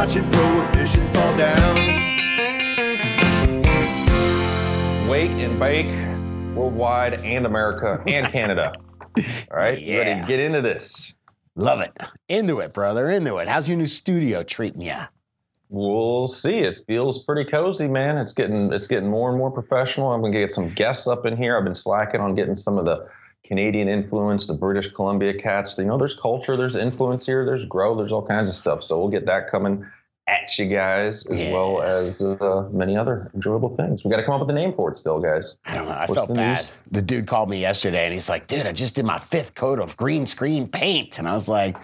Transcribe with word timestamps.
watching 0.00 0.24
prohibition 0.30 1.06
fall 1.08 1.36
down. 1.36 1.76
Wake 5.10 5.30
and 5.32 5.60
bake 5.60 6.56
worldwide 6.56 7.20
and 7.20 7.44
America 7.44 8.02
and 8.06 8.32
Canada. 8.32 8.72
All 9.18 9.58
right, 9.58 9.78
you 9.78 9.98
ready 9.98 10.18
to 10.18 10.26
get 10.26 10.40
into 10.40 10.62
this? 10.62 11.14
Love 11.54 11.82
it. 11.82 11.92
Into 12.30 12.60
it, 12.60 12.72
brother. 12.72 13.10
Into 13.10 13.36
it. 13.36 13.48
How's 13.48 13.68
your 13.68 13.76
new 13.76 13.86
studio 13.86 14.42
treating 14.42 14.80
you? 14.80 14.96
We'll 15.68 16.28
see. 16.28 16.60
It 16.60 16.78
feels 16.86 17.22
pretty 17.22 17.50
cozy, 17.50 17.86
man. 17.86 18.16
It's 18.16 18.32
getting 18.32 18.72
it's 18.72 18.86
getting 18.86 19.10
more 19.10 19.28
and 19.28 19.36
more 19.36 19.50
professional. 19.50 20.12
I'm 20.12 20.22
gonna 20.22 20.32
get 20.32 20.50
some 20.50 20.70
guests 20.70 21.08
up 21.08 21.26
in 21.26 21.36
here. 21.36 21.58
I've 21.58 21.64
been 21.64 21.74
slacking 21.74 22.22
on 22.22 22.34
getting 22.34 22.56
some 22.56 22.78
of 22.78 22.86
the 22.86 23.06
Canadian 23.50 23.88
influence, 23.88 24.46
the 24.46 24.54
British 24.54 24.88
Columbia 24.92 25.34
cats. 25.34 25.76
You 25.76 25.84
know, 25.86 25.98
there's 25.98 26.14
culture, 26.14 26.56
there's 26.56 26.76
influence 26.76 27.26
here, 27.26 27.44
there's 27.44 27.64
grow, 27.66 27.96
there's 27.96 28.12
all 28.12 28.24
kinds 28.24 28.48
of 28.48 28.54
stuff. 28.54 28.84
So 28.84 28.96
we'll 29.00 29.08
get 29.08 29.26
that 29.26 29.50
coming 29.50 29.84
at 30.28 30.56
you 30.56 30.68
guys, 30.68 31.26
as 31.26 31.42
Yeah. 31.42 31.52
well 31.52 31.82
as 31.82 32.22
uh, 32.22 32.68
many 32.70 32.96
other 32.96 33.28
enjoyable 33.34 33.74
things. 33.74 34.04
We 34.04 34.10
got 34.12 34.18
to 34.18 34.22
come 34.22 34.34
up 34.34 34.40
with 34.42 34.50
a 34.50 34.52
name 34.52 34.72
for 34.72 34.88
it 34.92 34.96
still, 34.96 35.18
guys. 35.18 35.56
I 35.66 35.74
don't 35.74 35.86
know. 35.88 35.92
I 35.94 36.02
What's 36.02 36.14
felt 36.14 36.28
the 36.28 36.34
bad. 36.34 36.58
news? 36.58 36.72
The 36.92 37.02
dude 37.02 37.26
called 37.26 37.50
me 37.50 37.60
yesterday 37.60 38.04
and 38.04 38.12
he's 38.12 38.28
like, 38.28 38.46
dude, 38.46 38.66
I 38.66 38.72
just 38.72 38.94
did 38.94 39.04
my 39.04 39.18
fifth 39.18 39.56
coat 39.56 39.80
of 39.80 39.96
green 39.96 40.26
screen 40.26 40.68
paint. 40.68 41.18
And 41.18 41.26
I 41.26 41.32
was 41.32 41.48
like, 41.48 41.76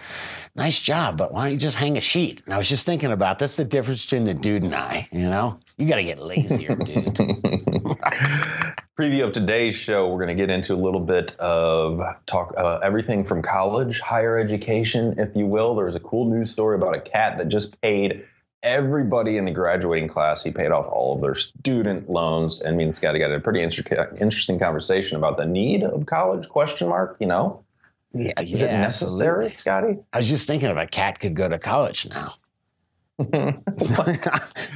nice 0.57 0.79
job, 0.79 1.17
but 1.17 1.31
why 1.31 1.43
don't 1.43 1.53
you 1.53 1.57
just 1.57 1.77
hang 1.77 1.97
a 1.97 2.01
sheet? 2.01 2.41
And 2.45 2.53
I 2.53 2.57
was 2.57 2.67
just 2.67 2.85
thinking 2.85 3.11
about 3.11 3.39
that's 3.39 3.55
the 3.55 3.63
difference 3.63 4.05
between 4.05 4.25
the 4.25 4.33
dude 4.33 4.63
and 4.63 4.75
I, 4.75 5.07
you 5.11 5.29
know? 5.29 5.59
You 5.77 5.87
got 5.87 5.97
to 5.97 6.03
get 6.03 6.19
lazier, 6.19 6.75
dude. 6.75 7.15
Preview 8.99 9.25
of 9.25 9.31
today's 9.31 9.75
show, 9.75 10.07
we're 10.09 10.25
going 10.25 10.35
to 10.35 10.41
get 10.41 10.49
into 10.49 10.73
a 10.73 10.75
little 10.75 10.99
bit 10.99 11.35
of 11.39 12.01
talk, 12.25 12.55
uh, 12.57 12.79
everything 12.79 13.23
from 13.23 13.43
college, 13.43 13.99
higher 13.99 14.39
education, 14.39 15.19
if 15.19 15.35
you 15.35 15.45
will. 15.45 15.75
There's 15.75 15.93
a 15.93 15.99
cool 15.99 16.27
news 16.27 16.49
story 16.49 16.75
about 16.75 16.95
a 16.95 16.99
cat 16.99 17.37
that 17.37 17.49
just 17.49 17.79
paid 17.81 18.25
everybody 18.63 19.37
in 19.37 19.45
the 19.45 19.51
graduating 19.51 20.09
class. 20.09 20.43
He 20.43 20.49
paid 20.49 20.71
off 20.71 20.87
all 20.87 21.15
of 21.15 21.21
their 21.21 21.35
student 21.35 22.09
loans. 22.09 22.61
And 22.61 22.75
me 22.75 22.85
and 22.85 22.95
Scotty 22.95 23.19
got 23.19 23.31
a 23.31 23.39
pretty 23.39 23.61
inter- 23.61 24.15
interesting 24.19 24.57
conversation 24.57 25.15
about 25.15 25.37
the 25.37 25.45
need 25.45 25.83
of 25.83 26.07
college? 26.07 26.49
Question 26.49 26.89
mark. 26.89 27.17
You 27.19 27.27
know, 27.27 27.63
yeah, 28.13 28.33
is 28.39 28.61
it 28.61 28.71
necessary, 28.71 29.53
Scotty? 29.55 29.97
I 30.13 30.17
was 30.17 30.29
just 30.29 30.47
thinking 30.47 30.69
if 30.69 30.77
a 30.77 30.87
cat 30.87 31.19
could 31.19 31.35
go 31.35 31.49
to 31.49 31.59
college 31.59 32.07
now. 32.09 32.33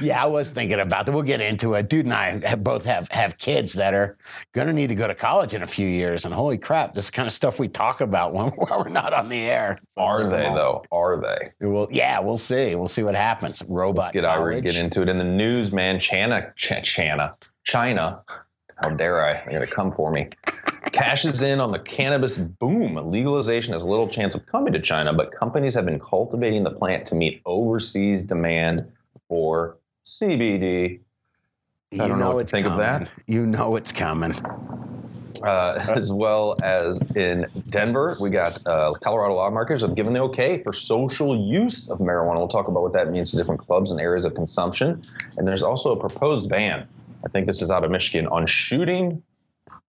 yeah, 0.00 0.20
I 0.20 0.26
was 0.26 0.50
thinking 0.50 0.80
about 0.80 1.06
that. 1.06 1.12
We'll 1.12 1.22
get 1.22 1.40
into 1.40 1.74
it. 1.74 1.88
Dude 1.88 2.06
and 2.06 2.12
I 2.12 2.44
have 2.44 2.64
both 2.64 2.84
have 2.86 3.08
have 3.12 3.38
kids 3.38 3.72
that 3.74 3.94
are 3.94 4.16
going 4.50 4.66
to 4.66 4.72
need 4.72 4.88
to 4.88 4.96
go 4.96 5.06
to 5.06 5.14
college 5.14 5.54
in 5.54 5.62
a 5.62 5.66
few 5.66 5.86
years. 5.86 6.24
And 6.24 6.34
holy 6.34 6.58
crap, 6.58 6.92
this 6.92 7.08
kind 7.08 7.26
of 7.26 7.32
stuff 7.32 7.60
we 7.60 7.68
talk 7.68 8.00
about 8.00 8.34
when, 8.34 8.46
when 8.56 8.80
we're 8.80 8.88
not 8.88 9.12
on 9.12 9.28
the 9.28 9.42
air. 9.42 9.78
Are 9.96 10.24
they 10.28 10.42
though? 10.42 10.84
Are 10.90 11.20
they? 11.20 11.52
Well, 11.66 11.86
yeah, 11.92 12.18
we'll 12.18 12.36
see. 12.36 12.74
We'll 12.74 12.88
see 12.88 13.04
what 13.04 13.14
happens. 13.14 13.62
Robot 13.68 14.06
Let's 14.06 14.12
get 14.12 14.24
college. 14.24 14.40
Ira, 14.40 14.60
get 14.60 14.76
into 14.76 15.02
it 15.02 15.08
in 15.08 15.18
the 15.18 15.24
news, 15.24 15.70
man. 15.70 16.00
China, 16.00 16.52
Ch- 16.56 16.82
China, 16.82 17.36
China. 17.62 18.22
How 18.82 18.90
dare 18.90 19.24
I? 19.24 19.34
They're 19.44 19.60
gonna 19.60 19.68
come 19.68 19.92
for 19.92 20.10
me. 20.10 20.30
Cashes 20.92 21.42
in 21.42 21.58
on 21.58 21.72
the 21.72 21.78
cannabis 21.78 22.36
boom. 22.36 22.96
Legalization 23.10 23.72
has 23.72 23.84
little 23.84 24.08
chance 24.08 24.34
of 24.34 24.44
coming 24.46 24.74
to 24.74 24.80
China, 24.80 25.12
but 25.14 25.32
companies 25.32 25.74
have 25.74 25.86
been 25.86 25.98
cultivating 25.98 26.62
the 26.64 26.70
plant 26.70 27.06
to 27.06 27.14
meet 27.14 27.40
overseas 27.46 28.22
demand 28.22 28.84
for 29.28 29.78
CBD. 30.04 31.00
you 31.90 32.02
I 32.02 32.08
don't 32.08 32.18
know 32.18 32.34
what 32.34 32.34
to 32.34 32.40
it's 32.40 32.52
think 32.52 32.66
of 32.66 32.76
that. 32.76 33.10
You 33.26 33.46
know 33.46 33.76
it's 33.76 33.90
coming. 33.90 34.34
Uh, 35.42 35.84
as 35.96 36.12
well 36.12 36.56
as 36.62 37.00
in 37.16 37.46
Denver, 37.70 38.16
we 38.20 38.28
got 38.28 38.64
uh, 38.66 38.92
Colorado 39.02 39.34
lawmakers 39.34 39.80
have 39.80 39.94
given 39.94 40.12
the 40.12 40.20
okay 40.20 40.62
for 40.62 40.72
social 40.72 41.36
use 41.36 41.90
of 41.90 41.98
marijuana. 42.00 42.36
We'll 42.36 42.48
talk 42.48 42.68
about 42.68 42.82
what 42.82 42.92
that 42.92 43.10
means 43.10 43.30
to 43.30 43.38
different 43.38 43.60
clubs 43.60 43.90
and 43.90 44.00
areas 44.00 44.24
of 44.24 44.34
consumption. 44.34 45.02
And 45.36 45.48
there's 45.48 45.62
also 45.62 45.92
a 45.92 45.96
proposed 45.98 46.48
ban. 46.48 46.86
I 47.24 47.28
think 47.28 47.46
this 47.46 47.62
is 47.62 47.70
out 47.70 47.82
of 47.82 47.90
Michigan 47.90 48.26
on 48.26 48.46
shooting 48.46 49.22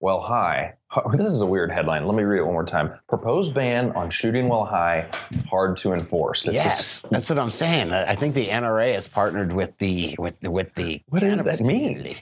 while 0.03 0.19
high. 0.19 0.73
This 1.13 1.29
is 1.29 1.41
a 1.41 1.45
weird 1.45 1.71
headline. 1.71 2.05
Let 2.05 2.15
me 2.15 2.23
read 2.23 2.39
it 2.39 2.43
one 2.43 2.53
more 2.53 2.65
time. 2.65 2.93
Proposed 3.07 3.53
ban 3.55 3.91
on 3.93 4.11
shooting 4.11 4.47
while 4.47 4.65
high, 4.65 5.09
hard 5.49 5.75
to 5.77 5.93
enforce. 5.93 6.45
It's 6.45 6.53
yes, 6.53 6.77
just- 6.77 7.09
that's 7.09 7.29
what 7.29 7.39
I'm 7.39 7.49
saying. 7.49 7.91
I 7.93 8.13
think 8.13 8.35
the 8.35 8.47
NRA 8.47 8.93
has 8.93 9.07
partnered 9.07 9.53
with 9.53 9.75
the 9.79 10.15
with 10.19 10.35
with 10.43 10.75
the. 10.75 11.01
What 11.09 11.21
does 11.21 11.45
that 11.45 11.61
mean? 11.61 11.93
community. 11.93 12.17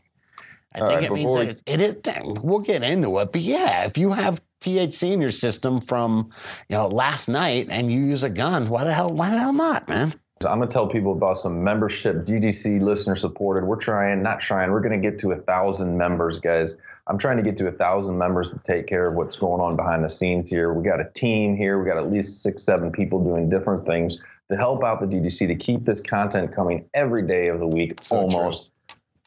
I 0.74 0.80
All 0.80 0.88
think 0.88 1.02
right, 1.02 1.12
it 1.12 1.14
means 1.14 1.34
that 1.36 1.48
it, 1.68 1.82
it 1.82 2.08
is. 2.08 2.44
We'll 2.44 2.60
get 2.60 2.82
into 2.82 3.20
it, 3.20 3.34
but 3.34 3.42
yeah, 3.42 3.84
if 3.84 3.98
you 3.98 4.14
have 4.14 4.42
THC 4.62 5.12
in 5.12 5.20
your 5.20 5.32
system 5.32 5.82
from 5.82 6.30
you 6.70 6.78
know 6.78 6.88
last 6.88 7.28
night 7.28 7.68
and 7.70 7.92
you 7.92 8.00
use 8.00 8.24
a 8.24 8.30
gun, 8.30 8.70
why 8.70 8.86
the 8.86 8.94
hell? 8.94 9.12
Why 9.12 9.32
the 9.32 9.40
hell 9.40 9.54
not, 9.54 9.90
man? 9.90 10.14
I'm 10.46 10.60
gonna 10.60 10.68
tell 10.68 10.88
people 10.88 11.12
about 11.12 11.38
some 11.38 11.62
membership, 11.64 12.26
DGC 12.26 12.80
listener 12.80 13.16
supported. 13.16 13.66
We're 13.66 13.76
trying, 13.76 14.24
not 14.24 14.40
trying. 14.40 14.72
We're 14.72 14.82
gonna 14.82 14.98
get 14.98 15.20
to 15.20 15.32
a 15.32 15.36
thousand 15.36 15.98
members, 15.98 16.40
guys. 16.40 16.78
I'm 17.08 17.18
trying 17.18 17.38
to 17.38 17.44
get 17.44 17.58
to 17.58 17.68
a 17.68 17.72
thousand 17.72 18.18
members 18.18 18.52
to 18.52 18.60
take 18.60 18.88
care 18.88 19.08
of 19.08 19.16
what's 19.16 19.36
going 19.36 19.62
on 19.62 19.76
behind 19.76 20.04
the 20.04 20.10
scenes 20.10 20.50
here. 20.50 20.74
We 20.74 20.84
got 20.84 21.00
a 21.00 21.10
team 21.14 21.56
here. 21.56 21.80
We 21.80 21.90
got 21.90 21.98
at 21.98 22.12
least 22.12 22.44
six, 22.44 22.64
seven 22.64 22.92
people 22.92 23.24
doing 23.24 23.50
different 23.50 23.86
things 23.86 24.20
to 24.50 24.58
help 24.58 24.84
out 24.84 25.00
the 25.00 25.08
DGC 25.08 25.48
to 25.48 25.56
keep 25.56 25.86
this 25.86 26.02
content 26.02 26.54
coming 26.54 26.86
every 26.94 27.26
day 27.26 27.48
of 27.48 27.60
the 27.60 27.68
week, 27.68 28.04
So 28.04 28.18
almost. 28.18 28.74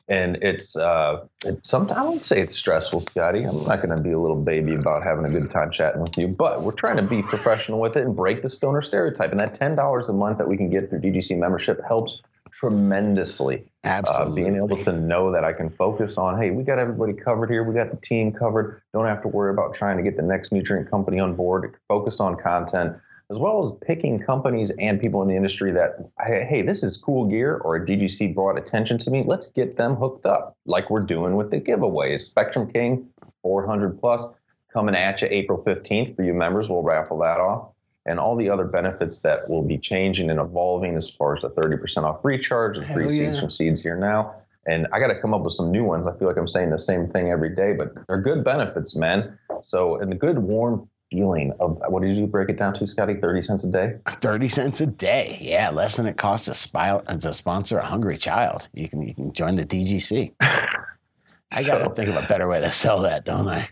And 0.07 0.37
it's 0.43 0.77
uh, 0.77 1.27
it's 1.47 1.71
sometimes 1.71 1.99
I 1.99 2.03
won't 2.03 2.27
say 2.27 2.39
it's 2.39 2.55
stressful, 2.55 3.01
Scotty. 3.01 3.45
I'm 3.45 3.65
not 3.65 3.77
going 3.77 3.97
to 3.97 4.03
be 4.03 4.13
a 4.13 4.19
little 4.19 4.37
baby 4.37 4.75
about 4.75 5.03
having 5.03 5.25
a 5.25 5.31
good 5.31 5.51
time 5.51 5.71
chatting 5.71 6.03
with 6.03 6.19
you, 6.19 6.29
but 6.29 6.61
we're 6.61 6.73
trying 6.73 6.99
to 6.99 7.03
be 7.03 7.23
professional 7.23 7.81
with 7.81 7.97
it 7.97 8.05
and 8.05 8.15
break 8.15 8.43
the 8.43 8.51
stoner 8.51 8.83
stereotype. 8.83 9.31
And 9.31 9.41
that 9.41 9.55
ten 9.55 9.75
dollars 9.75 10.11
a 10.11 10.13
month 10.13 10.37
that 10.37 10.47
we 10.47 10.59
can 10.59 10.69
get 10.69 10.91
through 10.91 11.01
DGC 11.01 11.39
membership 11.39 11.81
helps 11.89 12.21
tremendously. 12.55 13.65
Uh, 13.85 13.89
Absolutely. 13.89 14.43
being 14.43 14.57
able 14.57 14.83
to 14.85 14.93
know 14.93 15.33
that 15.33 15.45
I 15.45 15.53
can 15.53 15.71
focus 15.71 16.17
on, 16.17 16.41
hey, 16.41 16.51
we 16.51 16.63
got 16.63 16.79
everybody 16.79 17.13
covered 17.13 17.51
here. 17.51 17.65
We 17.65 17.75
got 17.75 17.91
the 17.91 17.97
team 17.97 18.33
covered. 18.33 18.81
Don't 18.93 19.07
have 19.07 19.23
to 19.23 19.29
worry 19.29 19.53
about 19.53 19.75
trying 19.75 19.97
to 19.97 20.03
get 20.03 20.17
the 20.17 20.23
next 20.23 20.53
nutrient 20.53 20.91
company 20.91 21.19
on 21.19 21.35
board. 21.35 21.77
Focus 21.89 22.21
on 22.21 22.37
content 22.37 22.97
as 23.31 23.39
well 23.39 23.63
as 23.63 23.73
picking 23.87 24.21
companies 24.21 24.71
and 24.79 25.01
people 25.01 25.23
in 25.23 25.29
the 25.29 25.35
industry 25.35 25.73
that, 25.73 25.97
hey, 26.25 26.47
hey, 26.49 26.63
this 26.63 26.83
is 26.83 26.97
cool 26.97 27.27
gear 27.27 27.57
or 27.57 27.77
a 27.77 27.85
DGC 27.85 28.35
brought 28.35 28.59
attention 28.59 28.99
to 28.99 29.11
me. 29.11 29.25
Let's 29.27 29.49
get 29.49 29.77
them 29.77 29.97
hooked 29.97 30.27
up 30.27 30.57
like 30.67 30.91
we're 30.91 31.01
doing 31.01 31.35
with 31.35 31.51
the 31.51 31.61
giveaways. 31.61 32.21
Spectrum 32.21 32.71
King, 32.71 33.09
400 33.43 33.99
plus, 33.99 34.29
coming 34.73 34.95
at 34.95 35.23
you 35.23 35.29
April 35.31 35.63
15th 35.65 36.17
for 36.17 36.23
you 36.23 36.35
members. 36.35 36.69
We'll 36.69 36.83
raffle 36.83 37.19
that 37.21 37.41
off. 37.41 37.74
And 38.07 38.21
all 38.21 38.37
the 38.37 38.51
other 38.51 38.65
benefits 38.65 39.21
that 39.21 39.49
will 39.49 39.63
be 39.63 39.79
changing 39.79 40.29
and 40.31 40.39
evolving 40.39 40.97
as 40.97 41.09
far 41.09 41.35
as 41.37 41.43
the 41.43 41.51
30% 41.51 42.05
off 42.05 42.23
recharge, 42.25 42.77
the 42.79 42.85
free 42.87 43.05
Hell 43.05 43.11
seeds 43.11 43.41
from 43.41 43.51
seeds 43.51 43.83
here 43.83 43.97
now. 43.97 44.35
And 44.67 44.87
I 44.93 44.99
got 45.01 45.09
to 45.09 45.21
come 45.21 45.33
up 45.35 45.43
with 45.43 45.55
some 45.55 45.71
new 45.71 45.85
ones. 45.85 46.07
I 46.07 46.17
feel 46.19 46.29
like 46.29 46.37
I'm 46.37 46.49
saying 46.49 46.71
the 46.71 46.79
same 46.79 47.09
thing 47.09 47.31
every 47.31 47.55
day, 47.55 47.73
but 47.75 47.93
they're 48.07 48.21
good 48.21 48.45
benefits, 48.45 48.95
man. 48.97 49.39
So, 49.63 49.97
and 49.97 50.11
the 50.11 50.17
good 50.17 50.39
warm 50.39 50.89
feeling 51.11 51.53
of 51.61 51.81
what 51.89 52.03
did 52.03 52.17
you 52.17 52.27
break 52.27 52.49
it 52.49 52.57
down 52.57 52.75
to, 52.75 52.87
Scotty? 52.87 53.15
30 53.15 53.43
cents 53.43 53.65
a 53.65 53.69
day? 53.71 53.99
30 54.23 54.49
cents 54.49 54.81
a 54.81 54.87
day. 54.87 55.39
Yeah, 55.41 55.71
less 55.71 55.97
than 55.97 56.07
it 56.07 56.17
costs 56.17 56.47
to, 56.47 56.55
spy, 56.55 56.99
to 56.99 57.33
sponsor 57.33 57.79
a 57.79 57.87
hungry 57.87 58.17
child. 58.19 58.69
You 58.75 58.89
can 58.89 59.03
you 59.07 59.15
can 59.15 59.33
join 59.33 59.55
the 59.57 59.65
DGC. 59.67 60.33
I 60.41 61.63
got 61.67 61.79
to 61.79 61.85
So- 61.85 61.91
think 61.93 62.09
of 62.09 62.17
a 62.17 62.27
better 62.27 62.49
way 62.49 62.61
to 62.61 62.71
sell 62.73 63.01
that, 63.03 63.25
don't 63.25 63.49
I? 63.49 63.69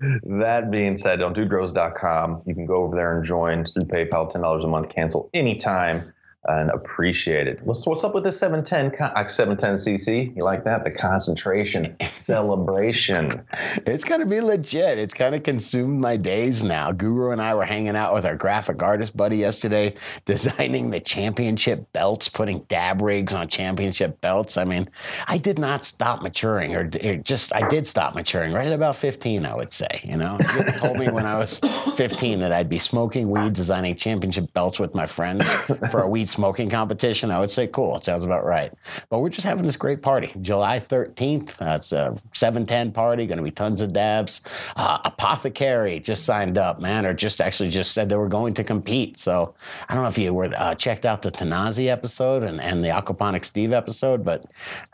That 0.00 0.70
being 0.70 0.96
said, 0.96 1.22
on 1.22 1.34
dudegrows.com, 1.34 2.42
you 2.46 2.54
can 2.54 2.66
go 2.66 2.82
over 2.82 2.94
there 2.96 3.16
and 3.16 3.24
join 3.24 3.64
through 3.64 3.84
PayPal, 3.84 4.30
$10 4.30 4.64
a 4.64 4.66
month, 4.66 4.90
cancel 4.90 5.30
anytime 5.32 6.12
and 6.48 6.70
appreciate 6.70 7.46
it. 7.46 7.60
What's, 7.62 7.86
what's 7.86 8.04
up 8.04 8.14
with 8.14 8.24
the 8.24 8.32
710, 8.32 8.96
con- 8.96 9.12
uh, 9.16 9.24
710cc? 9.24 10.36
You 10.36 10.44
like 10.44 10.64
that? 10.64 10.84
The 10.84 10.90
concentration 10.90 11.96
celebration. 12.12 13.42
It's 13.86 14.04
going 14.04 14.20
to 14.20 14.26
be 14.26 14.40
legit. 14.40 14.98
It's 14.98 15.14
kind 15.14 15.34
of 15.34 15.42
consumed 15.42 16.00
my 16.00 16.16
days 16.16 16.62
now. 16.62 16.92
Guru 16.92 17.30
and 17.30 17.40
I 17.40 17.54
were 17.54 17.64
hanging 17.64 17.96
out 17.96 18.14
with 18.14 18.24
our 18.24 18.36
graphic 18.36 18.82
artist 18.82 19.16
buddy 19.16 19.38
yesterday, 19.38 19.94
designing 20.24 20.90
the 20.90 21.00
championship 21.00 21.92
belts, 21.92 22.28
putting 22.28 22.60
dab 22.68 23.02
rigs 23.02 23.34
on 23.34 23.48
championship 23.48 24.20
belts. 24.20 24.56
I 24.56 24.64
mean, 24.64 24.88
I 25.26 25.38
did 25.38 25.58
not 25.58 25.84
stop 25.84 26.22
maturing, 26.22 26.74
or, 26.74 26.88
or 27.04 27.16
just 27.16 27.54
I 27.54 27.66
did 27.68 27.86
stop 27.86 28.14
maturing 28.14 28.52
right 28.52 28.66
at 28.66 28.72
about 28.72 28.96
15, 28.96 29.44
I 29.44 29.54
would 29.54 29.72
say. 29.72 30.00
You 30.04 30.16
know, 30.16 30.38
you 30.56 30.72
told 30.72 30.98
me 30.98 31.08
when 31.08 31.26
I 31.26 31.38
was 31.38 31.58
15 31.96 32.38
that 32.40 32.52
I'd 32.52 32.68
be 32.68 32.78
smoking 32.78 33.30
weed, 33.30 33.52
designing 33.52 33.96
championship 33.96 34.52
belts 34.52 34.78
with 34.78 34.94
my 34.94 35.06
friends 35.06 35.44
for 35.90 36.02
a 36.02 36.08
weed 36.08 36.28
smoking 36.36 36.68
competition. 36.68 37.30
I 37.30 37.40
would 37.40 37.50
say, 37.50 37.66
cool. 37.66 37.96
It 37.96 38.04
sounds 38.04 38.24
about 38.24 38.44
right. 38.44 38.72
But 39.08 39.20
we're 39.20 39.30
just 39.30 39.46
having 39.46 39.64
this 39.64 39.76
great 39.76 40.02
party. 40.02 40.32
July 40.42 40.78
13th. 40.78 41.60
Uh, 41.60 41.74
it's 41.76 41.92
a 41.92 42.14
710 42.32 42.92
party. 42.92 43.26
Going 43.26 43.38
to 43.38 43.42
be 43.44 43.50
tons 43.50 43.80
of 43.80 43.92
dabs. 43.92 44.42
Uh, 44.76 44.98
Apothecary 45.04 45.98
just 45.98 46.24
signed 46.24 46.58
up, 46.58 46.80
man, 46.80 47.06
or 47.06 47.12
just 47.14 47.40
actually 47.40 47.70
just 47.70 47.92
said 47.92 48.08
they 48.08 48.16
were 48.16 48.28
going 48.28 48.54
to 48.54 48.64
compete. 48.64 49.18
So 49.18 49.54
I 49.88 49.94
don't 49.94 50.02
know 50.02 50.08
if 50.08 50.18
you 50.18 50.32
were 50.34 50.52
uh, 50.56 50.74
checked 50.74 51.06
out 51.06 51.22
the 51.22 51.32
Tanazi 51.32 51.88
episode 51.88 52.42
and, 52.42 52.60
and 52.60 52.84
the 52.84 52.88
Aquaponic 52.88 53.44
Steve 53.44 53.72
episode, 53.72 54.24
but 54.24 54.44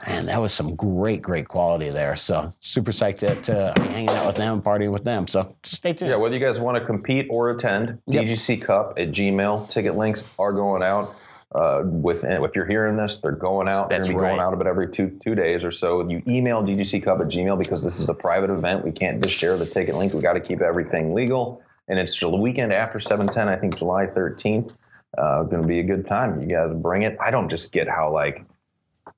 man, 0.07 0.27
that 0.27 0.41
was 0.41 0.53
some 0.55 0.75
great, 0.77 1.23
great 1.23 1.49
quality 1.49 1.91
there. 1.91 2.15
So 2.17 2.53
super 2.61 2.93
psyched 2.93 3.19
to, 3.19 3.35
to 3.43 3.73
be 3.77 3.89
hanging 3.89 4.11
out 4.11 4.27
with 4.27 4.37
them, 4.37 4.55
and 4.55 4.65
partying 4.65 4.93
with 4.93 5.05
them. 5.05 5.27
So 5.27 5.55
stay 5.65 5.93
tuned. 5.93 6.11
Yeah, 6.11 6.17
whether 6.17 6.35
you 6.35 6.41
guys 6.41 6.61
want 6.61 6.79
to 6.79 6.85
compete 6.85 7.27
or 7.31 7.51
attend, 7.51 7.99
Yep. 8.07 8.25
DGC 8.25 8.63
Cup 8.63 8.95
at 8.99 9.09
Gmail. 9.11 9.69
Ticket 9.69 9.97
links 9.97 10.25
are 10.39 10.53
going 10.53 10.83
out. 10.83 11.15
Uh, 11.55 11.83
within, 11.85 12.43
if 12.43 12.55
you're 12.55 12.67
hearing 12.67 12.97
this, 12.97 13.19
they're 13.21 13.33
going 13.33 13.69
out. 13.69 13.91
They're 13.91 13.99
That's 13.99 14.09
going 14.09 14.19
to 14.19 14.23
be 14.23 14.29
going 14.29 14.39
right. 14.39 14.45
out 14.45 14.55
about 14.55 14.67
every 14.67 14.89
two 14.89 15.19
two 15.23 15.35
days 15.35 15.65
or 15.65 15.71
so. 15.71 16.09
You 16.09 16.23
email 16.27 16.63
DGC 16.63 17.03
Cup 17.03 17.21
at 17.21 17.27
Gmail 17.27 17.59
because 17.59 17.85
this 17.85 18.01
is 18.01 18.09
a 18.09 18.15
private 18.15 18.51
event. 18.51 18.85
We 18.85 18.93
can't 18.93 19.23
just 19.23 19.37
share 19.37 19.57
the 19.59 19.67
ticket 19.67 19.95
link. 19.95 20.15
We 20.15 20.21
got 20.23 20.33
to 20.33 20.41
keep 20.41 20.63
everything 20.63 21.13
legal. 21.13 21.63
And 21.89 21.99
it's 21.99 22.19
the 22.19 22.31
weekend 22.31 22.73
after 22.73 23.01
710, 23.01 23.49
I 23.49 23.57
think 23.57 23.77
July 23.77 24.07
13th. 24.07 24.73
Uh, 25.19 25.43
going 25.43 25.61
to 25.61 25.69
be 25.69 25.81
a 25.81 25.85
good 25.85 26.07
time. 26.07 26.41
You 26.41 26.47
guys 26.47 26.75
bring 26.75 27.03
it. 27.03 27.19
I 27.21 27.31
don't 27.31 27.51
just 27.51 27.73
get 27.73 27.87
how 27.87 28.13
like 28.13 28.47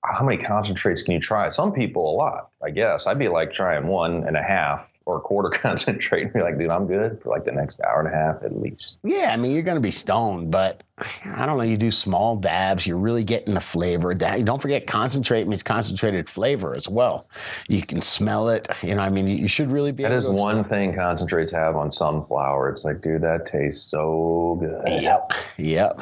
how 0.05 0.25
many 0.25 0.43
concentrates 0.43 1.03
can 1.03 1.15
you 1.15 1.21
try? 1.21 1.49
Some 1.51 1.73
people 1.73 2.11
a 2.11 2.15
lot, 2.17 2.51
I 2.63 2.71
guess. 2.71 3.07
I'd 3.07 3.19
be 3.19 3.29
like 3.29 3.53
trying 3.53 3.87
one 3.87 4.25
and 4.27 4.37
a 4.37 4.43
half 4.43 4.94
or 5.07 5.19
a 5.19 5.21
quarter 5.21 5.49
concentrate 5.59 6.23
and 6.25 6.33
be 6.33 6.41
like, 6.41 6.59
dude, 6.59 6.71
I'm 6.71 6.87
good 6.87 7.21
for 7.23 7.29
like 7.29 7.45
the 7.45 7.53
next 7.53 7.81
hour 7.83 8.01
and 8.01 8.09
a 8.09 8.17
half 8.17 8.43
at 8.43 8.59
least. 8.59 9.01
Yeah, 9.05 9.31
I 9.33 9.37
mean, 9.37 9.53
you're 9.53 9.63
going 9.63 9.77
to 9.77 9.81
be 9.81 9.91
stoned, 9.91 10.51
but 10.51 10.83
I 11.25 11.45
don't 11.45 11.57
know. 11.59 11.63
You 11.63 11.77
do 11.77 11.91
small 11.91 12.37
dabs, 12.37 12.87
you're 12.87 12.97
really 12.97 13.25
getting 13.25 13.55
the 13.55 13.61
flavor. 13.61 14.15
That- 14.15 14.45
Don't 14.45 14.63
forget, 14.63 14.87
concentrate 14.87 15.47
means 15.47 15.63
concentrated 15.63 16.29
flavor 16.29 16.75
as 16.75 16.89
well. 16.89 17.29
You 17.69 17.83
can 17.83 18.01
smell 18.01 18.49
it. 18.49 18.69
You 18.83 18.95
know, 18.95 19.03
I 19.03 19.11
mean, 19.11 19.27
you 19.29 19.49
should 19.49 19.71
really 19.71 19.93
be 19.93 20.05
That 20.05 20.13
is 20.13 20.29
one 20.29 20.65
thing 20.65 20.95
concentrates 20.95 21.53
have 21.53 21.77
on 21.77 21.93
sunflower. 21.93 22.71
It's 22.71 22.85
like, 22.85 23.03
dude, 23.03 23.23
that 23.23 23.47
tastes 23.47 23.91
so 23.91 24.57
good. 24.61 25.03
Yep. 25.03 25.33
Yep. 25.59 26.01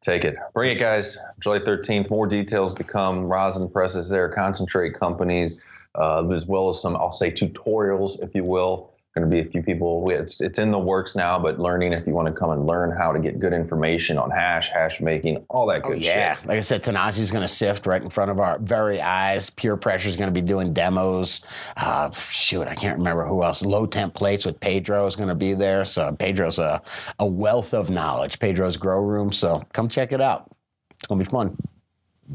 Take 0.00 0.24
it. 0.24 0.36
Bring 0.54 0.76
it, 0.76 0.78
guys. 0.78 1.18
July 1.40 1.58
13th. 1.60 2.10
More 2.10 2.26
details 2.26 2.74
to 2.74 2.84
come. 2.84 3.24
Rosin 3.24 3.68
presses 3.70 4.08
there, 4.10 4.28
concentrate 4.28 4.98
companies, 4.98 5.60
uh, 5.98 6.26
as 6.30 6.46
well 6.46 6.68
as 6.68 6.80
some, 6.80 6.96
I'll 6.96 7.12
say, 7.12 7.30
tutorials, 7.30 8.22
if 8.22 8.34
you 8.34 8.44
will. 8.44 8.92
Going 9.16 9.28
to 9.30 9.34
be 9.34 9.40
a 9.48 9.50
few 9.50 9.64
people. 9.64 10.08
It's 10.10 10.40
it's 10.40 10.60
in 10.60 10.70
the 10.70 10.78
works 10.78 11.16
now, 11.16 11.40
but 11.40 11.58
learning 11.58 11.92
if 11.92 12.06
you 12.06 12.12
want 12.12 12.28
to 12.28 12.32
come 12.32 12.50
and 12.50 12.66
learn 12.66 12.96
how 12.96 13.10
to 13.10 13.18
get 13.18 13.40
good 13.40 13.52
information 13.52 14.16
on 14.16 14.30
hash, 14.30 14.68
hash 14.68 15.00
making, 15.00 15.44
all 15.48 15.66
that 15.68 15.82
good 15.82 15.88
Oh, 15.90 15.94
good 15.94 16.04
yeah. 16.04 16.36
shit. 16.36 16.46
Like 16.46 16.58
I 16.58 16.60
said, 16.60 16.84
Tanazi's 16.84 17.32
going 17.32 17.42
to 17.42 17.48
sift 17.48 17.86
right 17.86 18.00
in 18.00 18.10
front 18.10 18.30
of 18.30 18.38
our 18.38 18.60
very 18.60 19.00
eyes. 19.00 19.50
Pure 19.50 19.80
is 19.84 20.14
going 20.14 20.32
to 20.32 20.40
be 20.40 20.46
doing 20.46 20.72
demos. 20.72 21.40
Uh, 21.76 22.12
shoot, 22.12 22.68
I 22.68 22.76
can't 22.76 22.98
remember 22.98 23.24
who 23.26 23.42
else. 23.42 23.62
Low 23.62 23.86
temp 23.86 24.14
plates 24.14 24.46
with 24.46 24.60
Pedro 24.60 25.04
is 25.06 25.16
going 25.16 25.30
to 25.30 25.34
be 25.34 25.52
there. 25.54 25.84
So 25.84 26.12
Pedro's 26.12 26.60
a, 26.60 26.80
a 27.18 27.26
wealth 27.26 27.74
of 27.74 27.90
knowledge. 27.90 28.38
Pedro's 28.38 28.76
Grow 28.76 29.02
Room. 29.02 29.32
So 29.32 29.64
come 29.72 29.88
check 29.88 30.12
it 30.12 30.20
out. 30.20 30.48
It's 30.92 31.08
going 31.08 31.18
to 31.18 31.24
be 31.24 31.30
fun. 31.30 31.56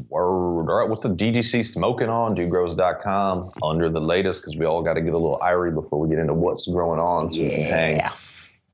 Word. 0.08 0.68
All 0.68 0.78
right. 0.78 0.88
What's 0.88 1.04
the 1.04 1.10
DGC 1.10 1.64
smoking 1.64 2.08
on? 2.08 2.34
DudeGrows.com. 2.34 3.52
Under 3.62 3.88
the 3.88 4.00
latest, 4.00 4.42
because 4.42 4.56
we 4.56 4.66
all 4.66 4.82
got 4.82 4.94
to 4.94 5.00
get 5.00 5.14
a 5.14 5.18
little 5.18 5.38
irie 5.40 5.72
before 5.72 6.00
we 6.00 6.08
get 6.08 6.18
into 6.18 6.34
what's 6.34 6.66
growing 6.66 7.00
on. 7.00 7.30
So. 7.30 7.40
Yeah. 7.40 8.12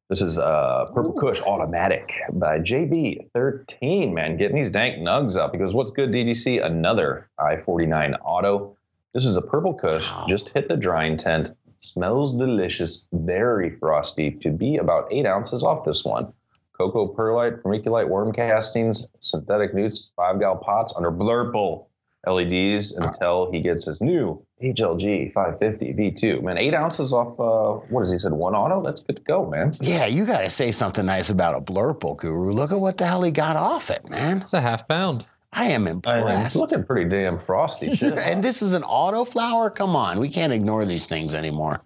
This 0.08 0.22
is 0.22 0.38
uh, 0.38 0.87
Purple 0.93 1.12
Kush 1.12 1.40
Automatic 1.43 2.12
by 2.32 2.58
JB13, 2.58 4.12
man. 4.12 4.37
Getting 4.38 4.56
these 4.56 4.70
dank 4.70 4.96
nugs 4.96 5.37
up. 5.37 5.52
Because 5.52 5.72
what's 5.72 5.93
good, 5.93 6.11
DGC? 6.11 6.64
Another 6.64 7.28
I 7.38 7.58
49 7.58 8.14
Auto. 8.17 8.76
This 9.14 9.25
is 9.25 9.37
a 9.37 9.43
Purple 9.43 9.75
Kush. 9.75 10.11
Wow. 10.11 10.26
Just 10.28 10.49
hit 10.50 10.69
the 10.69 10.76
drying 10.76 11.17
tent. 11.17 11.55
Smells 11.78 12.34
delicious. 12.37 13.06
Very 13.12 13.70
frosty. 13.70 14.32
To 14.32 14.50
be 14.50 14.78
about 14.78 15.12
eight 15.12 15.26
ounces 15.26 15.62
off 15.62 15.84
this 15.84 16.05
one. 16.05 16.32
Cocoa 16.81 17.09
perlite, 17.09 17.62
vermiculite 17.62 18.09
worm 18.09 18.32
castings, 18.32 19.06
synthetic 19.19 19.75
nutes, 19.75 20.12
five 20.17 20.41
gal 20.41 20.56
pots 20.56 20.94
under 20.97 21.11
blurple 21.12 21.88
LEDs 22.27 22.93
until 22.97 23.53
he 23.53 23.61
gets 23.61 23.85
his 23.85 24.00
new 24.00 24.43
HLG 24.62 25.31
550 25.35 25.93
V2. 25.93 26.43
Man, 26.43 26.56
eight 26.56 26.73
ounces 26.73 27.12
off, 27.12 27.38
uh, 27.38 27.85
what 27.91 28.03
is 28.03 28.11
he 28.11 28.17
said, 28.17 28.32
one 28.32 28.55
auto? 28.55 28.82
That's 28.82 29.00
good 29.03 29.17
to 29.17 29.23
go, 29.23 29.44
man. 29.44 29.77
Yeah, 29.82 30.06
you 30.06 30.25
got 30.25 30.41
to 30.41 30.49
say 30.49 30.71
something 30.71 31.05
nice 31.05 31.29
about 31.29 31.55
a 31.55 31.61
Blurple 31.61 32.17
Guru. 32.17 32.53
Look 32.55 32.73
at 32.73 32.81
what 32.81 32.97
the 32.97 33.06
hell 33.06 33.23
he 33.25 33.31
got 33.31 33.56
off 33.56 33.91
it, 33.91 34.09
man. 34.09 34.38
It's 34.38 34.55
a 34.55 34.62
half 34.62 34.88
pound. 34.88 35.27
I 35.53 35.67
am 35.67 35.82
I 35.82 35.85
mean, 35.85 35.94
impressed. 35.97 36.47
it's 36.47 36.56
looking 36.56 36.85
pretty 36.85 37.11
damn 37.11 37.38
frosty. 37.41 37.94
Shit. 37.94 38.17
and 38.17 38.43
this 38.43 38.62
is 38.62 38.73
an 38.73 38.85
auto 38.85 39.27
flower? 39.27 39.69
Come 39.69 39.94
on. 39.97 40.19
We 40.19 40.31
can't 40.31 40.53
ignore 40.53 40.87
these 40.87 41.05
things 41.05 41.35
anymore. 41.35 41.82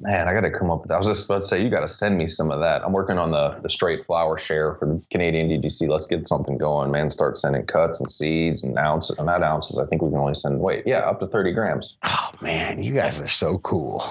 Man, 0.00 0.28
I 0.28 0.34
got 0.34 0.42
to 0.42 0.50
come 0.50 0.70
up 0.70 0.80
with. 0.82 0.88
That. 0.88 0.94
I 0.94 0.98
was 0.98 1.06
just 1.06 1.24
about 1.26 1.40
to 1.40 1.46
say, 1.46 1.62
you 1.62 1.70
got 1.70 1.80
to 1.80 1.88
send 1.88 2.16
me 2.16 2.28
some 2.28 2.50
of 2.50 2.60
that. 2.60 2.84
I'm 2.84 2.92
working 2.92 3.18
on 3.18 3.32
the 3.32 3.58
the 3.62 3.68
straight 3.68 4.06
flower 4.06 4.38
share 4.38 4.74
for 4.74 4.86
the 4.86 5.02
Canadian 5.10 5.48
DGC. 5.48 5.88
Let's 5.88 6.06
get 6.06 6.26
something 6.26 6.56
going, 6.56 6.90
man. 6.90 7.10
Start 7.10 7.36
sending 7.36 7.66
cuts 7.66 8.00
and 8.00 8.08
seeds 8.10 8.62
and 8.62 8.78
ounces. 8.78 9.18
and 9.18 9.26
Not 9.26 9.42
ounces. 9.42 9.78
I 9.78 9.86
think 9.86 10.02
we 10.02 10.10
can 10.10 10.18
only 10.18 10.34
send. 10.34 10.60
Wait, 10.60 10.84
yeah, 10.86 11.00
up 11.00 11.18
to 11.20 11.26
30 11.26 11.52
grams. 11.52 11.98
Oh, 12.04 12.30
man, 12.40 12.82
you 12.82 12.94
guys 12.94 13.20
are 13.20 13.28
so 13.28 13.58
cool. 13.58 14.04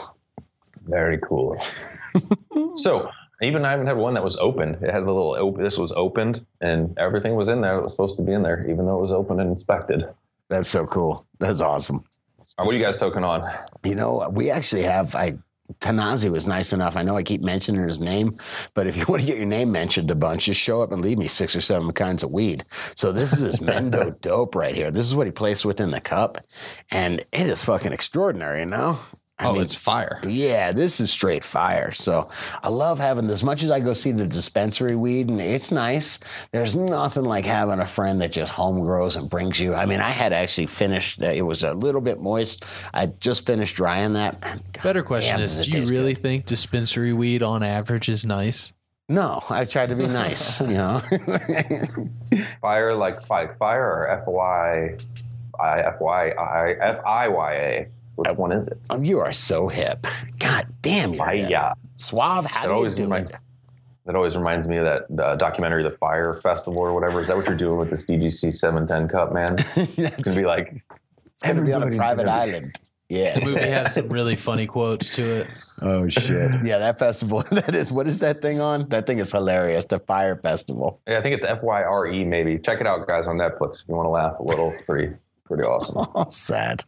Very 0.88 1.20
cool. 1.20 1.58
so 2.76 3.10
even 3.42 3.66
I 3.66 3.72
haven't 3.72 3.88
had 3.88 3.98
one 3.98 4.16
that 4.16 4.24
was 4.24 4.38
opened. 4.38 4.78
It 4.82 4.92
had 4.92 5.04
a 5.04 5.12
little. 5.12 5.36
Op- 5.38 5.58
this 5.58 5.78
was 5.78 5.92
opened, 5.94 6.46
and 6.60 6.98
everything 6.98 7.36
was 7.36 7.50
in 7.50 7.62
there. 7.62 7.76
that 7.76 7.84
was 7.84 7.92
supposed 7.92 8.18
to 8.18 8.24
be 8.24 8.34
in 8.34 8.44
there, 8.44 8.68
even 8.70 8.86
though 8.86 8.98
it 8.98 9.02
was 9.02 9.12
open 9.12 9.40
and 9.40 9.52
inspected. 9.52 10.06
That's 10.50 10.70
so 10.70 10.86
cool. 10.86 11.26
That's 11.40 11.62
awesome. 11.62 12.04
right, 12.58 12.66
what 12.66 12.74
are 12.74 12.78
you 12.78 12.84
guys 12.84 12.98
toking 12.98 13.24
on? 13.24 13.50
You 13.84 13.96
know, 13.96 14.30
we 14.32 14.50
actually 14.50 14.84
have. 14.84 15.16
I 15.16 15.38
Tanazi 15.80 16.32
was 16.32 16.48
nice 16.48 16.74
enough. 16.74 16.96
I 16.96 17.04
know 17.04 17.18
I 17.18 17.24
keep 17.24 17.42
mentioning 17.42 17.88
his 17.88 18.00
name, 18.00 18.38
but 18.74 18.88
if 18.88 18.96
you 18.96 19.06
want 19.08 19.22
to 19.22 19.28
get 19.28 19.38
your 19.38 19.46
name 19.46 19.72
mentioned 19.72 20.10
a 20.10 20.16
bunch, 20.16 20.46
just 20.46 20.62
show 20.62 20.82
up 20.82 20.92
and 20.92 21.04
leave 21.04 21.18
me 21.18 21.28
six 21.28 21.56
or 21.56 21.62
seven 21.62 21.92
kinds 21.92 22.24
of 22.24 22.32
weed. 22.32 22.66
So 22.96 23.12
this 23.12 23.34
is 23.34 23.40
his 23.40 23.60
Mendo 23.60 24.20
dope 24.22 24.56
right 24.56 24.76
here. 24.76 24.92
This 24.92 25.06
is 25.06 25.16
what 25.16 25.28
he 25.28 25.32
placed 25.32 25.66
within 25.66 25.92
the 25.92 26.02
cup, 26.02 26.38
and 26.92 27.20
it 27.32 27.48
is 27.48 27.64
fucking 27.64 27.94
extraordinary. 27.94 28.60
You 28.60 28.66
know. 28.68 29.00
I 29.40 29.48
oh, 29.48 29.54
mean, 29.54 29.62
it's 29.62 29.76
fire. 29.76 30.20
Yeah, 30.28 30.72
this 30.72 31.00
is 31.00 31.12
straight 31.12 31.44
fire. 31.44 31.92
So 31.92 32.30
I 32.64 32.70
love 32.70 32.98
having 32.98 33.30
as 33.30 33.44
much 33.44 33.62
as 33.62 33.70
I 33.70 33.80
go 33.80 33.94
see 33.94 34.12
the 34.12 34.26
dispensary 34.26 34.96
weed, 34.96 35.30
and 35.30 35.40
it's 35.40 35.72
nice. 35.72 36.18
There's 36.52 36.76
nothing 36.76 37.24
like 37.24 37.46
having 37.46 37.80
a 37.80 37.86
friend 37.86 38.20
that 38.22 38.32
just 38.32 38.52
home 38.52 38.80
grows 38.80 39.16
and 39.16 39.30
brings 39.30 39.60
you. 39.60 39.76
I 39.76 39.86
mean, 39.86 40.00
I 40.00 40.10
had 40.10 40.34
actually 40.34 40.66
finished. 40.66 41.22
It 41.22 41.44
was 41.44 41.64
a 41.64 41.76
little 41.76 42.02
bit 42.02 42.20
moist. 42.20 42.66
I 42.96 43.08
just 43.08 43.46
finished 43.46 43.76
drying 43.76 44.14
that. 44.14 44.42
God 44.42 44.84
Better 44.84 45.04
question 45.04 45.38
damn, 45.38 45.46
is, 45.46 45.58
do 45.58 45.80
you 45.80 45.86
really 45.86 46.16
good. 46.16 46.24
think 46.24 46.46
dispensary 46.46 47.14
weed 47.14 47.44
on 47.44 47.62
average 47.62 48.10
is 48.10 48.26
nice? 48.26 48.74
No, 49.08 49.44
I 49.52 49.66
tried 49.66 49.90
to 49.90 49.96
be 49.96 50.08
nice. 50.08 50.60
you 50.62 50.68
know. 50.68 51.02
Fire 52.62 52.96
like 52.96 53.22
fi- 53.28 53.54
fire 53.54 53.86
or 53.86 54.10
F 54.10 54.24
Y 54.26 54.98
I 55.60 55.80
F 55.82 55.96
Y 56.02 56.32
I 56.32 57.88
F 58.26 58.28
I 58.28 58.32
Y 58.32 58.32
A. 58.32 58.32
Which 58.34 58.38
one 58.40 58.52
is 58.52 58.68
it? 58.68 58.78
Oh, 58.90 59.02
you 59.02 59.20
are 59.20 59.32
so 59.32 59.68
hip. 59.68 60.06
God 60.40 60.68
damn 60.82 61.14
you. 61.14 61.18
Fire. 61.20 61.74
Suave. 61.98 62.46
How 62.46 62.64
That 62.68 62.70
do 62.76 62.90
you 62.90 62.96
do 62.96 63.04
remind- 63.04 63.30
it? 63.32 63.36
That 64.06 64.16
always 64.16 64.38
reminds 64.38 64.70
me 64.70 64.78
of 64.78 64.86
that 64.86 65.22
uh, 65.22 65.36
documentary, 65.36 65.84
The 65.84 65.92
Fyre 65.92 66.40
Festival 66.42 66.80
or 66.80 66.94
whatever. 66.94 67.20
Is 67.22 67.28
that 67.28 67.36
what 67.36 67.46
you're 67.46 67.58
doing 67.58 67.78
with 67.78 67.90
this 67.90 68.06
DGC 68.06 68.54
710 68.54 69.10
cup, 69.10 69.34
man? 69.34 69.58
It's 69.76 70.24
gonna 70.24 70.38
be 70.38 70.46
like 70.46 70.82
It's 71.26 71.42
gonna 71.44 71.62
be 71.62 71.74
on 71.74 71.84
a 71.84 71.96
private 71.98 72.24
gonna 72.26 72.46
be- 72.46 72.52
island. 72.56 72.80
Yeah. 73.10 73.40
The 73.40 73.52
movie 73.52 73.62
has 73.68 73.94
some 73.96 74.08
really 74.08 74.36
funny 74.50 74.66
quotes 74.66 75.14
to 75.16 75.42
it. 75.42 75.48
Oh 75.82 76.08
shit! 76.10 76.52
Yeah, 76.64 76.78
that 76.80 76.98
festival. 77.00 77.44
That 77.52 77.76
is. 77.76 77.92
What 77.92 78.08
is 78.08 78.20
that 78.20 78.42
thing 78.42 78.60
on? 78.62 78.88
That 78.90 79.06
thing 79.08 79.20
is 79.20 79.32
hilarious. 79.32 79.86
The 79.86 80.00
Fyre 80.00 80.36
Festival. 80.38 81.00
Yeah, 81.08 81.20
I 81.20 81.22
think 81.22 81.36
it's 81.36 81.46
F 81.46 81.62
Y 81.62 81.84
R 81.84 82.08
E 82.08 82.24
maybe. 82.24 82.58
Check 82.58 82.80
it 82.82 82.88
out, 82.88 83.06
guys, 83.08 83.28
on 83.28 83.38
Netflix 83.38 83.84
if 83.84 83.90
you 83.90 83.96
want 83.96 84.06
to 84.08 84.10
laugh 84.10 84.40
a 84.40 84.44
little. 84.44 84.72
It's 84.72 84.82
pretty 84.84 85.14
pretty 85.46 85.64
awesome. 85.64 86.06
Oh, 86.16 86.26
sad. 86.30 86.84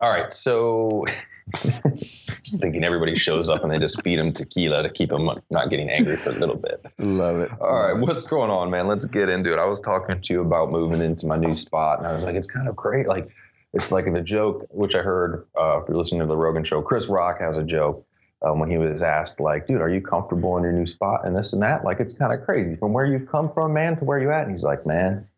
All 0.00 0.10
right, 0.10 0.32
so 0.32 1.04
just 1.56 2.60
thinking 2.60 2.84
everybody 2.84 3.14
shows 3.14 3.50
up 3.50 3.62
and 3.62 3.70
they 3.70 3.78
just 3.78 4.02
feed 4.02 4.18
them 4.18 4.32
tequila 4.32 4.82
to 4.82 4.88
keep 4.88 5.10
them 5.10 5.28
not 5.50 5.68
getting 5.68 5.90
angry 5.90 6.16
for 6.16 6.30
a 6.30 6.38
little 6.38 6.56
bit. 6.56 6.86
Love 6.98 7.40
it. 7.40 7.50
All 7.60 7.82
right, 7.82 7.92
what's 7.92 8.22
going 8.22 8.50
on, 8.50 8.70
man? 8.70 8.88
Let's 8.88 9.04
get 9.04 9.28
into 9.28 9.52
it. 9.52 9.58
I 9.58 9.66
was 9.66 9.78
talking 9.80 10.18
to 10.20 10.32
you 10.32 10.40
about 10.40 10.70
moving 10.70 11.02
into 11.02 11.26
my 11.26 11.36
new 11.36 11.54
spot, 11.54 11.98
and 11.98 12.06
I 12.06 12.12
was 12.12 12.24
like, 12.24 12.34
it's 12.34 12.46
kind 12.50 12.66
of 12.66 12.76
great. 12.76 13.06
Like, 13.06 13.28
it's 13.74 13.92
like 13.92 14.10
the 14.12 14.22
joke, 14.22 14.66
which 14.70 14.94
I 14.94 15.02
heard 15.02 15.46
uh, 15.58 15.80
if 15.82 15.88
you're 15.88 15.98
listening 15.98 16.20
to 16.20 16.26
the 16.26 16.36
Rogan 16.36 16.64
show. 16.64 16.80
Chris 16.80 17.06
Rock 17.06 17.40
has 17.40 17.58
a 17.58 17.62
joke 17.62 18.06
um, 18.42 18.58
when 18.58 18.70
he 18.70 18.78
was 18.78 19.02
asked, 19.02 19.38
like, 19.38 19.66
dude, 19.66 19.82
are 19.82 19.90
you 19.90 20.00
comfortable 20.00 20.56
in 20.56 20.62
your 20.62 20.72
new 20.72 20.86
spot 20.86 21.26
and 21.26 21.36
this 21.36 21.52
and 21.52 21.62
that? 21.62 21.84
Like, 21.84 22.00
it's 22.00 22.14
kind 22.14 22.32
of 22.32 22.44
crazy 22.44 22.74
from 22.76 22.94
where 22.94 23.04
you've 23.04 23.30
come 23.30 23.52
from, 23.52 23.74
man, 23.74 23.96
to 23.96 24.04
where 24.06 24.18
you 24.18 24.30
at. 24.30 24.42
And 24.42 24.50
he's 24.50 24.64
like, 24.64 24.86
man, 24.86 25.28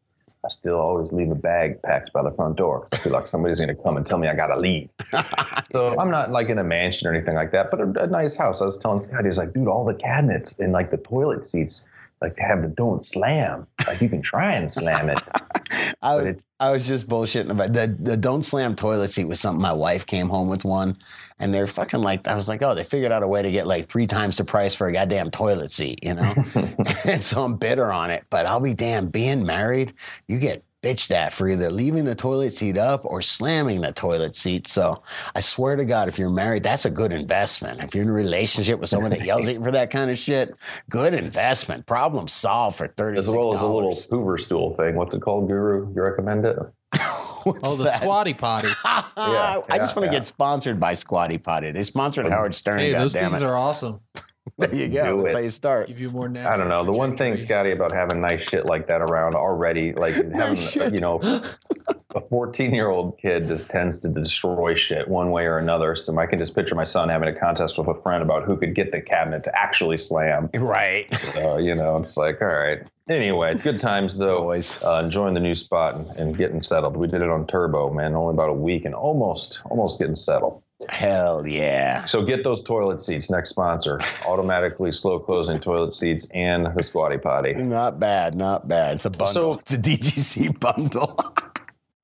I 0.45 0.49
still 0.49 0.77
always 0.77 1.13
leave 1.13 1.31
a 1.31 1.37
bag 1.37 1.81
packed 1.83 2.13
by 2.13 2.23
the 2.23 2.33
front 2.33 2.57
door 2.57 2.81
'cause 2.81 2.91
I 2.95 2.97
feel 2.97 3.13
like 3.13 3.27
somebody's 3.29 3.61
going 3.61 3.75
to 3.75 3.81
come 3.81 3.97
and 3.97 4.05
tell 4.05 4.19
me 4.19 4.27
I 4.29 4.35
got 4.35 4.49
to 4.49 4.59
leave. 4.59 4.89
so 5.65 5.99
I'm 6.01 6.11
not 6.11 6.33
like 6.33 6.49
in 6.49 6.59
a 6.59 6.65
mansion 6.65 7.07
or 7.09 7.15
anything 7.15 7.35
like 7.37 7.53
that, 7.53 7.71
but 7.71 7.81
a, 7.81 8.05
a 8.05 8.07
nice 8.09 8.37
house. 8.37 8.61
I 8.61 8.65
was 8.67 8.79
telling 8.79 8.99
Scott, 9.01 9.25
he's 9.25 9.39
like, 9.39 9.53
dude, 9.53 9.69
all 9.69 9.85
the 9.85 9.95
cabinets 9.95 10.59
and 10.59 10.73
like 10.73 10.91
the 10.91 10.97
toilet 10.97 11.45
seats, 11.47 11.89
like 12.23 12.39
have 12.39 12.63
the 12.63 12.69
don't 12.69 13.05
slam. 13.05 13.67
Like 13.87 14.01
you 14.01 14.09
can 14.09 14.23
try 14.23 14.53
and 14.53 14.73
slam 14.73 15.11
it. 15.11 15.21
I 16.03 16.17
was, 16.17 16.45
I 16.61 16.71
was 16.71 16.87
just 16.87 17.09
bullshitting 17.09 17.51
about 17.51 17.73
the 17.73 17.95
the 17.99 18.17
don't 18.17 18.45
slam 18.45 18.75
toilet 18.75 19.11
seat 19.11 19.27
was 19.27 19.41
something 19.41 19.61
my 19.61 19.73
wife 19.73 20.07
came 20.07 20.29
home 20.29 20.49
with 20.49 20.65
one, 20.65 20.97
and 21.39 21.53
they're 21.53 21.67
fucking 21.67 22.01
like 22.01 22.29
I 22.29 22.35
was 22.35 22.49
like 22.49 22.63
oh 22.63 22.75
they 22.75 22.85
figured 22.85 23.13
out 23.13 23.23
a 23.23 23.29
way 23.29 23.43
to 23.43 23.51
get 23.51 23.67
like 23.67 23.87
three 23.87 24.07
times 24.07 24.37
the 24.37 24.45
price 24.45 24.75
for 24.75 24.87
a 24.87 24.93
goddamn 24.93 25.31
toilet 25.31 25.71
seat 25.71 25.99
you 26.03 26.15
know, 26.15 26.35
and 27.05 27.23
so 27.23 27.45
I'm 27.45 27.57
bitter 27.57 27.93
on 27.93 28.11
it. 28.11 28.25
But 28.31 28.47
I'll 28.47 28.61
be 28.61 28.75
damned. 28.75 29.13
Being 29.13 29.45
married, 29.45 29.95
you 30.29 30.39
get 30.39 30.65
bitched 30.83 31.13
at 31.13 31.33
for 31.33 31.49
either 31.49 31.71
leaving 31.71 32.05
the 32.05 32.15
toilet 32.15 32.55
seat 32.55 32.77
up 32.77 33.03
or 33.05 33.23
slamming 33.23 33.81
the 33.81 33.93
toilet 33.93 34.35
seat. 34.35 34.67
So 34.67 34.95
I 35.35 35.41
swear 35.41 35.77
to 35.77 35.85
God, 35.85 36.09
if 36.09 36.19
you're 36.19 36.31
married, 36.31 36.63
that's 36.63 36.85
a 36.85 36.91
good 36.91 37.13
investment. 37.13 37.83
If 37.83 37.95
you're 37.95 38.03
in 38.05 38.11
a 38.11 38.13
relationship 38.13 38.81
with 38.81 38.89
someone 38.89 39.11
that 39.11 39.25
yells 39.25 39.49
at 39.49 39.55
you 39.55 39.63
for 39.63 39.71
that 39.71 39.91
kind 39.91 40.11
of 40.11 40.19
shit, 40.19 40.55
good 40.91 41.15
investment. 41.15 41.87
Problem 41.87 42.29
solved 42.29 42.77
for 42.77 42.89
thirty. 42.89 43.19
As 43.19 43.29
well 43.29 43.55
as 43.55 43.61
a 43.61 43.67
little 43.67 43.95
Hoover 44.11 44.39
stool 44.39 44.75
thing. 44.77 44.97
What's 44.97 45.15
it 45.15 45.21
called, 45.23 45.49
Guru? 45.49 45.93
You 45.95 46.03
recommend 46.03 46.45
it? 46.45 46.57
Oh, 47.45 47.75
the 47.75 47.85
that? 47.85 48.01
squatty 48.01 48.35
potty. 48.35 48.69
I 48.85 49.01
just 49.01 49.17
yeah, 49.17 49.57
want 49.77 49.95
to 49.95 50.01
yeah. 50.05 50.11
get 50.13 50.27
sponsored 50.29 50.79
by 50.79 50.95
Squatty 50.95 51.39
Potty. 51.39 51.73
They 51.73 51.83
sponsored 51.83 52.31
Howard 52.31 52.55
Stern. 52.55 52.79
Hey, 52.79 52.93
those 52.93 53.15
goddammit. 53.15 53.31
things 53.31 53.43
are 53.43 53.57
awesome. 53.57 53.99
there 54.59 54.75
you 54.75 54.89
go. 54.89 55.19
That's 55.19 55.35
it. 55.35 55.37
how 55.37 55.43
you 55.43 55.51
start. 55.51 55.87
Give 55.89 56.01
you 56.01 56.11
more 56.11 56.29
natural. 56.29 56.53
I 56.53 56.57
don't 56.57 56.69
know. 56.69 56.85
The 56.85 56.97
one 56.97 57.17
thing. 57.17 57.37
Scotty, 57.37 57.71
about 57.73 57.93
having 57.93 58.21
nice 58.21 58.43
shit 58.49 58.65
like 58.65 58.89
that 58.89 59.01
around 59.01 59.35
already, 59.35 59.93
like 59.93 60.15
having, 60.33 60.57
shit. 60.57 60.93
you 60.93 61.01
know, 61.01 61.21
a 62.15 62.21
14 62.21 62.75
year 62.75 62.89
old 62.89 63.19
kid 63.19 63.47
just 63.47 63.71
tends 63.71 63.99
to 64.01 64.09
destroy 64.09 64.75
shit 64.75 65.09
one 65.09 65.31
way 65.31 65.45
or 65.45 65.59
another. 65.59 65.95
So 65.95 66.17
I 66.19 66.27
can 66.27 66.39
just 66.39 66.55
picture 66.55 66.75
my 66.75 66.85
son 66.85 67.09
having 67.09 67.29
a 67.29 67.39
contest 67.39 67.79
with 67.79 67.89
a 67.89 68.01
friend 68.03 68.23
about 68.23 68.45
who 68.45 68.57
could 68.57 68.75
get 68.75 68.93
the 68.93 69.01
cabinet 69.01 69.45
to 69.45 69.59
actually 69.59 69.97
slam. 69.97 70.51
Right. 70.55 71.13
So, 71.15 71.59
you 71.59 71.75
know, 71.75 71.99
it's 71.99 72.17
like, 72.17 72.43
all 72.43 72.49
right. 72.49 72.81
Anyway, 73.09 73.55
good 73.55 73.81
times 73.81 74.17
though. 74.17 74.43
Boys. 74.43 74.83
Uh, 74.83 75.03
enjoying 75.05 75.35
the 75.35 75.41
new 75.41 75.55
spot 75.55 75.95
and, 75.95 76.09
and 76.11 76.37
getting 76.37 76.63
settled. 76.63 76.97
We 76.97 77.07
did 77.07 77.23
it 77.23 77.29
on 77.29 77.47
Turbo, 77.47 77.93
man. 77.93 78.15
Only 78.15 78.35
about 78.35 78.49
a 78.49 78.55
week 78.55 78.85
and 78.85 78.95
almost, 78.95 79.61
almost 79.67 79.99
getting 79.99 80.17
settled. 80.17 80.62
Hell 80.89 81.47
yeah. 81.47 82.05
So 82.05 82.23
get 82.25 82.45
those 82.45 82.63
toilet 82.63 83.01
seats. 83.03 83.31
Next 83.31 83.51
sponsor, 83.51 84.01
automatically 84.27 84.93
slow 84.93 85.19
closing 85.19 85.59
toilet 85.61 85.93
seats 85.95 86.27
and 86.33 86.67
the 86.77 86.83
squatty 86.83 87.19
potty. 87.19 87.55
Not 87.55 87.99
bad, 88.01 88.35
not 88.35 88.69
bad. 88.69 88.95
It's 88.97 89.05
a 89.05 89.11
bundle. 89.11 89.27
So- 89.27 89.53
it's 89.61 89.73
a 89.73 89.79
DGC 89.79 90.59
bundle. 90.61 91.17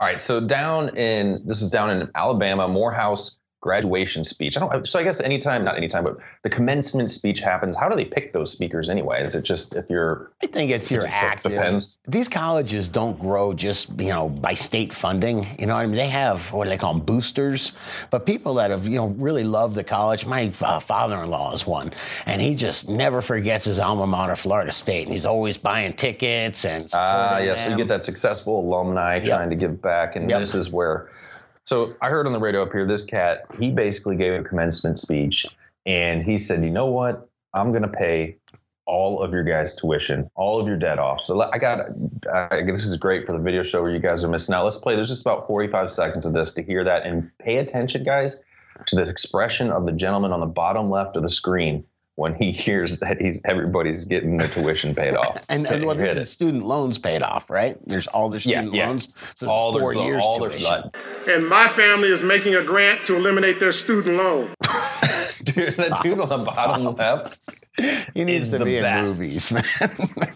All 0.00 0.06
right, 0.06 0.20
so 0.20 0.40
down 0.40 0.97
in 0.97 1.42
this 1.44 1.61
is 1.61 1.70
down 1.70 1.90
in 1.90 2.08
Alabama, 2.14 2.68
Morehouse 2.68 3.37
graduation 3.60 4.22
speech. 4.22 4.56
I 4.56 4.60
don't. 4.60 4.86
So 4.86 4.98
I 4.98 5.02
guess 5.02 5.20
anytime, 5.20 5.64
not 5.64 5.76
anytime, 5.76 6.04
but 6.04 6.18
the 6.44 6.50
commencement 6.50 7.10
speech 7.10 7.40
happens. 7.40 7.76
How 7.76 7.88
do 7.88 7.96
they 7.96 8.04
pick 8.04 8.32
those 8.32 8.52
speakers 8.52 8.88
anyway? 8.88 9.24
Is 9.24 9.34
it 9.34 9.42
just 9.42 9.74
if 9.74 9.90
you're 9.90 10.30
I 10.42 10.46
think 10.46 10.70
it's 10.70 10.90
your 10.90 11.06
active. 11.06 11.52
depends. 11.52 11.98
These 12.06 12.28
colleges 12.28 12.86
don't 12.86 13.18
grow 13.18 13.52
just 13.52 13.88
you 14.00 14.10
know 14.10 14.28
by 14.28 14.54
state 14.54 14.92
funding. 14.92 15.44
You 15.58 15.66
know 15.66 15.74
what 15.74 15.80
I 15.80 15.86
mean? 15.86 15.96
They 15.96 16.08
have 16.08 16.52
what 16.52 16.64
do 16.64 16.70
they 16.70 16.78
call 16.78 16.94
them 16.94 17.04
boosters, 17.04 17.72
but 18.10 18.24
people 18.26 18.54
that 18.54 18.70
have 18.70 18.86
you 18.86 18.96
know 18.96 19.08
really 19.08 19.44
loved 19.44 19.74
the 19.74 19.84
college. 19.84 20.24
My 20.24 20.52
uh, 20.60 20.78
father-in-law 20.78 21.52
is 21.54 21.66
one, 21.66 21.92
and 22.26 22.40
he 22.40 22.54
just 22.54 22.88
never 22.88 23.20
forgets 23.20 23.64
his 23.64 23.80
alma 23.80 24.06
mater, 24.06 24.36
Florida 24.36 24.70
State, 24.72 25.02
and 25.04 25.12
he's 25.12 25.26
always 25.26 25.58
buying 25.58 25.92
tickets 25.94 26.64
and 26.64 26.88
Ah, 26.94 27.28
supporting 27.30 27.46
yes, 27.48 27.64
so 27.64 27.70
you 27.70 27.76
get 27.76 27.88
that 27.88 28.04
successful 28.04 28.60
alumni 28.60 29.18
trying 29.18 29.50
to 29.50 29.56
give 29.56 29.82
back, 29.82 30.14
and 30.16 30.30
Yep. 30.30 30.38
this 30.40 30.54
is 30.54 30.70
where. 30.70 31.10
So 31.68 31.94
I 32.00 32.08
heard 32.08 32.26
on 32.26 32.32
the 32.32 32.40
radio 32.40 32.62
up 32.62 32.72
here, 32.72 32.87
this 32.87 33.04
cat 33.04 33.44
he 33.58 33.70
basically 33.70 34.16
gave 34.16 34.32
a 34.32 34.42
commencement 34.42 34.98
speech, 34.98 35.44
and 35.84 36.25
he 36.25 36.38
said, 36.38 36.64
"You 36.64 36.70
know 36.70 36.87
what? 36.87 37.28
I'm 37.52 37.72
going 37.72 37.82
to 37.82 37.88
pay 37.88 38.38
all 38.87 39.22
of 39.22 39.32
your 39.32 39.44
guys' 39.44 39.76
tuition, 39.76 40.30
all 40.34 40.58
of 40.58 40.66
your 40.66 40.78
debt 40.78 40.98
off." 40.98 41.20
So 41.26 41.38
I 41.42 41.58
got. 41.58 41.90
I 42.32 42.62
this 42.62 42.87
is 42.87 42.96
great 42.96 43.26
for 43.26 43.32
the 43.32 43.38
video 43.38 43.62
show 43.62 43.82
where 43.82 43.90
you 43.90 43.98
guys 43.98 44.25
are 44.25 44.28
missing 44.28 44.54
out. 44.54 44.64
Let's 44.64 44.78
play. 44.78 44.94
There's 44.94 45.08
just 45.08 45.20
about 45.20 45.46
45 45.46 45.90
seconds 45.90 46.25
of 46.25 46.32
this 46.32 46.54
to 46.54 46.62
hear 46.62 46.84
that, 46.84 47.04
and 47.04 47.30
pay 47.38 47.58
attention, 47.58 48.02
guys, 48.02 48.40
to 48.87 48.96
the 48.96 49.06
expression 49.06 49.70
of 49.70 49.84
the 49.84 49.92
gentleman 49.92 50.32
on 50.32 50.40
the 50.40 50.46
bottom 50.46 50.88
left 50.88 51.18
of 51.18 51.22
the 51.22 51.28
screen 51.28 51.84
when 52.18 52.34
he 52.34 52.50
hears 52.64 52.98
that 52.98 53.20
he's 53.20 53.40
everybody's 53.44 54.04
getting 54.04 54.37
their 54.37 54.48
tuition 54.48 54.94
paid 54.94 55.14
off. 55.14 55.37
And, 55.48 55.66
and 55.66 55.84
well, 55.87 55.96
Hit 55.96 56.04
this 56.04 56.16
it. 56.16 56.20
is 56.22 56.30
student 56.30 56.66
loans 56.66 56.98
paid 56.98 57.22
off, 57.22 57.48
right? 57.48 57.78
There's 57.87 58.06
all 58.08 58.28
their 58.28 58.40
student 58.40 58.75
yeah. 58.75 58.88
loans. 58.88 59.08
So 59.37 59.44
it's 59.46 59.50
all 59.50 59.78
four 59.78 59.94
their 59.94 60.04
years 60.04 60.22
all 60.22 60.38
their 60.40 60.50
tuition. 60.50 60.90
And 61.28 61.48
my 61.48 61.68
family 61.68 62.08
is 62.08 62.22
making 62.22 62.54
a 62.54 62.62
grant 62.62 63.06
to 63.06 63.16
eliminate 63.16 63.60
their 63.60 63.72
student 63.72 64.16
loan. 64.16 64.52
Dude, 65.44 65.72
that 65.75 66.00
dude 66.02 66.20
on 66.20 66.28
the 66.28 66.42
bottom 66.44 66.94
left. 66.96 67.38
He 68.14 68.25
needs 68.25 68.46
is 68.46 68.50
to 68.50 68.58
the 68.58 68.64
be 68.64 68.80
best. 68.80 69.20
in 69.20 69.26
movies, 69.26 69.52
man. 69.52 69.64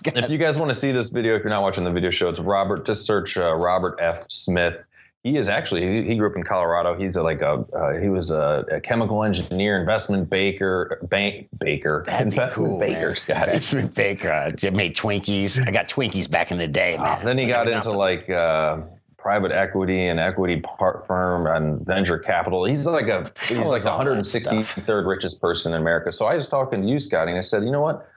If 0.05 0.31
you 0.31 0.39
guys 0.39 0.57
want 0.57 0.73
to 0.73 0.79
see 0.79 0.93
this 0.93 1.11
video, 1.11 1.35
if 1.35 1.43
you're 1.43 1.51
not 1.51 1.63
watching 1.63 1.85
the 1.85 1.91
video 1.91 2.11
show, 2.11 2.29
it's 2.31 2.41
Robert. 2.41 2.87
Just 2.87 3.05
search 3.05 3.37
uh, 3.37 3.55
Robert 3.55 3.99
F. 4.01 4.27
Smith. 4.31 4.83
He 5.25 5.37
is 5.37 5.49
actually 5.49 5.83
he, 5.83 6.09
he 6.09 6.17
grew 6.17 6.29
up 6.29 6.37
in 6.37 6.43
Colorado. 6.43 6.99
He's 6.99 7.15
a, 7.15 7.23
like 7.23 7.43
a 7.43 7.65
uh, 7.73 8.01
he 8.01 8.09
was 8.09 8.33
a, 8.33 8.65
a 8.73 8.81
chemical 8.81 9.23
engineer, 9.23 9.79
investment 9.79 10.29
baker, 10.29 10.99
bank 11.09 11.47
baker, 11.59 12.03
That'd 12.07 12.29
investment 12.29 12.71
cool, 12.71 12.79
baker, 12.81 13.07
man. 13.07 13.15
Scotty. 13.15 13.51
Investment 13.53 13.95
baker. 13.95 14.31
Uh, 14.31 14.71
made 14.73 14.97
Twinkies. 14.97 15.65
I 15.67 15.71
got 15.71 15.89
Twinkies 15.89 16.29
back 16.29 16.51
in 16.51 16.59
the 16.59 16.67
day, 16.67 16.97
man. 16.97 17.07
Ah, 17.07 17.25
then 17.25 17.39
he 17.39 17.47
got 17.47 17.69
into 17.69 17.93
like 17.93 18.29
uh, 18.31 18.79
private 19.17 19.53
equity 19.53 20.09
and 20.09 20.19
equity 20.19 20.61
part 20.61 21.07
firm 21.07 21.47
and 21.47 21.87
venture 21.87 22.19
capital. 22.19 22.65
He's 22.65 22.85
like 22.85 23.07
a 23.07 23.31
he's 23.47 23.69
like 23.69 23.85
the 23.85 23.93
all 23.93 24.05
that 24.05 24.27
stuff? 24.27 24.75
163rd 24.77 25.07
richest 25.07 25.41
person 25.41 25.73
in 25.73 25.81
America. 25.81 26.11
So 26.11 26.27
I 26.27 26.35
was 26.35 26.49
talking 26.49 26.83
to 26.83 26.89
you, 26.89 26.99
Scotty, 26.99 27.31
and 27.31 27.39
I 27.39 27.43
said, 27.43 27.63
you 27.63 27.71
know 27.71 27.81
what? 27.81 28.09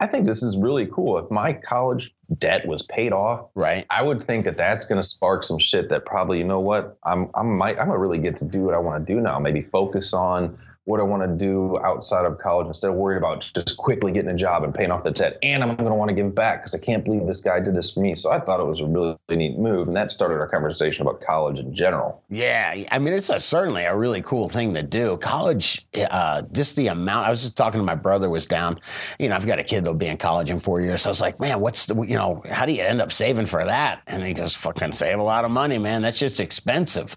I 0.00 0.06
think 0.06 0.24
this 0.24 0.42
is 0.42 0.56
really 0.56 0.86
cool. 0.86 1.18
If 1.18 1.30
my 1.30 1.52
college 1.52 2.14
debt 2.38 2.66
was 2.66 2.82
paid 2.82 3.12
off, 3.12 3.48
right. 3.54 3.84
I 3.90 4.02
would 4.02 4.26
think 4.26 4.46
that 4.46 4.56
that's 4.56 4.86
going 4.86 5.00
to 5.00 5.06
spark 5.06 5.42
some 5.42 5.58
shit 5.58 5.90
that 5.90 6.06
probably, 6.06 6.38
you 6.38 6.44
know 6.44 6.60
what, 6.60 6.96
I'm 7.04 7.28
I'm 7.34 7.56
might 7.56 7.78
I'm 7.78 7.88
gonna 7.88 7.98
really 7.98 8.18
get 8.18 8.36
to 8.38 8.46
do 8.46 8.62
what 8.62 8.74
I 8.74 8.78
want 8.78 9.06
to 9.06 9.14
do 9.14 9.20
now. 9.20 9.38
Maybe 9.38 9.60
focus 9.60 10.14
on 10.14 10.58
what 10.90 11.00
I 11.00 11.04
want 11.04 11.22
to 11.22 11.28
do 11.28 11.78
outside 11.84 12.26
of 12.26 12.38
college 12.38 12.66
instead 12.66 12.90
of 12.90 12.96
worried 12.96 13.18
about 13.18 13.50
just 13.54 13.76
quickly 13.76 14.12
getting 14.12 14.30
a 14.30 14.36
job 14.36 14.64
and 14.64 14.74
paying 14.74 14.90
off 14.90 15.04
the 15.04 15.10
debt. 15.10 15.38
And 15.42 15.62
I'm 15.62 15.76
going 15.76 15.88
to 15.88 15.94
want 15.94 16.08
to 16.08 16.14
give 16.14 16.34
back 16.34 16.60
because 16.60 16.74
I 16.74 16.78
can't 16.78 17.04
believe 17.04 17.26
this 17.26 17.40
guy 17.40 17.60
did 17.60 17.76
this 17.76 17.92
for 17.92 18.00
me. 18.00 18.14
So 18.14 18.30
I 18.30 18.40
thought 18.40 18.60
it 18.60 18.66
was 18.66 18.80
a 18.80 18.86
really, 18.86 19.16
neat 19.30 19.58
move, 19.58 19.86
and 19.86 19.96
that 19.96 20.10
started 20.10 20.34
our 20.34 20.48
conversation 20.48 21.02
about 21.02 21.20
college 21.20 21.60
in 21.60 21.72
general. 21.72 22.22
Yeah, 22.28 22.84
I 22.90 22.98
mean, 22.98 23.14
it's 23.14 23.30
a, 23.30 23.38
certainly 23.38 23.84
a 23.84 23.96
really 23.96 24.20
cool 24.22 24.48
thing 24.48 24.74
to 24.74 24.82
do. 24.82 25.16
College, 25.18 25.86
uh, 26.10 26.42
just 26.52 26.76
the 26.76 26.88
amount. 26.88 27.26
I 27.26 27.30
was 27.30 27.42
just 27.42 27.56
talking 27.56 27.80
to 27.80 27.84
my 27.84 27.94
brother 27.94 28.28
was 28.28 28.44
down. 28.46 28.80
You 29.18 29.28
know, 29.28 29.36
I've 29.36 29.46
got 29.46 29.58
a 29.58 29.64
kid 29.64 29.84
that'll 29.84 29.94
be 29.94 30.06
in 30.06 30.16
college 30.16 30.50
in 30.50 30.58
four 30.58 30.80
years. 30.80 31.02
So 31.02 31.10
I 31.10 31.12
was 31.12 31.20
like, 31.20 31.38
man, 31.38 31.60
what's 31.60 31.86
the, 31.86 31.94
you 32.02 32.16
know, 32.16 32.42
how 32.50 32.66
do 32.66 32.72
you 32.72 32.82
end 32.82 33.00
up 33.00 33.12
saving 33.12 33.46
for 33.46 33.64
that? 33.64 34.02
And 34.06 34.24
he 34.24 34.34
goes, 34.34 34.54
fucking 34.54 34.92
save 34.92 35.18
a 35.18 35.22
lot 35.22 35.44
of 35.44 35.50
money, 35.50 35.78
man. 35.78 36.02
That's 36.02 36.18
just 36.18 36.40
expensive. 36.40 37.16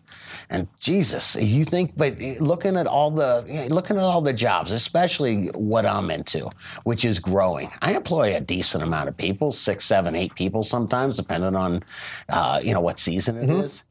And 0.50 0.68
Jesus, 0.80 1.36
you 1.36 1.66
think, 1.66 1.94
but 1.96 2.20
looking 2.40 2.78
at 2.78 2.88
all 2.88 3.12
the, 3.12 3.68
looking 3.70 3.98
at 3.98 4.04
all 4.04 4.22
the 4.22 4.34
jobs, 4.34 4.72
especially 4.72 5.48
what 5.48 5.86
I'm 5.86 6.12
into, 6.12 6.50
which 6.84 7.06
is 7.06 7.20
growing. 7.20 7.70
I 7.82 7.94
employ 7.94 8.36
a 8.36 8.42
decent 8.42 8.84
amount 8.84 9.10
of 9.10 9.18
people, 9.18 9.52
six, 9.52 9.86
seven, 9.86 10.16
eight 10.16 10.36
people 10.36 10.64
sometimes, 10.64 11.18
depending 11.18 11.56
on, 11.56 11.84
uh, 12.30 12.60
you 12.64 12.74
know, 12.74 12.82
what 12.82 13.00
season 13.00 13.38
it 13.38 13.50
is 13.50 13.84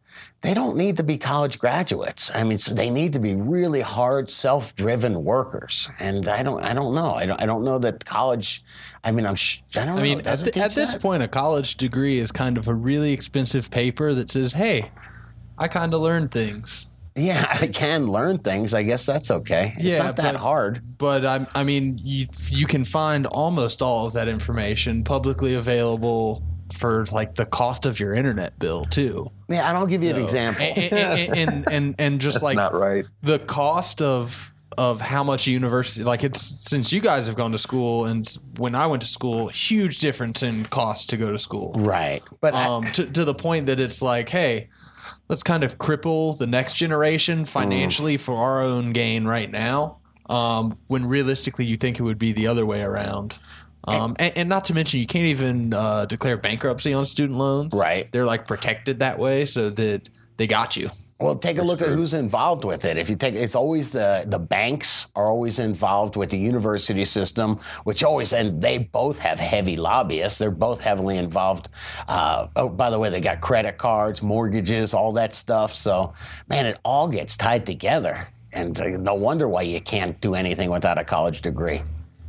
they 0.42 0.54
don't 0.54 0.76
need 0.76 0.96
to 0.96 1.04
be 1.04 1.16
college 1.16 1.58
graduates. 1.58 2.30
I 2.34 2.42
mean, 2.42 2.58
so 2.58 2.74
they 2.74 2.90
need 2.90 3.12
to 3.12 3.20
be 3.20 3.36
really 3.36 3.80
hard, 3.80 4.28
self-driven 4.28 5.22
workers. 5.22 5.88
And 6.00 6.28
I 6.28 6.42
don't, 6.42 6.62
I 6.62 6.74
don't 6.74 6.94
know. 6.94 7.12
I 7.14 7.26
don't, 7.26 7.40
I 7.40 7.46
don't 7.46 7.62
know 7.62 7.78
that 7.78 8.04
college. 8.04 8.64
I 9.04 9.12
mean, 9.12 9.24
I'm. 9.24 9.36
Sh- 9.36 9.60
I 9.76 9.86
don't 9.86 9.98
I 9.98 10.02
mean, 10.02 10.18
at, 10.18 10.24
doesn't 10.24 10.56
at 10.56 10.72
this 10.72 10.96
point, 10.96 11.22
a 11.22 11.28
college 11.28 11.76
degree 11.76 12.18
is 12.18 12.32
kind 12.32 12.58
of 12.58 12.66
a 12.66 12.74
really 12.74 13.12
expensive 13.12 13.70
paper 13.70 14.14
that 14.14 14.30
says, 14.30 14.52
"Hey, 14.52 14.90
I 15.62 15.68
kind 15.68 15.94
of 15.94 16.00
learned 16.00 16.30
things." 16.32 16.88
yeah, 17.14 17.46
I 17.60 17.66
can 17.66 18.06
learn 18.06 18.38
things. 18.38 18.72
I 18.72 18.82
guess 18.84 19.04
that's 19.04 19.30
okay. 19.30 19.72
It's 19.76 19.84
Yeah, 19.84 20.02
not 20.02 20.16
that 20.16 20.32
but- 20.32 20.40
hard. 20.40 20.82
But 20.98 21.26
I, 21.26 21.46
I 21.54 21.62
mean, 21.62 21.98
you 22.02 22.26
you 22.48 22.66
can 22.66 22.84
find 22.84 23.26
almost 23.26 23.82
all 23.82 24.06
of 24.06 24.12
that 24.14 24.28
information 24.28 25.04
publicly 25.04 25.54
available 25.54 26.42
for 26.72 27.04
like 27.12 27.34
the 27.34 27.44
cost 27.44 27.84
of 27.84 28.00
your 28.00 28.14
internet 28.14 28.58
bill 28.58 28.86
too. 28.86 29.30
Yeah, 29.50 29.68
I 29.68 29.74
don't 29.74 29.88
give 29.88 30.02
you 30.02 30.08
an 30.10 30.22
example. 30.22 30.64
And 30.64 30.92
and, 30.92 31.36
and, 31.38 31.68
and, 31.70 31.94
and 31.98 32.20
just 32.20 32.36
That's 32.36 32.44
like 32.44 32.56
not 32.56 32.72
right. 32.74 33.04
the 33.22 33.38
cost 33.40 34.00
of 34.00 34.48
of 34.78 35.02
how 35.02 35.22
much 35.22 35.46
university 35.46 36.02
like 36.02 36.24
it's 36.24 36.40
since 36.70 36.94
you 36.94 37.00
guys 37.02 37.26
have 37.26 37.36
gone 37.36 37.52
to 37.52 37.58
school 37.58 38.06
and 38.06 38.26
when 38.56 38.74
I 38.74 38.86
went 38.86 39.02
to 39.02 39.08
school, 39.08 39.48
huge 39.48 39.98
difference 39.98 40.42
in 40.42 40.64
cost 40.64 41.10
to 41.10 41.18
go 41.18 41.30
to 41.30 41.36
school. 41.36 41.74
right, 41.76 42.22
but 42.40 42.54
I- 42.54 42.64
Um, 42.68 42.84
to 42.92 43.04
to 43.04 43.24
the 43.26 43.34
point 43.34 43.66
that 43.66 43.78
it's 43.80 44.00
like, 44.00 44.30
hey, 44.30 44.70
let's 45.32 45.42
kind 45.42 45.64
of 45.64 45.78
cripple 45.78 46.36
the 46.36 46.46
next 46.46 46.74
generation 46.74 47.46
financially 47.46 48.18
for 48.18 48.36
our 48.36 48.60
own 48.60 48.92
gain 48.92 49.24
right 49.24 49.50
now. 49.50 49.96
Um, 50.28 50.76
when 50.88 51.06
realistically, 51.06 51.64
you 51.64 51.78
think 51.78 51.98
it 51.98 52.02
would 52.02 52.18
be 52.18 52.32
the 52.32 52.48
other 52.48 52.66
way 52.66 52.82
around. 52.82 53.38
Um, 53.84 54.14
and, 54.18 54.36
and 54.36 54.48
not 54.50 54.66
to 54.66 54.74
mention, 54.74 55.00
you 55.00 55.06
can't 55.06 55.24
even 55.24 55.72
uh, 55.72 56.04
declare 56.04 56.36
bankruptcy 56.36 56.92
on 56.92 57.06
student 57.06 57.38
loans. 57.38 57.72
Right. 57.72 58.12
They're 58.12 58.26
like 58.26 58.46
protected 58.46 58.98
that 58.98 59.18
way 59.18 59.46
so 59.46 59.70
that 59.70 60.10
they 60.36 60.46
got 60.46 60.76
you. 60.76 60.90
Well, 61.22 61.36
take 61.36 61.58
a 61.58 61.62
look 61.62 61.80
at 61.80 61.88
who's 61.88 62.14
involved 62.14 62.64
with 62.64 62.84
it. 62.84 62.98
If 62.98 63.08
you 63.08 63.16
take, 63.16 63.34
it's 63.34 63.54
always 63.54 63.90
the 63.90 64.24
the 64.26 64.38
banks 64.38 65.08
are 65.14 65.26
always 65.26 65.58
involved 65.58 66.16
with 66.16 66.30
the 66.30 66.38
university 66.38 67.04
system, 67.04 67.60
which 67.84 68.02
always 68.02 68.32
and 68.32 68.60
they 68.60 68.78
both 68.78 69.18
have 69.18 69.38
heavy 69.38 69.76
lobbyists. 69.76 70.38
They're 70.38 70.50
both 70.50 70.80
heavily 70.80 71.18
involved. 71.18 71.68
Uh, 72.08 72.48
oh, 72.56 72.68
by 72.68 72.90
the 72.90 72.98
way, 72.98 73.08
they 73.08 73.20
got 73.20 73.40
credit 73.40 73.78
cards, 73.78 74.22
mortgages, 74.22 74.94
all 74.94 75.12
that 75.12 75.34
stuff. 75.34 75.72
So, 75.74 76.12
man, 76.48 76.66
it 76.66 76.78
all 76.84 77.08
gets 77.08 77.36
tied 77.36 77.66
together, 77.66 78.26
and 78.52 78.80
uh, 78.80 78.88
no 78.88 79.14
wonder 79.14 79.48
why 79.48 79.62
you 79.62 79.80
can't 79.80 80.20
do 80.20 80.34
anything 80.34 80.70
without 80.70 80.98
a 80.98 81.04
college 81.04 81.40
degree. 81.40 81.82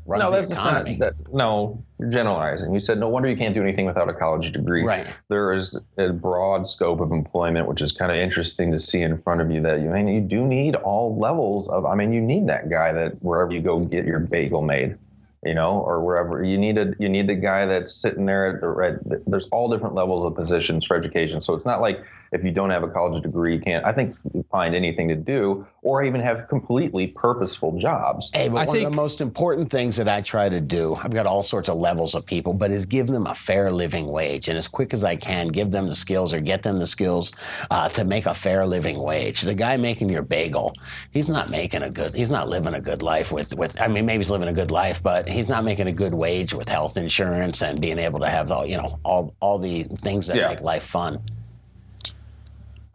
Runs 0.06 0.24
no, 0.24 0.32
the 0.32 0.42
that's 0.42 0.54
economy. 0.54 0.98
not. 0.98 1.18
That, 1.18 1.34
no, 1.34 1.84
you're 2.00 2.10
generalizing. 2.10 2.74
You 2.74 2.80
said 2.80 3.00
no 3.00 3.08
wonder 3.08 3.30
you 3.30 3.38
can't 3.38 3.54
do 3.54 3.62
anything 3.62 3.86
without 3.86 4.10
a 4.10 4.14
college 4.14 4.52
degree. 4.52 4.84
Right. 4.84 5.08
There 5.30 5.54
is 5.54 5.78
a 5.98 6.10
broad 6.10 6.68
scope 6.68 7.00
of 7.00 7.12
employment, 7.12 7.68
which 7.68 7.82
is 7.82 7.92
kind 7.92 8.12
of 8.12 8.18
interesting 8.18 8.72
to 8.72 8.80
see 8.80 9.02
in 9.02 9.22
front 9.22 9.42
of 9.42 9.52
you. 9.52 9.62
That 9.62 9.82
you 9.82 9.92
I 9.92 10.02
mean 10.02 10.14
you 10.14 10.22
do 10.22 10.46
need 10.46 10.76
all 10.76 11.18
levels 11.18 11.68
of. 11.70 11.86
I 11.86 11.96
mean 11.96 12.14
you 12.14 12.22
need 12.22 12.48
that 12.48 12.70
guy 12.70 12.92
that 12.94 13.24
wherever 13.24 13.52
you 13.52 13.62
go 13.62 13.80
get 13.80 14.06
your 14.06 14.20
bagel 14.20 14.62
made, 14.62 14.98
you 15.44 15.54
know, 15.54 15.80
or 15.80 16.04
wherever 16.04 16.44
you 16.44 16.58
need 16.58 16.78
a 16.78 16.94
you 17.00 17.10
need 17.10 17.28
the 17.28 17.36
guy 17.36 17.66
that's 17.66 17.94
sitting 17.94 18.26
there 18.26 18.56
at 18.56 18.62
the 18.62 18.68
red. 18.68 19.00
There's 19.28 19.46
all 19.46 19.70
different 19.70 19.96
levels 19.96 20.26
of 20.26 20.36
positions 20.36 20.86
for 20.86 20.98
education. 20.98 21.42
So 21.42 21.54
it's 21.54 21.66
not 21.66 21.82
like 21.82 22.04
if 22.34 22.44
you 22.44 22.52
don't 22.52 22.72
have 22.72 22.84
a 22.84 22.88
college 22.88 23.22
degree, 23.22 23.56
you 23.56 23.62
can't. 23.62 23.86
I 23.86 23.94
think 23.94 24.16
find 24.50 24.76
anything 24.76 25.08
to 25.08 25.16
do, 25.16 25.66
or 25.84 26.04
even 26.04 26.20
have 26.20 26.48
completely 26.50 27.08
purposeful 27.08 27.78
jobs. 27.80 28.32
Hey, 28.34 28.50
but 28.50 28.58
I 28.58 28.66
one 28.66 28.78
of 28.78 28.84
the 28.84 28.90
most 28.90 29.22
important 29.22 29.70
things 29.70 29.96
that 29.98 30.10
I 30.10 30.22
try 30.22 30.50
to 30.50 30.60
do, 30.60 30.96
I've 30.96 31.14
got 31.14 31.28
all 31.28 31.44
sorts 31.44 31.70
of 31.70 31.78
levels 31.78 32.16
of 32.16 32.26
people, 32.26 32.54
but 32.54 32.72
is 32.72 32.86
give 32.88 33.08
them 33.08 33.28
a 33.28 33.36
fair 33.36 33.72
living 33.72 34.08
wage. 34.08 34.50
And 34.50 34.58
as 34.58 34.68
quick 34.68 34.94
as 34.94 35.04
I 35.04 35.16
can, 35.16 35.50
give 35.50 35.72
them 35.72 35.88
the 35.88 35.96
skills 35.96 36.34
or 36.34 36.40
get 36.40 36.64
them 36.64 36.80
the 36.80 36.88
skills 36.88 37.32
uh, 37.70 37.88
to 37.90 38.04
make 38.04 38.26
a 38.26 38.34
fair 38.34 38.66
living 38.66 39.00
wage. 39.00 39.42
The 39.42 39.54
guy 39.54 39.78
making 39.78 40.10
your 40.10 40.24
bagel, 40.24 40.76
he's 41.12 41.30
not 41.30 41.52
making 41.52 41.84
a 41.84 41.90
good, 41.90 42.16
he's 42.16 42.32
not 42.32 42.50
living 42.50 42.74
a 42.74 42.82
good 42.82 43.04
life 43.04 43.32
with, 43.32 43.56
with 43.56 43.80
I 43.80 43.88
mean, 43.88 44.06
maybe 44.08 44.24
he's 44.24 44.32
living 44.32 44.50
a 44.50 44.54
good 44.54 44.72
life, 44.72 45.04
but 45.04 45.30
he's 45.30 45.50
not 45.50 45.64
making 45.64 45.88
a 45.88 45.94
good 45.94 46.14
wage 46.14 46.54
with 46.54 46.68
health 46.68 46.98
insurance 46.98 47.62
and 47.62 47.80
being 47.80 48.00
able 48.00 48.20
to 48.22 48.30
have 48.30 48.52
all, 48.52 48.66
you 48.66 48.78
know, 48.78 49.00
all, 49.06 49.36
all 49.40 49.60
the 49.60 49.84
things 50.02 50.26
that 50.28 50.38
Yeah. 50.38 50.50
make 50.50 50.62
life 50.62 50.84
fun. 50.84 51.20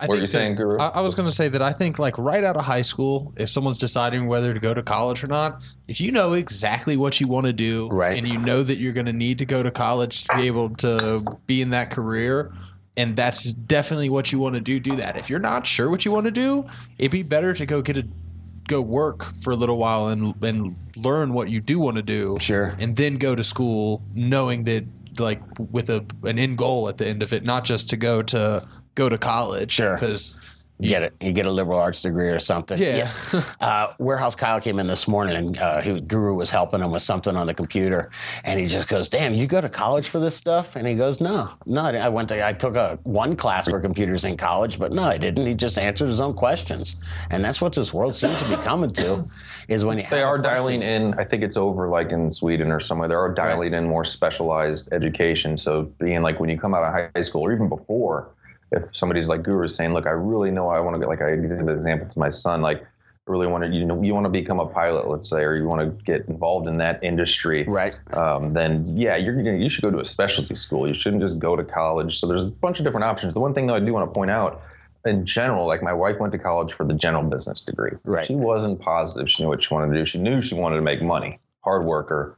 I 0.00 0.07
What 0.07 0.14
are 0.14 0.17
think 0.19 0.21
you 0.21 0.26
that- 0.28 0.33
saying, 0.33 0.55
Guru? 0.55 0.78
I, 0.78 0.88
I 0.88 1.00
was 1.00 1.14
going 1.14 1.28
to 1.28 1.35
say 1.35 1.49
that 1.49 1.61
I 1.61 1.73
think, 1.73 1.99
like, 1.99 2.17
right 2.19 2.45
out 2.45 2.57
of 2.57 2.64
high 2.64 2.83
school, 2.83 3.33
if 3.37 3.49
someone's 3.50 3.78
deciding 3.78 4.28
whether 4.28 4.55
to 4.55 4.61
go 4.61 4.73
to 4.73 4.83
college 4.83 5.25
or 5.25 5.26
not, 5.26 5.61
if 5.88 6.00
you 6.00 6.12
know 6.12 6.35
exactly 6.35 6.97
what 6.97 7.21
you 7.21 7.26
want 7.26 7.47
to 7.47 7.52
do, 7.52 7.88
Right. 7.90 8.17
and 8.17 8.26
you 8.26 8.38
know 8.38 8.62
that 8.62 8.78
you're 8.78 8.93
going 8.93 9.07
to 9.07 9.12
need 9.12 9.38
to 9.38 9.45
go 9.45 9.62
to 9.62 9.73
college 9.73 10.25
to 10.25 10.37
be 10.37 10.47
able 10.47 10.71
to 10.76 11.25
be 11.47 11.61
in 11.62 11.71
that 11.71 11.90
career, 11.90 12.52
and 12.97 13.17
that's 13.17 13.52
definitely 13.52 14.09
what 14.09 14.31
you 14.31 14.38
want 14.38 14.55
to 14.55 14.61
do, 14.61 14.78
do 14.78 14.95
that. 14.97 15.17
If 15.17 15.28
you're 15.31 15.40
not 15.40 15.67
sure 15.67 15.90
what 15.90 16.05
you 16.05 16.12
want 16.12 16.26
to 16.26 16.31
do, 16.33 16.67
it'd 16.99 17.11
be 17.11 17.25
better 17.25 17.52
to 17.55 17.67
go 17.67 17.83
get 17.83 17.99
a 17.99 18.07
go 18.69 18.81
work 18.83 19.25
for 19.40 19.50
a 19.52 19.57
little 19.57 19.78
while 19.78 20.09
and 20.09 20.35
and 20.45 20.76
learn 20.95 21.33
what 21.33 21.49
you 21.49 21.59
do 21.61 21.78
want 21.81 21.97
to 21.97 22.02
do. 22.02 22.37
Sure. 22.38 22.75
And 22.78 22.97
then 22.97 23.17
go 23.17 23.35
to 23.35 23.43
school 23.43 24.02
knowing 24.14 24.64
that 24.64 24.85
like 25.19 25.40
with 25.59 25.88
a 25.90 26.05
an 26.25 26.38
end 26.38 26.59
goal 26.59 26.88
at 26.88 26.99
the 26.99 27.07
end 27.09 27.23
of 27.23 27.33
it, 27.33 27.45
not 27.45 27.64
just 27.64 27.88
to 27.90 27.97
go 27.97 28.21
to 28.23 28.69
go 28.99 29.09
to 29.09 29.17
college. 29.17 29.71
Sure. 29.73 29.95
Because 29.95 30.40
You 30.81 30.88
get 30.90 31.02
it. 31.02 31.12
You 31.21 31.33
get 31.33 31.45
a 31.47 31.50
liberal 31.50 31.78
arts 31.81 32.02
degree 32.02 32.28
or 32.28 32.38
something. 32.38 32.78
Yeah. 32.78 33.11
Uh, 33.61 33.93
Warehouse 33.99 34.37
Kyle 34.37 34.61
came 34.61 34.78
in 34.78 34.87
this 34.87 35.09
morning 35.09 35.35
and 35.37 35.59
uh, 35.59 35.81
he, 35.81 36.00
Guru 36.00 36.35
was 36.35 36.50
helping 36.50 36.81
him 36.81 36.93
with 36.93 37.02
something 37.02 37.35
on 37.37 37.49
the 37.49 37.55
computer. 37.55 38.11
And 38.45 38.61
he 38.61 38.67
just 38.67 38.87
goes, 38.87 39.09
Damn, 39.09 39.35
you 39.35 39.49
go 39.49 39.61
to 39.61 39.69
college 39.69 40.09
for 40.09 40.21
this 40.21 40.37
stuff? 40.37 40.76
And 40.76 40.87
he 40.87 40.95
goes, 40.95 41.21
No, 41.21 41.50
no. 41.67 41.83
I 41.83 41.97
I 41.97 42.09
went 42.09 42.28
to, 42.28 42.47
I 42.47 42.52
took 42.52 42.76
a 42.76 42.97
one 43.02 43.35
class 43.35 43.69
for 43.69 43.81
computers 43.81 44.25
in 44.25 44.37
college, 44.37 44.78
but 44.78 44.93
no, 44.93 45.02
I 45.02 45.19
didn't. 45.19 45.47
He 45.47 45.55
just 45.55 45.78
answered 45.78 46.07
his 46.09 46.21
own 46.21 46.35
questions. 46.35 46.95
And 47.31 47.45
that's 47.45 47.61
what 47.61 47.73
this 47.75 47.93
world 47.93 48.14
seems 48.14 48.40
to 48.43 48.49
be 48.57 48.62
coming 48.62 48.90
to 49.02 49.28
is 49.67 49.85
when 49.85 49.99
you 49.99 50.05
They 50.11 50.19
have 50.21 50.28
are 50.28 50.38
question- 50.38 50.55
dialing 50.55 50.83
in. 50.83 51.14
I 51.14 51.25
think 51.25 51.43
it's 51.43 51.57
over 51.57 51.88
like 51.88 52.11
in 52.12 52.33
Sweden 52.33 52.71
or 52.71 52.78
somewhere. 52.78 53.09
They 53.09 53.14
are 53.17 53.35
dialing 53.35 53.75
in 53.75 53.85
more 53.88 54.05
specialized 54.05 54.93
education. 54.93 55.59
So 55.59 55.83
being 55.99 56.23
like 56.23 56.38
when 56.38 56.50
you 56.50 56.57
come 56.59 56.73
out 56.73 56.85
of 56.85 56.93
high 57.17 57.21
school 57.23 57.43
or 57.43 57.52
even 57.52 57.69
before, 57.69 58.31
if 58.73 58.95
somebody's 58.95 59.29
like 59.29 59.43
Guru 59.43 59.69
saying, 59.69 59.95
"Look, 59.95 60.07
I 60.07 60.11
really 60.11 60.51
know 60.51 60.69
I 60.69 60.81
want 60.81 60.95
to 60.95 61.01
get 61.01 61.09
like 61.09 61.23
I 61.23 61.35
give 61.37 61.51
an 61.51 61.69
example 61.69 62.09
to 62.13 62.19
my 62.19 62.31
son, 62.31 62.61
like 62.61 62.83
I 62.83 63.31
really 63.31 63.47
want 63.47 63.65
to 63.65 63.71
you 63.71 63.85
know 63.85 64.03
you 64.03 64.15
want 64.15 64.25
to 64.25 64.31
become 64.31 64.61
a 64.61 64.67
pilot, 64.67 65.09
let's 65.09 65.29
say, 65.29 65.43
or 65.43 65.55
you 65.57 65.67
want 65.67 65.81
to 65.81 66.05
get 66.05 66.29
involved 66.29 66.67
in 66.69 66.79
that 66.79 67.03
industry, 67.03 67.65
Right. 67.65 67.95
um, 68.15 68.53
then 68.55 68.97
yeah, 68.97 69.17
you're 69.17 69.35
gonna, 69.37 69.57
you 69.57 69.69
should 69.69 69.83
go 69.83 69.91
to 69.91 70.01
a 70.01 70.05
specialty 70.05 70.55
school. 70.55 70.87
You 70.89 70.95
shouldn't 70.95 71.23
just 71.23 71.39
go 71.39 71.57
to 71.57 71.65
college. 71.65 72.19
So 72.21 72.27
there's 72.27 72.43
a 72.43 72.47
bunch 72.47 72.79
of 72.79 72.85
different 72.85 73.05
options. 73.05 73.35
The 73.35 73.41
one 73.41 73.55
thing 73.55 73.67
that 73.67 73.75
I 73.75 73.81
do 73.81 73.93
want 73.93 74.09
to 74.11 74.15
point 74.15 74.31
out, 74.31 74.63
in 75.05 75.27
general, 75.27 75.67
like 75.67 75.83
my 75.83 75.93
wife 75.93 76.19
went 76.19 76.33
to 76.33 76.39
college 76.39 76.73
for 76.73 76.85
the 76.85 76.95
general 76.95 77.23
business 77.23 77.63
degree. 77.63 77.93
Right. 78.05 78.25
She 78.27 78.35
wasn't 78.35 78.81
positive. 78.81 79.31
She 79.31 79.43
knew 79.43 79.49
what 79.49 79.63
she 79.63 79.73
wanted 79.75 79.93
to 79.93 80.01
do. 80.01 80.05
She 80.05 80.19
knew 80.19 80.41
she 80.41 80.55
wanted 80.55 80.77
to 80.77 80.83
make 80.83 81.03
money, 81.03 81.37
hard 81.61 81.85
worker, 81.85 82.38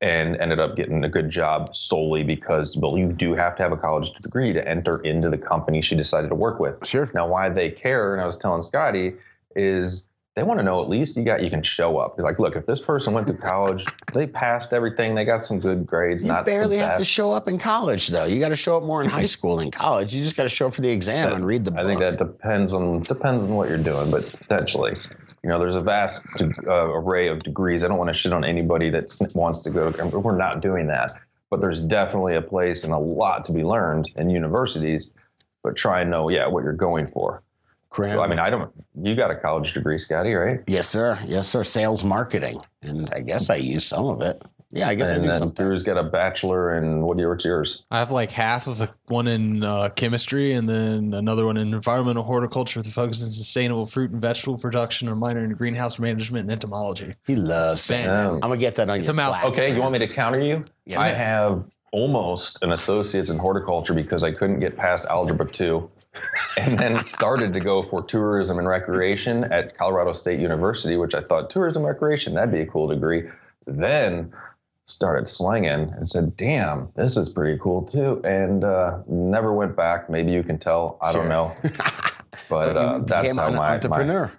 and 0.00 0.36
ended 0.36 0.60
up 0.60 0.76
getting 0.76 1.04
a 1.04 1.08
good 1.08 1.28
job 1.28 1.74
solely 1.74 2.22
because 2.22 2.76
well, 2.76 2.96
you 2.96 3.12
do 3.12 3.34
have 3.34 3.56
to 3.56 3.62
have 3.62 3.72
a 3.72 3.76
college 3.76 4.10
degree 4.22 4.52
to 4.52 4.68
enter 4.68 5.00
into 5.00 5.28
the 5.28 5.38
company 5.38 5.82
she 5.82 5.96
decided 5.96 6.28
to 6.28 6.34
work 6.34 6.60
with. 6.60 6.86
Sure. 6.86 7.10
Now, 7.14 7.26
why 7.26 7.48
they 7.48 7.70
care, 7.70 8.14
and 8.14 8.22
I 8.22 8.26
was 8.26 8.36
telling 8.36 8.62
Scotty, 8.62 9.14
is 9.56 10.06
they 10.38 10.44
want 10.44 10.60
to 10.60 10.64
know 10.64 10.80
at 10.80 10.88
least 10.88 11.16
you 11.16 11.24
got 11.24 11.42
you 11.42 11.50
can 11.50 11.64
show 11.64 11.98
up. 11.98 12.14
It's 12.14 12.22
like, 12.22 12.38
look, 12.38 12.54
if 12.54 12.64
this 12.64 12.80
person 12.80 13.12
went 13.12 13.26
to 13.26 13.34
college, 13.34 13.84
they 14.14 14.24
passed 14.24 14.72
everything, 14.72 15.16
they 15.16 15.24
got 15.24 15.44
some 15.44 15.58
good 15.58 15.84
grades. 15.84 16.22
You 16.22 16.30
not 16.30 16.46
barely 16.46 16.76
have 16.76 16.96
to 16.98 17.04
show 17.04 17.32
up 17.32 17.48
in 17.48 17.58
college, 17.58 18.06
though. 18.06 18.24
You 18.24 18.38
got 18.38 18.50
to 18.50 18.56
show 18.56 18.76
up 18.76 18.84
more 18.84 19.02
in 19.02 19.08
high 19.08 19.22
mm-hmm. 19.22 19.26
school 19.26 19.56
than 19.56 19.72
college. 19.72 20.14
You 20.14 20.22
just 20.22 20.36
got 20.36 20.44
to 20.44 20.48
show 20.48 20.68
up 20.68 20.74
for 20.74 20.82
the 20.82 20.90
exam 20.90 21.32
and 21.32 21.44
read 21.44 21.64
the 21.64 21.72
book. 21.72 21.80
I 21.80 21.86
think 21.86 21.98
that 21.98 22.18
depends 22.18 22.72
on 22.72 23.02
depends 23.02 23.46
on 23.46 23.56
what 23.56 23.68
you're 23.68 23.78
doing, 23.78 24.12
but 24.12 24.30
potentially, 24.30 24.96
you 25.42 25.48
know, 25.48 25.58
there's 25.58 25.74
a 25.74 25.80
vast 25.80 26.22
uh, 26.40 26.72
array 26.72 27.28
of 27.28 27.42
degrees. 27.42 27.84
I 27.84 27.88
don't 27.88 27.98
want 27.98 28.08
to 28.08 28.14
shit 28.14 28.32
on 28.32 28.44
anybody 28.44 28.90
that 28.90 29.08
wants 29.34 29.60
to 29.60 29.70
go. 29.70 29.90
We're 30.12 30.36
not 30.36 30.60
doing 30.60 30.86
that, 30.88 31.14
but 31.50 31.60
there's 31.60 31.80
definitely 31.80 32.36
a 32.36 32.42
place 32.42 32.84
and 32.84 32.92
a 32.92 32.98
lot 32.98 33.44
to 33.46 33.52
be 33.52 33.64
learned 33.64 34.10
in 34.16 34.30
universities. 34.30 35.12
But 35.62 35.76
try 35.76 36.02
and 36.02 36.10
know, 36.10 36.28
yeah, 36.28 36.46
what 36.46 36.64
you're 36.64 36.72
going 36.72 37.08
for. 37.08 37.42
So 37.92 38.22
I 38.22 38.26
mean, 38.26 38.38
I 38.38 38.50
don't. 38.50 38.70
You 39.00 39.14
got 39.14 39.30
a 39.30 39.36
college 39.36 39.72
degree, 39.72 39.98
Scotty, 39.98 40.34
right? 40.34 40.60
Yes, 40.66 40.88
sir. 40.88 41.18
Yes, 41.26 41.48
sir. 41.48 41.64
Sales 41.64 42.04
marketing, 42.04 42.60
and 42.82 43.10
I 43.14 43.20
guess 43.20 43.48
I 43.48 43.56
use 43.56 43.86
some 43.86 44.06
of 44.06 44.20
it. 44.20 44.42
Yeah, 44.70 44.88
I 44.88 44.94
guess 44.94 45.08
I 45.08 45.14
and 45.14 45.22
do 45.22 45.28
then 45.30 45.38
some. 45.38 45.50
Drew's 45.50 45.82
got 45.82 45.96
a 45.96 46.02
bachelor 46.02 46.74
in 46.74 47.00
what 47.00 47.16
year? 47.16 47.30
What's 47.30 47.44
yours? 47.44 47.86
I 47.90 47.98
have 48.00 48.10
like 48.10 48.30
half 48.30 48.66
of 48.66 48.82
a, 48.82 48.94
one 49.06 49.26
in 49.26 49.64
uh, 49.64 49.88
chemistry 49.90 50.52
and 50.52 50.68
then 50.68 51.14
another 51.14 51.46
one 51.46 51.56
in 51.56 51.72
environmental 51.72 52.22
horticulture 52.22 52.78
with 52.80 52.86
a 52.86 52.90
focus 52.90 53.24
on 53.24 53.30
sustainable 53.30 53.86
fruit 53.86 54.10
and 54.10 54.20
vegetable 54.20 54.58
production, 54.58 55.08
and 55.08 55.16
a 55.16 55.18
minor 55.18 55.42
in 55.42 55.52
greenhouse 55.52 55.98
management 55.98 56.42
and 56.42 56.52
entomology. 56.52 57.14
He 57.26 57.34
loves 57.34 57.86
Bang. 57.88 58.04
sales. 58.04 58.32
Oh. 58.32 58.34
I'm 58.34 58.40
gonna 58.40 58.58
get 58.58 58.74
that 58.74 58.90
on 58.90 58.98
It's 58.98 59.08
your 59.08 59.14
mouth- 59.14 59.42
Okay, 59.44 59.74
you 59.74 59.80
want 59.80 59.92
me 59.94 60.00
to 60.00 60.08
counter 60.08 60.40
you? 60.40 60.62
Yes, 60.84 61.00
I 61.00 61.08
have 61.08 61.64
almost 61.92 62.62
an 62.62 62.72
associate's 62.72 63.30
in 63.30 63.38
horticulture 63.38 63.94
because 63.94 64.22
I 64.22 64.32
couldn't 64.32 64.60
get 64.60 64.76
past 64.76 65.06
algebra 65.06 65.50
two, 65.50 65.90
and 66.58 66.78
then 66.78 67.02
started 67.04 67.54
to 67.54 67.60
go 67.60 67.82
for 67.84 68.02
tourism 68.02 68.58
and 68.58 68.68
recreation 68.68 69.44
at 69.44 69.78
Colorado 69.78 70.12
State 70.12 70.40
University, 70.40 70.98
which 70.98 71.14
I 71.14 71.22
thought 71.22 71.48
tourism 71.48 71.84
and 71.84 71.88
recreation 71.88 72.34
that'd 72.34 72.52
be 72.52 72.60
a 72.60 72.66
cool 72.66 72.88
degree. 72.88 73.22
Then 73.66 74.32
started 74.88 75.28
slinging 75.28 75.92
and 75.96 76.08
said, 76.08 76.36
"Damn, 76.36 76.88
this 76.96 77.16
is 77.16 77.28
pretty 77.28 77.58
cool 77.62 77.82
too," 77.82 78.20
and 78.24 78.64
uh, 78.64 78.98
never 79.06 79.52
went 79.52 79.76
back. 79.76 80.10
Maybe 80.10 80.32
you 80.32 80.42
can 80.42 80.58
tell. 80.58 80.98
I 81.00 81.12
Sure. 81.12 81.20
don't 81.22 81.28
know, 81.28 81.54
but 82.50 82.76
uh, 82.76 82.98
that's 83.00 83.36
how 83.36 83.46
an 83.48 83.52
my, 83.54 83.58
my 83.60 83.74
entrepreneur. 83.74 84.32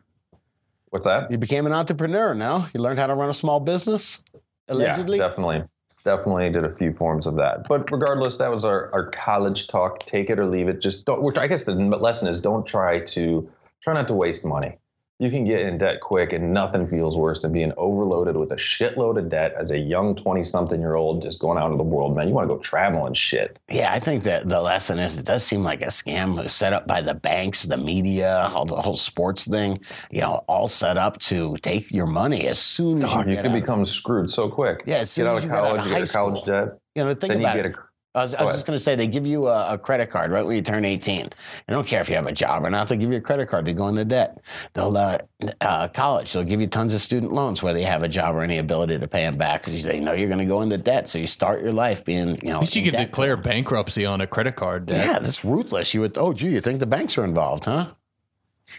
what's 0.90 1.06
that? 1.06 1.32
You 1.32 1.38
became 1.38 1.66
an 1.66 1.74
entrepreneur. 1.74 2.34
Now 2.34 2.68
you 2.74 2.82
learned 2.82 3.00
how 3.00 3.08
to 3.08 3.16
run 3.16 3.30
a 3.30 3.34
small 3.34 3.60
business. 3.60 4.22
Allegedly. 4.68 5.18
Yeah, 5.18 5.28
definitely. 5.30 5.64
Definitely 6.06 6.50
did 6.52 6.64
a 6.64 6.74
few 6.76 6.94
forms 6.94 7.28
of 7.28 7.36
that. 7.36 7.68
But 7.68 7.92
regardless, 7.92 8.38
that 8.38 8.50
was 8.52 8.64
our, 8.64 8.90
our 8.94 9.10
college 9.12 9.68
talk. 9.68 10.06
Take 10.06 10.30
it 10.30 10.40
or 10.40 10.46
leave 10.46 10.68
it. 10.70 10.80
Just 10.82 11.06
don't, 11.06 11.22
which 11.22 11.38
I 11.38 11.48
guess 11.48 11.66
the 11.66 11.74
lesson 11.76 12.28
is 12.30 12.38
don't 12.38 12.66
try 12.66 13.00
to, 13.02 13.50
try 13.84 13.94
not 13.94 14.08
to 14.08 14.14
waste 14.14 14.46
money. 14.46 14.78
You 15.22 15.30
can 15.30 15.44
get 15.44 15.60
in 15.64 15.78
debt 15.78 16.00
quick 16.00 16.32
and 16.32 16.54
nothing 16.54 16.88
feels 16.88 17.18
worse 17.18 17.42
than 17.42 17.52
being 17.52 17.74
overloaded 17.76 18.38
with 18.38 18.54
a 18.54 18.56
shitload 18.56 19.18
of 19.18 19.28
debt 19.28 19.54
as 19.58 19.70
a 19.70 19.78
young 19.78 20.16
20 20.16 20.44
something 20.46 20.80
year 20.80 20.96
old 20.96 21.22
just 21.22 21.40
going 21.42 21.58
out 21.58 21.66
into 21.66 21.78
the 21.78 21.84
world, 21.84 22.16
man. 22.16 22.30
You 22.30 22.34
want 22.34 22.48
to 22.48 22.56
go 22.56 22.62
travel 22.62 23.06
and 23.06 23.18
shit. 23.18 23.60
Yeah, 23.70 23.92
I 23.92 24.00
think 24.00 24.24
that 24.24 24.48
the 24.48 24.62
lesson 24.62 24.98
is 24.98 25.18
it 25.18 25.26
does 25.26 25.44
seem 25.44 25.62
like 25.62 25.82
a 25.82 25.88
scam 25.88 26.50
set 26.50 26.72
up 26.72 26.88
by 26.88 27.02
the 27.02 27.14
banks, 27.16 27.64
the 27.64 27.76
media, 27.76 28.50
all 28.56 28.64
the 28.64 28.78
whole 28.78 28.96
sports 28.96 29.46
thing, 29.46 29.82
you 30.10 30.22
know, 30.22 30.42
all 30.48 30.70
set 30.70 30.96
up 30.96 31.20
to 31.20 31.58
take 31.58 31.92
your 31.92 32.08
money 32.08 32.48
as 32.48 32.58
soon 32.58 33.04
as 33.04 33.14
you, 33.26 33.34
you 33.34 33.40
out. 33.40 33.52
become 33.54 33.84
screwed 33.84 34.32
so 34.32 34.48
quick. 34.48 34.84
Yeah, 34.86 35.00
as 35.00 35.12
soon 35.12 35.26
get 35.26 35.32
out 35.32 35.38
as 35.40 35.44
of 35.44 35.50
you 35.50 35.50
get 35.50 35.58
out 35.60 35.64
of 35.66 35.70
college, 35.70 35.86
you 35.86 35.92
get 36.00 36.10
a 36.10 36.14
college 36.14 36.42
school. 36.42 36.46
debt. 36.66 36.80
you 36.96 37.04
know, 37.04 37.10
think 37.14 37.22
Then 37.34 37.42
you 37.42 37.46
about 37.46 37.56
get 37.58 37.66
it. 37.66 37.76
a 37.76 37.89
I 38.20 38.24
was, 38.24 38.36
I 38.36 38.44
was 38.44 38.56
just 38.56 38.68
going 38.68 38.78
to 38.78 38.84
say 38.84 38.96
they 38.96 39.08
give 39.08 39.26
you 39.26 39.48
a, 39.48 39.74
a 39.74 39.78
credit 39.78 40.10
card 40.10 40.32
right 40.32 40.46
when 40.46 40.56
you 40.56 40.62
turn 40.62 40.84
18. 40.84 41.30
They 41.68 41.74
don't 41.74 41.88
care 41.88 42.02
if 42.02 42.10
you 42.10 42.16
have 42.16 42.28
a 42.28 42.32
job 42.32 42.66
or 42.66 42.70
not. 42.70 42.90
They'll 42.90 43.00
give 43.00 43.12
you 43.12 43.18
a 43.18 43.22
credit 43.22 43.48
card 43.48 43.66
to 43.66 43.74
go 43.74 43.88
into 43.88 44.04
debt. 44.04 44.42
They'll 44.74 44.96
uh, 44.98 45.20
uh, 45.62 45.88
college. 45.88 46.34
They'll 46.34 46.44
give 46.44 46.60
you 46.60 46.68
tons 46.68 46.94
of 46.94 47.02
student 47.02 47.32
loans 47.32 47.64
whether 47.64 47.80
you 47.80 47.86
have 47.86 48.04
a 48.04 48.10
job 48.10 48.36
or 48.36 48.42
any 48.42 48.58
ability 48.58 49.00
to 49.00 49.08
pay 49.08 49.24
them 49.24 49.38
back 49.38 49.64
because 49.64 49.82
they 49.84 50.00
know 50.00 50.12
you're 50.12 50.28
going 50.28 50.40
to 50.40 50.46
go 50.46 50.62
into 50.62 50.78
debt. 50.78 51.08
So 51.08 51.18
you 51.18 51.28
start 51.28 51.62
your 51.62 51.72
life 51.72 52.04
being 52.04 52.36
you 52.42 52.50
know. 52.50 52.56
At 52.56 52.62
least 52.62 52.76
you 52.76 52.84
could 52.84 52.96
debt. 52.96 53.10
declare 53.10 53.38
bankruptcy 53.38 54.06
on 54.06 54.20
a 54.20 54.28
credit 54.28 54.56
card 54.56 54.88
debt. 54.88 55.06
Yeah, 55.06 55.20
that's 55.20 55.46
ruthless. 55.46 55.94
You 55.94 56.02
would. 56.02 56.18
Oh, 56.18 56.34
gee, 56.34 56.50
you 56.50 56.62
think 56.62 56.80
the 56.80 56.86
banks 56.86 57.18
are 57.18 57.24
involved, 57.24 57.66
huh? 57.66 57.92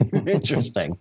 Interesting. 0.13 0.99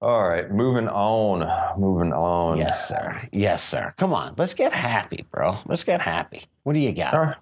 All 0.00 0.28
right, 0.28 0.50
moving 0.50 0.88
on. 0.88 1.78
Moving 1.78 2.12
on. 2.12 2.58
yes, 2.58 2.88
sir. 2.88 3.28
Yes, 3.32 3.62
sir. 3.62 3.92
Come 3.96 4.12
on, 4.12 4.34
let's 4.38 4.54
get 4.54 4.72
happy, 4.72 5.26
bro. 5.30 5.58
Let's 5.66 5.84
get 5.84 6.00
happy. 6.00 6.44
What 6.62 6.74
do 6.74 6.78
you 6.78 6.92
got? 6.92 7.14
All 7.14 7.20
right. 7.20 7.36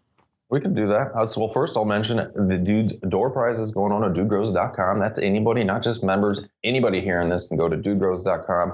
We 0.51 0.61
can 0.63 0.73
do 0.75 0.89
that. 0.89 1.13
Uh, 1.15 1.29
well, 1.37 1.53
first 1.53 1.77
I'll 1.77 1.85
mention 1.85 2.17
the 2.17 2.57
dude's 2.57 2.95
door 3.11 3.29
prize 3.29 3.61
is 3.61 3.71
going 3.71 3.93
on 3.93 4.03
at 4.03 4.13
dudegrows.com. 4.15 4.99
That's 4.99 5.19
anybody, 5.19 5.63
not 5.63 5.83
just 5.83 6.03
members. 6.03 6.41
Anybody 6.65 7.03
hearing 7.03 7.29
this 7.29 7.47
can 7.47 7.59
go 7.59 7.69
to 7.69 7.77
dudegrows.com 7.77 8.73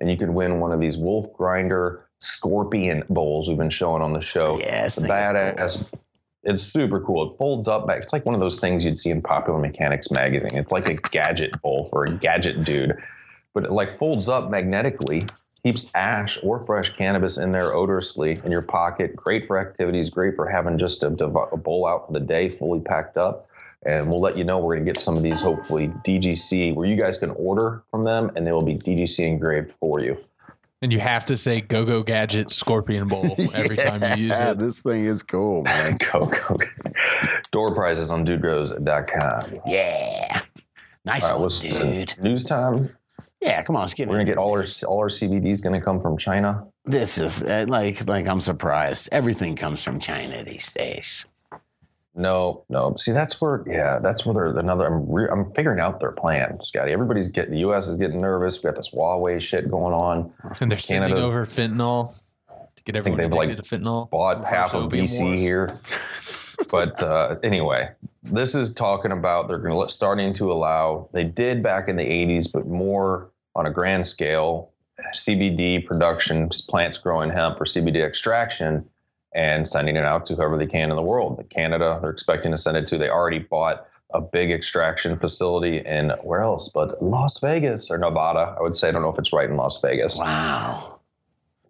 and 0.00 0.10
you 0.10 0.16
could 0.16 0.30
win 0.30 0.58
one 0.58 0.72
of 0.72 0.80
these 0.80 0.98
Wolf 0.98 1.32
Grinder 1.32 2.08
Scorpion 2.18 3.04
bowls 3.08 3.48
we've 3.48 3.56
been 3.56 3.70
showing 3.70 4.02
on 4.02 4.12
the 4.12 4.20
show. 4.20 4.58
Yes, 4.58 4.98
It's 4.98 5.06
badass. 5.06 5.88
It's 6.44 6.62
super 6.62 7.00
cool. 7.00 7.30
It 7.30 7.38
folds 7.38 7.68
up 7.68 7.86
back. 7.86 8.02
It's 8.02 8.12
like 8.12 8.26
one 8.26 8.34
of 8.34 8.40
those 8.40 8.58
things 8.58 8.84
you'd 8.84 8.98
see 8.98 9.10
in 9.10 9.22
Popular 9.22 9.58
Mechanics 9.58 10.10
magazine. 10.10 10.56
It's 10.58 10.72
like 10.72 10.88
a 10.88 10.94
gadget 10.94 11.60
bowl 11.62 11.84
for 11.84 12.04
a 12.04 12.10
gadget 12.10 12.64
dude, 12.64 12.96
but 13.54 13.64
it 13.64 13.70
like 13.70 13.96
folds 13.98 14.28
up 14.28 14.50
magnetically, 14.50 15.22
keeps 15.62 15.88
ash 15.94 16.38
or 16.42 16.64
fresh 16.66 16.96
cannabis 16.96 17.38
in 17.38 17.52
there 17.52 17.74
odorously 17.74 18.44
in 18.44 18.50
your 18.50 18.62
pocket. 18.62 19.14
Great 19.14 19.46
for 19.46 19.58
activities. 19.58 20.10
Great 20.10 20.34
for 20.34 20.48
having 20.48 20.78
just 20.78 21.04
a, 21.04 21.08
a 21.08 21.56
bowl 21.56 21.86
out 21.86 22.08
for 22.08 22.12
the 22.12 22.20
day, 22.20 22.48
fully 22.48 22.80
packed 22.80 23.16
up. 23.16 23.48
And 23.84 24.08
we'll 24.08 24.20
let 24.20 24.36
you 24.36 24.44
know 24.44 24.58
we're 24.58 24.76
going 24.76 24.86
to 24.86 24.92
get 24.92 25.00
some 25.00 25.16
of 25.16 25.22
these 25.22 25.40
hopefully 25.40 25.88
DGC 25.88 26.74
where 26.74 26.86
you 26.86 26.96
guys 26.96 27.18
can 27.18 27.30
order 27.30 27.82
from 27.90 28.04
them, 28.04 28.30
and 28.36 28.46
they 28.46 28.52
will 28.52 28.62
be 28.62 28.76
DGC 28.76 29.26
engraved 29.26 29.72
for 29.80 30.00
you. 30.00 30.18
And 30.82 30.92
you 30.92 30.98
have 30.98 31.24
to 31.26 31.36
say 31.36 31.60
"Go 31.60 31.84
Go 31.84 32.02
Gadget 32.02 32.50
Scorpion 32.50 33.06
Bowl" 33.08 33.36
every 33.54 33.76
time 33.76 34.02
you 34.18 34.26
use 34.28 34.40
it. 34.40 34.58
this 34.58 34.80
thing 34.80 35.04
is 35.06 35.22
cool, 35.22 35.62
man. 35.62 35.96
go 36.12 36.26
go. 36.26 36.58
Door 37.52 37.74
prizes 37.74 38.10
on 38.10 38.26
dudegrows.com. 38.26 39.60
yeah. 39.66 40.42
Nice 41.04 41.24
All 41.26 41.32
right, 41.32 41.40
one, 41.40 41.88
dude. 41.88 42.14
news 42.20 42.44
time? 42.44 42.90
Yeah, 43.40 43.62
come 43.62 43.74
on, 43.74 43.82
let's 43.82 43.94
get 43.94 44.08
We're 44.08 44.14
gonna 44.14 44.24
get 44.24 44.38
all 44.38 44.52
our 44.52 44.64
all 44.86 44.98
our 44.98 45.08
CBDs 45.08 45.62
gonna 45.62 45.80
come 45.80 46.00
from 46.00 46.16
China. 46.16 46.64
This 46.84 47.18
is 47.18 47.42
uh, 47.42 47.64
like 47.68 48.06
like 48.08 48.28
I'm 48.28 48.40
surprised. 48.40 49.08
Everything 49.10 49.56
comes 49.56 49.82
from 49.82 49.98
China 49.98 50.44
these 50.44 50.70
days. 50.70 51.26
No, 52.14 52.64
no. 52.68 52.94
See, 52.96 53.12
that's 53.12 53.40
where 53.40 53.64
yeah, 53.66 53.98
that's 53.98 54.26
where 54.26 54.34
they're 54.34 54.58
another. 54.58 54.86
I'm 54.86 55.10
re, 55.10 55.28
I'm 55.30 55.52
figuring 55.54 55.80
out 55.80 56.00
their 56.00 56.12
plan, 56.12 56.60
Scotty. 56.60 56.92
Everybody's 56.92 57.28
getting 57.28 57.52
the 57.52 57.60
U.S. 57.60 57.88
is 57.88 57.96
getting 57.96 58.20
nervous. 58.20 58.62
We 58.62 58.68
got 58.68 58.76
this 58.76 58.90
Huawei 58.90 59.40
shit 59.40 59.70
going 59.70 59.94
on. 59.94 60.32
And 60.60 60.70
they're 60.70 60.78
sending 60.78 61.16
over 61.16 61.46
fentanyl 61.46 62.14
to 62.76 62.82
get 62.84 62.96
everyone 62.96 63.18
they've, 63.18 63.32
like, 63.32 63.48
addicted 63.48 63.68
to 63.68 63.78
fentanyl. 63.78 64.10
Bought 64.10 64.44
half 64.44 64.74
of 64.74 64.90
BC 64.90 65.22
wars. 65.22 65.38
here. 65.38 65.80
But 66.70 67.02
uh, 67.02 67.36
anyway, 67.42 67.90
this 68.22 68.54
is 68.54 68.74
talking 68.74 69.10
about 69.10 69.48
they're 69.48 69.58
going 69.58 69.86
to 69.86 69.92
starting 69.92 70.34
to 70.34 70.52
allow. 70.52 71.08
They 71.12 71.24
did 71.24 71.62
back 71.62 71.88
in 71.88 71.96
the 71.96 72.04
80s, 72.04 72.50
but 72.52 72.66
more 72.66 73.30
on 73.54 73.66
a 73.66 73.70
grand 73.70 74.06
scale. 74.06 74.70
CBD 75.14 75.84
production, 75.84 76.48
plants 76.68 76.98
growing 76.98 77.30
hemp 77.30 77.60
or 77.60 77.64
CBD 77.64 78.04
extraction, 78.04 78.88
and 79.34 79.68
sending 79.68 79.96
it 79.96 80.04
out 80.04 80.26
to 80.26 80.34
whoever 80.34 80.58
they 80.58 80.66
can 80.66 80.90
in 80.90 80.96
the 80.96 81.02
world. 81.02 81.44
Canada, 81.50 81.98
they're 82.00 82.10
expecting 82.10 82.52
to 82.52 82.58
send 82.58 82.76
it 82.76 82.86
to. 82.88 82.98
They 82.98 83.08
already 83.08 83.38
bought 83.38 83.86
a 84.14 84.20
big 84.20 84.50
extraction 84.50 85.18
facility 85.18 85.78
in 85.78 86.10
where 86.22 86.40
else? 86.40 86.68
But 86.68 87.02
Las 87.02 87.38
Vegas 87.38 87.90
or 87.90 87.98
Nevada. 87.98 88.54
I 88.58 88.62
would 88.62 88.76
say 88.76 88.88
I 88.88 88.92
don't 88.92 89.02
know 89.02 89.12
if 89.12 89.18
it's 89.18 89.32
right 89.32 89.48
in 89.48 89.56
Las 89.56 89.80
Vegas. 89.80 90.18
Wow. 90.18 90.91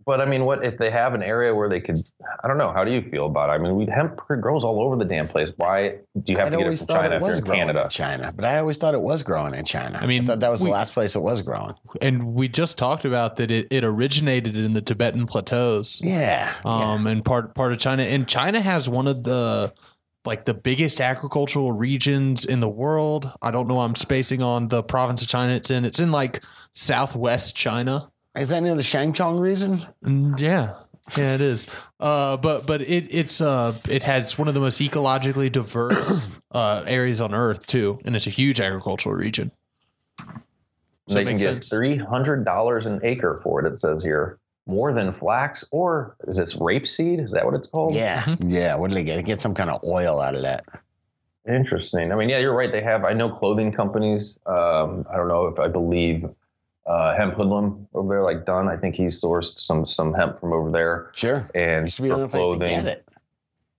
But 0.05 0.21
I 0.21 0.25
mean, 0.25 0.45
what 0.45 0.65
if 0.65 0.79
they 0.79 0.91
have 0.91 1.15
an 1.15 1.23
area 1.23 1.55
where 1.55 1.69
they 1.69 1.81
could? 1.81 2.03
I 2.43 2.49
don't 2.49 2.59
know. 2.59 2.73
How 2.73 2.85
do 2.85 2.91
you 2.93 3.03
feel 3.11 3.27
about 3.27 3.51
it? 3.51 3.53
I 3.53 3.59
mean, 3.59 3.77
we 3.77 3.87
hemp 3.87 4.17
grows 4.41 4.65
all 4.65 4.81
over 4.83 4.97
the 4.97 5.05
damn 5.05 5.29
place. 5.29 5.53
Why 5.57 5.99
do 6.23 6.33
you 6.33 6.37
have 6.39 6.49
I'd 6.49 6.51
to 6.53 6.57
get 6.59 6.67
it 6.67 6.79
from 6.79 6.87
thought 6.87 7.03
China 7.03 7.15
it 7.15 7.17
if 7.17 7.23
you're 7.23 7.35
in 7.37 7.45
Canada? 7.45 7.83
in 7.85 7.89
China, 7.91 8.33
but 8.35 8.45
I 8.45 8.59
always 8.59 8.77
thought 8.77 8.95
it 8.95 9.03
was 9.03 9.23
growing 9.23 9.55
in 9.55 9.65
China. 9.65 9.99
I 10.01 10.07
mean, 10.07 10.23
I 10.23 10.27
thought 10.27 10.41
that 10.41 10.51
was 10.51 10.63
we- 10.63 10.71
the 10.71 10.73
last 10.73 10.93
place 10.95 11.15
it 11.15 11.23
was 11.23 11.43
growing. 11.43 11.75
And 12.01 12.35
we 12.35 12.49
just 12.49 12.79
talked 12.79 13.05
about 13.05 13.37
that 13.37 13.51
it, 13.51 13.69
it 13.71 13.85
originated 13.85 14.57
in 14.57 14.73
the 14.73 14.83
Tibetan 14.83 15.27
plateaus. 15.27 16.01
Yeah. 16.03 16.53
um, 16.65 17.07
and 17.07 17.25
part 17.25 17.55
part 17.55 17.73
of 17.73 17.79
China. 17.79 18.03
And 18.03 18.27
China 18.27 18.61
has 18.61 18.89
one 18.89 19.07
of 19.07 19.23
the 19.25 19.73
like 20.25 20.45
the 20.45 20.55
biggest 20.55 21.01
agricultural 21.01 21.73
regions 21.73 22.45
in 22.45 22.61
the 22.61 22.69
world. 22.69 23.31
I 23.43 23.51
don't 23.51 23.67
know. 23.67 23.81
I'm 23.81 23.97
spacing 23.97 24.41
on 24.43 24.69
the 24.69 24.83
province 24.83 25.23
of 25.23 25.29
China 25.29 25.53
it's 25.53 25.71
in. 25.71 25.85
It's 25.85 25.99
in 25.99 26.13
like 26.13 26.43
southwest 26.75 27.57
China. 27.57 28.12
Yeah. 28.35 28.43
Is 28.43 28.49
that 28.51 28.63
near 28.63 28.75
the 28.75 28.83
Shangchong 28.83 29.41
region? 29.41 29.85
And 30.03 30.41
yeah, 30.41 30.75
yeah, 31.17 31.35
it 31.35 31.41
is. 31.41 31.67
Uh, 32.01 32.37
but 32.37 32.67
but 32.67 32.83
it 32.83 33.15
it's 33.15 33.41
uh 33.41 33.75
it 33.89 34.03
has 34.05 34.39
one 34.39 34.49
of 34.49 34.55
the 34.55 34.61
most 34.61 34.81
ecologically 34.81 35.51
diverse 35.51 36.41
uh 36.53 36.85
areas 36.87 37.21
on 37.21 37.35
Earth 37.35 37.67
too, 37.67 37.99
and 38.05 38.17
it's 38.17 38.27
a 38.27 38.31
huge 38.31 38.61
agricultural 38.61 39.15
region. 39.15 39.51
Does 41.09 41.15
they 41.17 41.25
that 41.25 41.31
can 41.31 41.37
make 41.37 41.43
get 41.43 41.53
sense? 41.55 41.69
three 41.69 41.99
hundred 41.99 42.45
dollars 42.45 42.87
an 42.87 43.01
acre 43.03 43.41
for 43.43 43.65
it. 43.65 43.71
It 43.71 43.79
says 43.79 44.03
here 44.03 44.39
more 44.67 44.93
than 44.93 45.13
flax 45.13 45.65
or 45.73 46.17
is 46.29 46.37
this 46.37 46.55
rapeseed? 46.55 47.23
Is 47.23 47.33
that 47.33 47.45
what 47.45 47.55
it's 47.55 47.67
called? 47.67 47.95
Yeah. 47.95 48.37
Yeah. 48.39 48.77
What 48.77 48.91
do 48.91 48.95
they 48.95 49.03
get? 49.03 49.25
Get 49.25 49.41
some 49.41 49.55
kind 49.55 49.69
of 49.69 49.83
oil 49.83 50.21
out 50.21 50.35
of 50.37 50.43
that. 50.43 50.65
Interesting. 51.49 52.13
I 52.13 52.15
mean, 52.15 52.29
yeah, 52.29 52.39
you're 52.39 52.55
right. 52.55 52.71
They 52.71 52.83
have. 52.83 53.05
I 53.05 53.13
know 53.13 53.29
clothing 53.29 53.73
companies. 53.73 54.39
Um, 54.47 55.05
I 55.11 55.17
don't 55.17 55.27
know 55.27 55.47
if 55.47 55.59
I 55.59 55.67
believe 55.67 56.25
uh, 56.87 57.17
hemp 57.17 57.35
Hoodlamb 57.35 57.87
over 57.95 58.15
there, 58.15 58.23
like 58.23 58.45
Dunn. 58.45 58.69
I 58.69 58.77
think 58.77 58.95
he 58.95 59.07
sourced 59.07 59.59
some 59.59 59.87
some 59.87 60.13
hemp 60.15 60.41
from 60.41 60.53
over 60.53 60.71
there. 60.71 61.11
Sure. 61.15 61.49
And 61.55 61.87
used 61.87 61.97
to 61.97 62.03
be 62.03 62.09
the 62.09 62.15
only 62.15 62.29
place 62.29 62.53
to 62.53 62.59
get 62.59 62.87
it. 62.87 63.09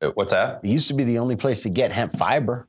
Uh, 0.01 0.09
What's 0.15 0.31
that? 0.31 0.59
It 0.63 0.69
used 0.69 0.87
to 0.87 0.93
be 0.93 1.03
the 1.03 1.19
only 1.19 1.35
place 1.35 1.61
to 1.63 1.69
get 1.69 1.91
hemp 1.91 2.17
fiber. 2.17 2.67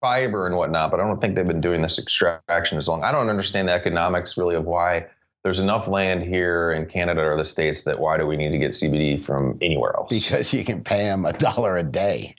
fiber 0.00 0.46
and 0.46 0.56
whatnot, 0.56 0.90
but 0.90 1.00
I 1.00 1.04
don't 1.06 1.20
think 1.20 1.36
they've 1.36 1.46
been 1.46 1.60
doing 1.60 1.80
this 1.82 1.98
extraction 1.98 2.76
as 2.78 2.88
long. 2.88 3.04
I 3.04 3.12
don't 3.12 3.28
understand 3.28 3.68
the 3.68 3.72
economics 3.72 4.36
really 4.36 4.56
of 4.56 4.64
why 4.64 5.06
there's 5.44 5.58
enough 5.60 5.88
land 5.88 6.22
here 6.22 6.72
in 6.72 6.86
Canada 6.86 7.22
or 7.22 7.36
the 7.36 7.44
states 7.44 7.84
that 7.84 7.98
why 7.98 8.16
do 8.16 8.26
we 8.26 8.36
need 8.36 8.50
to 8.50 8.58
get 8.58 8.72
CBD 8.72 9.20
from 9.24 9.58
anywhere 9.60 9.92
else? 9.96 10.08
Because 10.10 10.52
you 10.52 10.64
can 10.64 10.82
pay 10.82 11.04
them 11.04 11.24
a 11.24 11.32
dollar 11.32 11.76
a 11.76 11.82
day. 11.82 12.34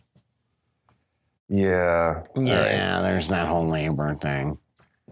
yeah, 1.49 2.23
All 2.35 2.43
right. 2.43 2.47
Yeah, 2.47 3.01
there's 3.01 3.27
that 3.29 3.47
whole 3.47 3.67
labor 3.67 4.15
thing. 4.15 4.57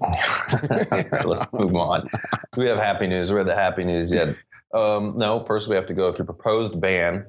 Let's 1.25 1.45
move 1.53 1.75
on. 1.75 2.09
We 2.57 2.67
have 2.67 2.77
happy 2.77 3.07
news? 3.07 3.31
We 3.31 3.37
have 3.37 3.47
the 3.47 3.55
happy 3.55 3.83
news 3.83 4.11
yet? 4.11 4.35
Um, 4.73 5.13
no. 5.17 5.43
First, 5.45 5.67
we 5.67 5.75
have 5.75 5.87
to 5.87 5.93
go 5.93 6.11
through 6.11 6.25
proposed 6.25 6.79
ban 6.79 7.25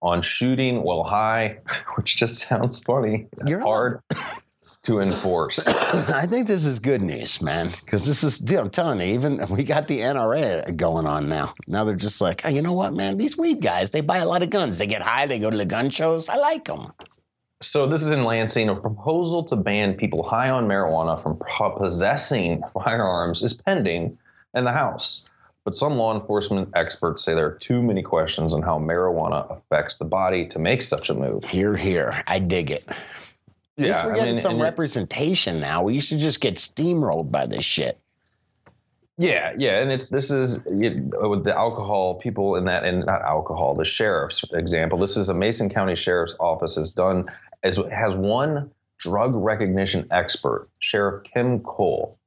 on 0.00 0.20
shooting 0.22 0.82
while 0.82 1.04
high, 1.04 1.58
which 1.94 2.16
just 2.16 2.40
sounds 2.40 2.78
funny. 2.80 3.28
You're 3.46 3.60
hard 3.60 4.00
to 4.82 5.00
enforce. 5.00 5.58
I 5.68 6.26
think 6.26 6.48
this 6.48 6.66
is 6.66 6.80
good 6.80 7.02
news, 7.02 7.40
man. 7.40 7.68
Because 7.68 8.04
this 8.04 8.24
is, 8.24 8.38
dude, 8.38 8.58
I'm 8.58 8.70
telling 8.70 8.98
you, 9.00 9.06
even 9.14 9.44
we 9.50 9.62
got 9.62 9.86
the 9.86 10.00
NRA 10.00 10.76
going 10.76 11.06
on 11.06 11.28
now. 11.28 11.54
Now 11.68 11.84
they're 11.84 11.94
just 11.94 12.20
like, 12.20 12.42
oh, 12.44 12.48
you 12.48 12.62
know 12.62 12.72
what, 12.72 12.94
man? 12.94 13.16
These 13.16 13.36
weed 13.36 13.60
guys, 13.60 13.90
they 13.90 14.00
buy 14.00 14.18
a 14.18 14.26
lot 14.26 14.42
of 14.42 14.50
guns. 14.50 14.78
They 14.78 14.86
get 14.86 15.02
high, 15.02 15.26
they 15.26 15.38
go 15.38 15.50
to 15.50 15.56
the 15.56 15.64
gun 15.64 15.88
shows. 15.90 16.28
I 16.28 16.36
like 16.36 16.64
them. 16.64 16.92
So 17.62 17.86
this 17.86 18.02
is 18.02 18.10
in 18.10 18.24
Lansing. 18.24 18.68
A 18.68 18.74
proposal 18.74 19.44
to 19.44 19.56
ban 19.56 19.94
people 19.94 20.22
high 20.22 20.50
on 20.50 20.66
marijuana 20.66 21.22
from 21.22 21.38
possessing 21.76 22.62
firearms 22.74 23.42
is 23.42 23.54
pending 23.54 24.18
in 24.54 24.64
the 24.64 24.72
House. 24.72 25.28
But 25.64 25.76
some 25.76 25.96
law 25.96 26.18
enforcement 26.18 26.70
experts 26.74 27.24
say 27.24 27.34
there 27.34 27.46
are 27.46 27.58
too 27.58 27.82
many 27.82 28.02
questions 28.02 28.52
on 28.52 28.62
how 28.62 28.78
marijuana 28.80 29.48
affects 29.58 29.96
the 29.96 30.04
body 30.04 30.44
to 30.48 30.58
make 30.58 30.82
such 30.82 31.08
a 31.08 31.14
move. 31.14 31.44
Here, 31.44 31.76
here. 31.76 32.22
I 32.26 32.40
dig 32.40 32.72
it. 32.72 32.84
At 32.88 32.96
least 32.96 34.00
Yeah, 34.00 34.06
we're 34.06 34.12
I 34.12 34.16
getting 34.16 34.34
mean, 34.34 34.42
some 34.42 34.60
representation 34.60 35.60
now. 35.60 35.84
We 35.84 35.94
used 35.94 36.08
to 36.08 36.18
just 36.18 36.40
get 36.40 36.56
steamrolled 36.56 37.30
by 37.30 37.46
this 37.46 37.64
shit. 37.64 37.98
Yeah, 39.22 39.52
yeah, 39.56 39.78
and 39.78 39.92
it's 39.92 40.06
this 40.06 40.32
is 40.32 40.66
it, 40.66 40.96
with 41.20 41.44
the 41.44 41.56
alcohol 41.56 42.16
people 42.16 42.56
in 42.56 42.64
that 42.64 42.84
and 42.84 43.06
not 43.06 43.22
alcohol. 43.22 43.72
The 43.72 43.84
sheriff's 43.84 44.42
example. 44.52 44.98
This 44.98 45.16
is 45.16 45.28
a 45.28 45.34
Mason 45.34 45.70
County 45.70 45.94
Sheriff's 45.94 46.34
Office 46.40 46.74
has 46.74 46.90
done 46.90 47.26
as 47.62 47.78
has 47.92 48.16
one 48.16 48.68
drug 48.98 49.32
recognition 49.36 50.08
expert, 50.10 50.68
Sheriff 50.80 51.22
Kim 51.22 51.60
Cole. 51.60 52.18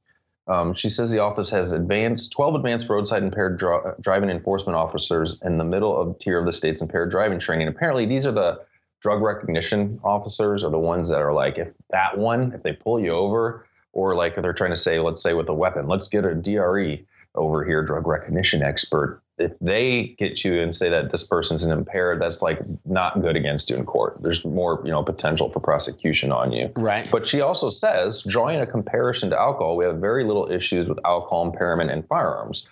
Um, 0.48 0.74
she 0.74 0.88
says 0.88 1.12
the 1.12 1.20
office 1.20 1.50
has 1.50 1.74
advanced 1.74 2.32
12 2.32 2.56
advanced 2.56 2.88
roadside 2.88 3.24
impaired 3.24 3.60
dri- 3.60 3.92
driving 4.00 4.30
enforcement 4.30 4.78
officers 4.78 5.38
in 5.44 5.58
the 5.58 5.66
middle 5.66 6.00
of 6.00 6.18
tier 6.20 6.40
of 6.40 6.46
the 6.46 6.54
state's 6.54 6.82
impaired 6.82 7.12
driving 7.12 7.40
training. 7.40 7.68
Apparently, 7.68 8.06
these 8.06 8.26
are 8.26 8.32
the 8.32 8.62
drug 9.02 9.22
recognition 9.22 10.00
officers 10.02 10.64
are 10.64 10.72
the 10.72 10.80
ones 10.80 11.10
that 11.10 11.22
are 11.22 11.34
like, 11.34 11.58
if 11.58 11.68
that 11.90 12.18
one, 12.18 12.54
if 12.54 12.64
they 12.64 12.72
pull 12.72 13.02
you 13.02 13.12
over, 13.12 13.66
or 13.96 14.14
like 14.14 14.36
they're 14.40 14.54
trying 14.54 14.70
to 14.70 14.78
say, 14.78 15.00
let's 15.00 15.24
say 15.24 15.34
with 15.34 15.50
a 15.50 15.54
weapon, 15.54 15.88
let's 15.88 16.08
get 16.08 16.26
a 16.26 16.36
DRE 16.36 17.04
over 17.34 17.66
here, 17.66 17.84
drug 17.84 18.06
recognition 18.06 18.62
expert. 18.62 19.22
If 19.38 19.52
they 19.60 20.16
get 20.18 20.46
you 20.46 20.62
and 20.62 20.74
say 20.74 20.90
that 20.90 21.12
this 21.12 21.24
person's 21.24 21.66
an 21.66 21.72
impaired, 21.72 22.22
that's 22.22 22.42
like 22.42 22.60
not 22.86 23.22
good 23.22 23.36
against 23.36 23.70
you 23.70 23.76
in 23.76 23.86
court. 23.86 24.18
There's 24.22 24.46
more, 24.46 24.82
you 24.86 24.92
know, 24.92 25.04
potential 25.04 25.50
for 25.50 25.60
prosecution 25.60 26.32
on 26.32 26.52
you. 26.52 26.72
Right. 26.76 27.10
But 27.10 27.26
she 27.26 27.42
also 27.42 27.70
says, 27.70 28.22
drawing 28.22 28.60
a 28.60 28.66
comparison 28.66 29.30
to 29.32 29.40
alcohol, 29.40 29.76
we 29.76 29.86
have 29.86 29.98
very 29.98 30.24
little 30.24 30.50
issues 30.50 30.88
with 30.88 31.00
alcohol 31.04 31.46
impairment 31.46 31.92
in 31.92 32.04
firearms. 32.04 32.68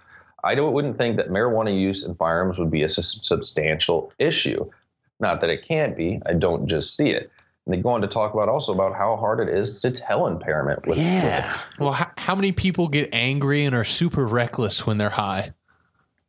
I 0.45 0.59
wouldn't 0.59 0.97
think 0.97 1.17
that 1.17 1.29
marijuana 1.29 1.77
use 1.77 2.03
in 2.03 2.15
firearms 2.15 2.59
would 2.59 2.71
be 2.71 2.83
a 2.83 2.89
substantial 2.89 4.11
issue. 4.19 4.69
Not 5.19 5.39
that 5.41 5.49
it 5.49 5.65
can't 5.65 5.95
be. 5.95 6.21
I 6.25 6.33
don't 6.33 6.67
just 6.67 6.97
see 6.97 7.11
it. 7.11 7.31
And 7.65 7.73
they 7.73 7.81
go 7.81 7.89
on 7.89 8.01
to 8.01 8.07
talk 8.07 8.33
about 8.33 8.49
also 8.49 8.73
about 8.73 8.93
how 8.93 9.15
hard 9.15 9.39
it 9.39 9.47
is 9.47 9.79
to 9.81 9.91
tell 9.91 10.27
impairment. 10.27 10.85
With, 10.85 10.97
yeah. 10.97 11.57
Well, 11.79 11.93
how, 11.93 12.11
how 12.17 12.35
many 12.35 12.51
people 12.51 12.89
get 12.89 13.09
angry 13.13 13.63
and 13.63 13.73
are 13.73 13.85
super 13.85 14.25
reckless 14.25 14.85
when 14.85 14.97
they're 14.97 15.09
high? 15.09 15.53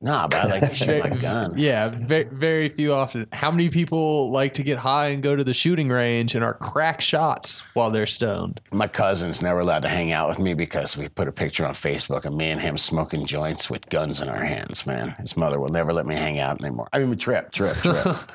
Nah, 0.00 0.28
but 0.28 0.44
I 0.44 0.48
like 0.48 0.68
to 0.68 0.74
shoot 0.74 1.02
my 1.02 1.16
gun. 1.16 1.54
Yeah, 1.56 1.88
very, 1.88 2.24
very 2.24 2.68
few 2.68 2.92
often. 2.92 3.26
How 3.32 3.50
many 3.50 3.70
people 3.70 4.30
like 4.30 4.52
to 4.54 4.62
get 4.62 4.76
high 4.76 5.08
and 5.08 5.22
go 5.22 5.34
to 5.34 5.42
the 5.42 5.54
shooting 5.54 5.88
range 5.88 6.34
and 6.34 6.44
are 6.44 6.52
crack 6.52 7.00
shots 7.00 7.64
while 7.72 7.90
they're 7.90 8.04
stoned? 8.04 8.60
My 8.70 8.86
cousin's 8.86 9.40
never 9.40 9.60
allowed 9.60 9.80
to 9.82 9.88
hang 9.88 10.12
out 10.12 10.28
with 10.28 10.38
me 10.38 10.52
because 10.52 10.96
we 10.98 11.08
put 11.08 11.26
a 11.26 11.32
picture 11.32 11.64
on 11.64 11.72
Facebook 11.72 12.26
of 12.26 12.34
me 12.34 12.50
and 12.50 12.60
him 12.60 12.76
smoking 12.76 13.24
joints 13.24 13.70
with 13.70 13.88
guns 13.88 14.20
in 14.20 14.28
our 14.28 14.44
hands, 14.44 14.86
man. 14.86 15.16
His 15.18 15.38
mother 15.38 15.58
will 15.58 15.70
never 15.70 15.92
let 15.92 16.04
me 16.04 16.16
hang 16.16 16.38
out 16.38 16.60
anymore. 16.60 16.88
I 16.92 16.98
mean, 16.98 17.16
trip, 17.16 17.50
trip, 17.50 17.76
trip. 17.78 18.16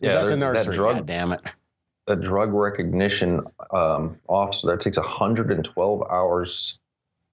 Yeah, 0.00 0.20
at 0.20 0.26
the 0.28 0.36
nursery, 0.36 0.66
that 0.66 0.74
drug 0.76 0.96
God 0.98 1.06
damn 1.06 1.32
it. 1.32 1.40
That 2.06 2.20
drug 2.20 2.52
recognition 2.52 3.40
um, 3.72 4.16
officer 4.28 4.68
that 4.68 4.80
takes 4.80 4.96
112 4.96 6.02
hours. 6.10 6.78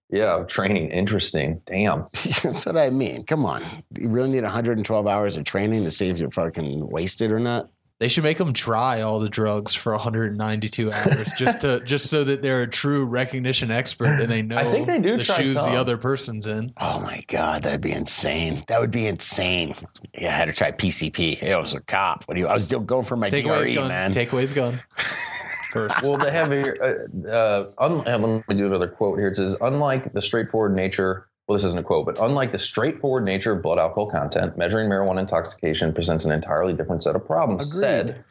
Yeah, 0.10 0.36
of 0.36 0.48
training. 0.48 0.92
Interesting. 0.92 1.62
Damn. 1.66 2.08
That's 2.44 2.66
what 2.66 2.78
I 2.78 2.90
mean. 2.90 3.26
Come 3.26 3.46
on. 3.46 3.64
You 3.98 4.08
really 4.08 4.30
need 4.30 4.44
112 4.44 5.06
hours 5.06 5.36
of 5.36 5.44
training 5.44 5.84
to 5.84 5.92
see 5.92 6.10
if 6.10 6.18
you're 6.18 6.32
fucking 6.32 6.88
wasted 6.90 7.32
or 7.32 7.40
not? 7.40 7.70
They 8.00 8.10
should 8.10 8.24
make 8.24 8.38
them 8.38 8.54
try 8.54 9.02
all 9.02 9.20
the 9.20 9.28
drugs 9.30 9.74
for 9.74 9.92
192 9.94 10.92
hours 10.92 11.32
just 11.36 11.62
to 11.62 11.80
just 11.86 12.12
so 12.12 12.24
that 12.26 12.44
they're 12.44 12.62
a 12.62 12.68
true 12.68 13.06
recognition 13.06 13.72
expert 13.72 14.22
and 14.22 14.32
they 14.32 14.44
know 14.44 14.58
I 14.58 14.72
think 14.72 14.86
they 14.86 15.00
do 15.00 15.18
the 15.18 15.24
try 15.24 15.38
shoes 15.38 15.54
some. 15.56 15.72
the 15.72 15.80
other 15.80 15.98
person's 15.98 16.46
in. 16.46 16.74
Oh 16.80 17.00
my 17.02 17.24
God, 17.28 17.64
that'd 17.64 17.82
be 17.82 17.92
insane. 17.92 18.64
That 18.68 18.80
would 18.80 18.92
be 18.92 19.08
insane. 19.08 19.74
Yeah, 20.16 20.30
I 20.30 20.32
had 20.38 20.46
to 20.46 20.54
try 20.54 20.72
PCP. 20.72 21.42
It 21.42 21.58
was 21.58 21.74
a 21.74 21.80
cop. 21.82 22.24
What 22.28 22.36
do 22.36 22.42
you? 22.42 22.48
I 22.48 22.54
was 22.54 22.66
still 22.66 22.82
going 22.82 23.06
for 23.06 23.18
my 23.18 23.32
Takeaway's 23.32 23.70
DRE, 23.70 23.76
gone. 23.76 23.88
man. 23.88 24.12
Takeaway's 24.14 24.54
gone. 24.54 24.80
First. 25.74 26.02
Well, 26.02 26.18
they 26.18 26.32
have 26.32 26.48
here. 26.50 27.08
Uh, 27.28 27.28
uh, 27.30 27.72
un- 27.80 28.08
uh, 28.08 28.18
let 28.18 28.48
me 28.48 28.56
do 28.56 28.68
another 28.68 28.88
quote 28.88 29.20
here. 29.20 29.28
It 29.28 29.36
says, 29.36 29.56
"Unlike 29.60 30.14
the 30.14 30.22
straightforward 30.22 30.74
nature." 30.76 31.27
Well, 31.48 31.58
this 31.58 31.64
isn't 31.64 31.80
a 31.80 31.84
quote, 31.84 32.06
but 32.06 32.20
unlike 32.20 32.52
the 32.52 32.60
straightforward 32.60 33.24
nature 33.24 33.54
of 33.54 33.62
blood 33.62 33.80
alcohol 33.80 34.10
content, 34.10 34.58
measuring 34.58 34.90
marijuana 34.90 35.22
intoxication 35.22 35.94
presents 35.94 36.26
an 36.26 36.34
entirely 36.34 36.74
different 36.74 37.04
set 37.04 37.16
of 37.16 37.26
problems. 37.26 37.72
Agreed. 37.72 37.80
Said 37.80 38.26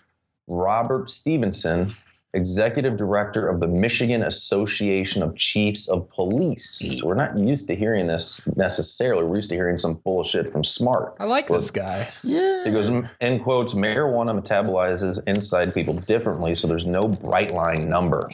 Robert 0.47 1.11
Stevenson, 1.11 1.95
executive 2.37 2.97
director 2.97 3.49
of 3.49 3.61
the 3.61 3.67
Michigan 3.67 4.23
Association 4.23 5.23
of 5.23 5.37
Chiefs 5.37 5.89
of 5.89 6.09
Police. 6.11 6.99
So 7.01 7.07
we're 7.07 7.15
not 7.15 7.37
used 7.39 7.67
to 7.69 7.75
hearing 7.75 8.07
this 8.07 8.41
necessarily. 8.57 9.25
We're 9.25 9.37
used 9.37 9.49
to 9.51 9.57
hearing 9.57 9.77
some 9.79 9.95
bullshit 9.95 10.53
from 10.53 10.63
Smart. 10.63 11.17
I 11.19 11.25
like 11.25 11.49
this 11.49 11.71
guy. 11.71 12.11
yeah. 12.23 12.65
He 12.65 12.71
goes, 12.71 12.89
in 12.89 13.41
quotes, 13.43 13.75
marijuana 13.75 14.41
metabolizes 14.41 15.21
inside 15.27 15.75
people 15.75 15.95
differently, 15.95 16.55
so 16.55 16.67
there's 16.69 16.87
no 16.87 17.03
bright 17.03 17.53
line 17.55 17.89
number 17.89 18.29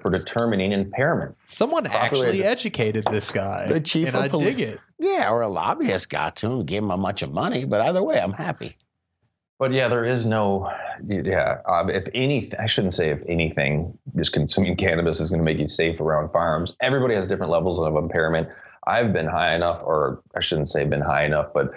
for 0.00 0.10
determining 0.10 0.72
impairment. 0.72 1.36
Someone 1.46 1.86
actually 1.86 2.44
educated 2.44 3.04
this 3.10 3.30
guy. 3.32 3.66
The 3.66 3.80
chief 3.80 4.08
and 4.08 4.16
of 4.16 4.22
I 4.22 4.28
poli- 4.28 4.44
dig 4.46 4.60
it. 4.60 4.78
Yeah, 4.98 5.30
or 5.30 5.42
a 5.42 5.48
lobbyist 5.48 6.10
got 6.10 6.36
to 6.36 6.50
him, 6.50 6.64
gave 6.64 6.82
him 6.82 6.90
a 6.90 6.98
bunch 6.98 7.22
of 7.22 7.32
money. 7.32 7.64
But 7.64 7.80
either 7.82 8.02
way, 8.02 8.20
I'm 8.20 8.32
happy. 8.32 8.76
But 9.58 9.72
yeah, 9.72 9.88
there 9.88 10.04
is 10.04 10.24
no, 10.24 10.72
yeah. 11.04 11.58
Um, 11.66 11.90
if 11.90 12.04
anything, 12.14 12.58
I 12.60 12.66
shouldn't 12.66 12.94
say 12.94 13.10
if 13.10 13.20
anything, 13.28 13.98
just 14.16 14.32
consuming 14.32 14.76
cannabis 14.76 15.20
is 15.20 15.30
going 15.30 15.40
to 15.40 15.44
make 15.44 15.58
you 15.58 15.66
safe 15.66 16.00
around 16.00 16.30
firearms. 16.30 16.76
Everybody 16.80 17.16
has 17.16 17.26
different 17.26 17.50
levels 17.50 17.80
of 17.80 17.96
impairment. 17.96 18.48
I've 18.86 19.12
been 19.12 19.26
high 19.26 19.56
enough, 19.56 19.82
or 19.82 20.22
I 20.36 20.40
shouldn't 20.40 20.68
say 20.68 20.84
been 20.84 21.00
high 21.00 21.24
enough, 21.24 21.48
but 21.52 21.72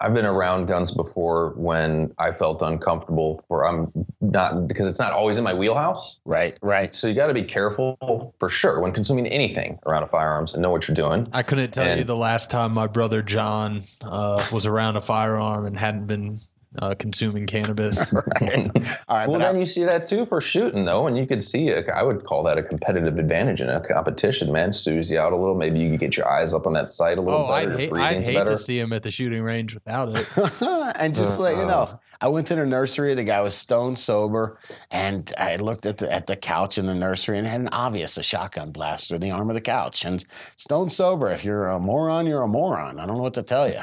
I've 0.00 0.14
been 0.14 0.26
around 0.26 0.66
guns 0.66 0.90
before 0.90 1.54
when 1.56 2.12
I 2.18 2.32
felt 2.32 2.60
uncomfortable. 2.60 3.42
For 3.48 3.66
I'm 3.66 3.92
not 4.20 4.66
because 4.68 4.86
it's 4.86 4.98
not 4.98 5.12
always 5.12 5.38
in 5.38 5.44
my 5.44 5.54
wheelhouse. 5.54 6.18
Right, 6.24 6.58
right. 6.60 6.94
So 6.94 7.06
you 7.06 7.14
got 7.14 7.28
to 7.28 7.34
be 7.34 7.44
careful 7.44 8.34
for 8.38 8.48
sure 8.50 8.80
when 8.80 8.92
consuming 8.92 9.26
anything 9.28 9.78
around 9.86 10.02
a 10.02 10.08
firearms 10.08 10.52
and 10.52 10.62
know 10.62 10.70
what 10.70 10.86
you're 10.86 10.94
doing. 10.96 11.26
I 11.32 11.42
couldn't 11.42 11.70
tell 11.70 11.96
you 11.96 12.04
the 12.04 12.16
last 12.16 12.50
time 12.50 12.74
my 12.74 12.88
brother 12.88 13.22
John 13.22 13.82
uh, 14.02 14.44
was 14.52 14.66
around 14.66 14.96
a 14.96 15.00
firearm 15.00 15.64
and 15.64 15.78
hadn't 15.78 16.06
been 16.06 16.40
uh, 16.78 16.94
consuming 16.98 17.46
cannabis. 17.46 18.12
right. 18.40 18.70
All 19.08 19.16
right, 19.16 19.28
Well, 19.28 19.38
but 19.38 19.42
I- 19.42 19.52
then 19.52 19.60
you 19.60 19.66
see 19.66 19.84
that 19.84 20.08
too 20.08 20.26
for 20.26 20.40
shooting 20.40 20.84
though, 20.84 21.06
and 21.06 21.16
you 21.16 21.26
could 21.26 21.44
see 21.44 21.68
it. 21.68 21.88
I 21.88 22.02
would 22.02 22.24
call 22.24 22.42
that 22.44 22.58
a 22.58 22.62
competitive 22.62 23.18
advantage 23.18 23.60
in 23.60 23.68
a 23.68 23.80
competition, 23.80 24.52
man. 24.52 24.72
Sues 24.72 25.10
you 25.10 25.18
out 25.18 25.32
a 25.32 25.36
little. 25.36 25.54
Maybe 25.54 25.78
you 25.78 25.90
could 25.90 26.00
get 26.00 26.16
your 26.16 26.28
eyes 26.28 26.54
up 26.54 26.66
on 26.66 26.72
that 26.74 26.90
sight 26.90 27.18
a 27.18 27.20
little 27.20 27.40
oh, 27.40 27.48
better. 27.48 27.72
I'd 27.72 27.78
hate, 27.78 27.92
I'd 27.92 28.20
hate 28.20 28.34
better. 28.34 28.52
to 28.52 28.58
see 28.58 28.78
him 28.78 28.92
at 28.92 29.02
the 29.02 29.10
shooting 29.10 29.42
range 29.42 29.74
without 29.74 30.08
it. 30.10 30.26
and 30.96 31.14
just 31.14 31.36
to 31.36 31.42
let 31.42 31.56
you 31.56 31.66
know, 31.66 31.98
I 32.20 32.28
went 32.28 32.46
to 32.48 32.54
the 32.54 32.66
nursery. 32.66 33.14
The 33.14 33.24
guy 33.24 33.40
was 33.40 33.54
stone 33.54 33.96
sober, 33.96 34.58
and 34.90 35.32
I 35.38 35.56
looked 35.56 35.86
at 35.86 35.98
the 35.98 36.12
at 36.12 36.26
the 36.26 36.36
couch 36.36 36.78
in 36.78 36.86
the 36.86 36.94
nursery 36.94 37.38
and 37.38 37.46
it 37.46 37.50
had 37.50 37.60
an 37.60 37.68
obvious 37.68 38.16
a 38.16 38.22
shotgun 38.22 38.70
blast 38.70 39.08
through 39.08 39.18
the 39.18 39.30
arm 39.30 39.50
of 39.50 39.54
the 39.54 39.60
couch. 39.60 40.04
And 40.04 40.24
stone 40.56 40.90
sober, 40.90 41.30
if 41.30 41.44
you're 41.44 41.68
a 41.68 41.78
moron, 41.78 42.26
you're 42.26 42.42
a 42.42 42.48
moron. 42.48 42.98
I 42.98 43.06
don't 43.06 43.16
know 43.16 43.22
what 43.22 43.34
to 43.34 43.42
tell 43.42 43.68
you. 43.68 43.82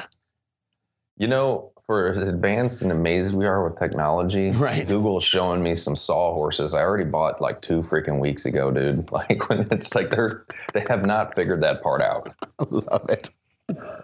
You 1.16 1.28
know, 1.28 1.72
for 1.86 2.12
as 2.12 2.28
advanced 2.28 2.82
and 2.82 2.90
amazed 2.90 3.34
we 3.34 3.46
are 3.46 3.68
with 3.68 3.78
technology, 3.78 4.50
Right. 4.52 4.86
Google's 4.86 5.24
showing 5.24 5.62
me 5.62 5.74
some 5.74 5.96
sawhorses. 5.96 6.74
I 6.74 6.80
already 6.80 7.04
bought 7.04 7.40
like 7.40 7.60
two 7.60 7.82
freaking 7.82 8.20
weeks 8.20 8.46
ago, 8.46 8.70
dude. 8.70 9.08
Like 9.12 9.48
when 9.48 9.66
it's 9.70 9.94
like 9.94 10.10
they're 10.10 10.44
they 10.72 10.84
have 10.88 11.06
not 11.06 11.34
figured 11.34 11.62
that 11.62 11.82
part 11.82 12.02
out. 12.02 12.34
I 12.58 12.64
love 12.70 13.08
it. 13.08 13.30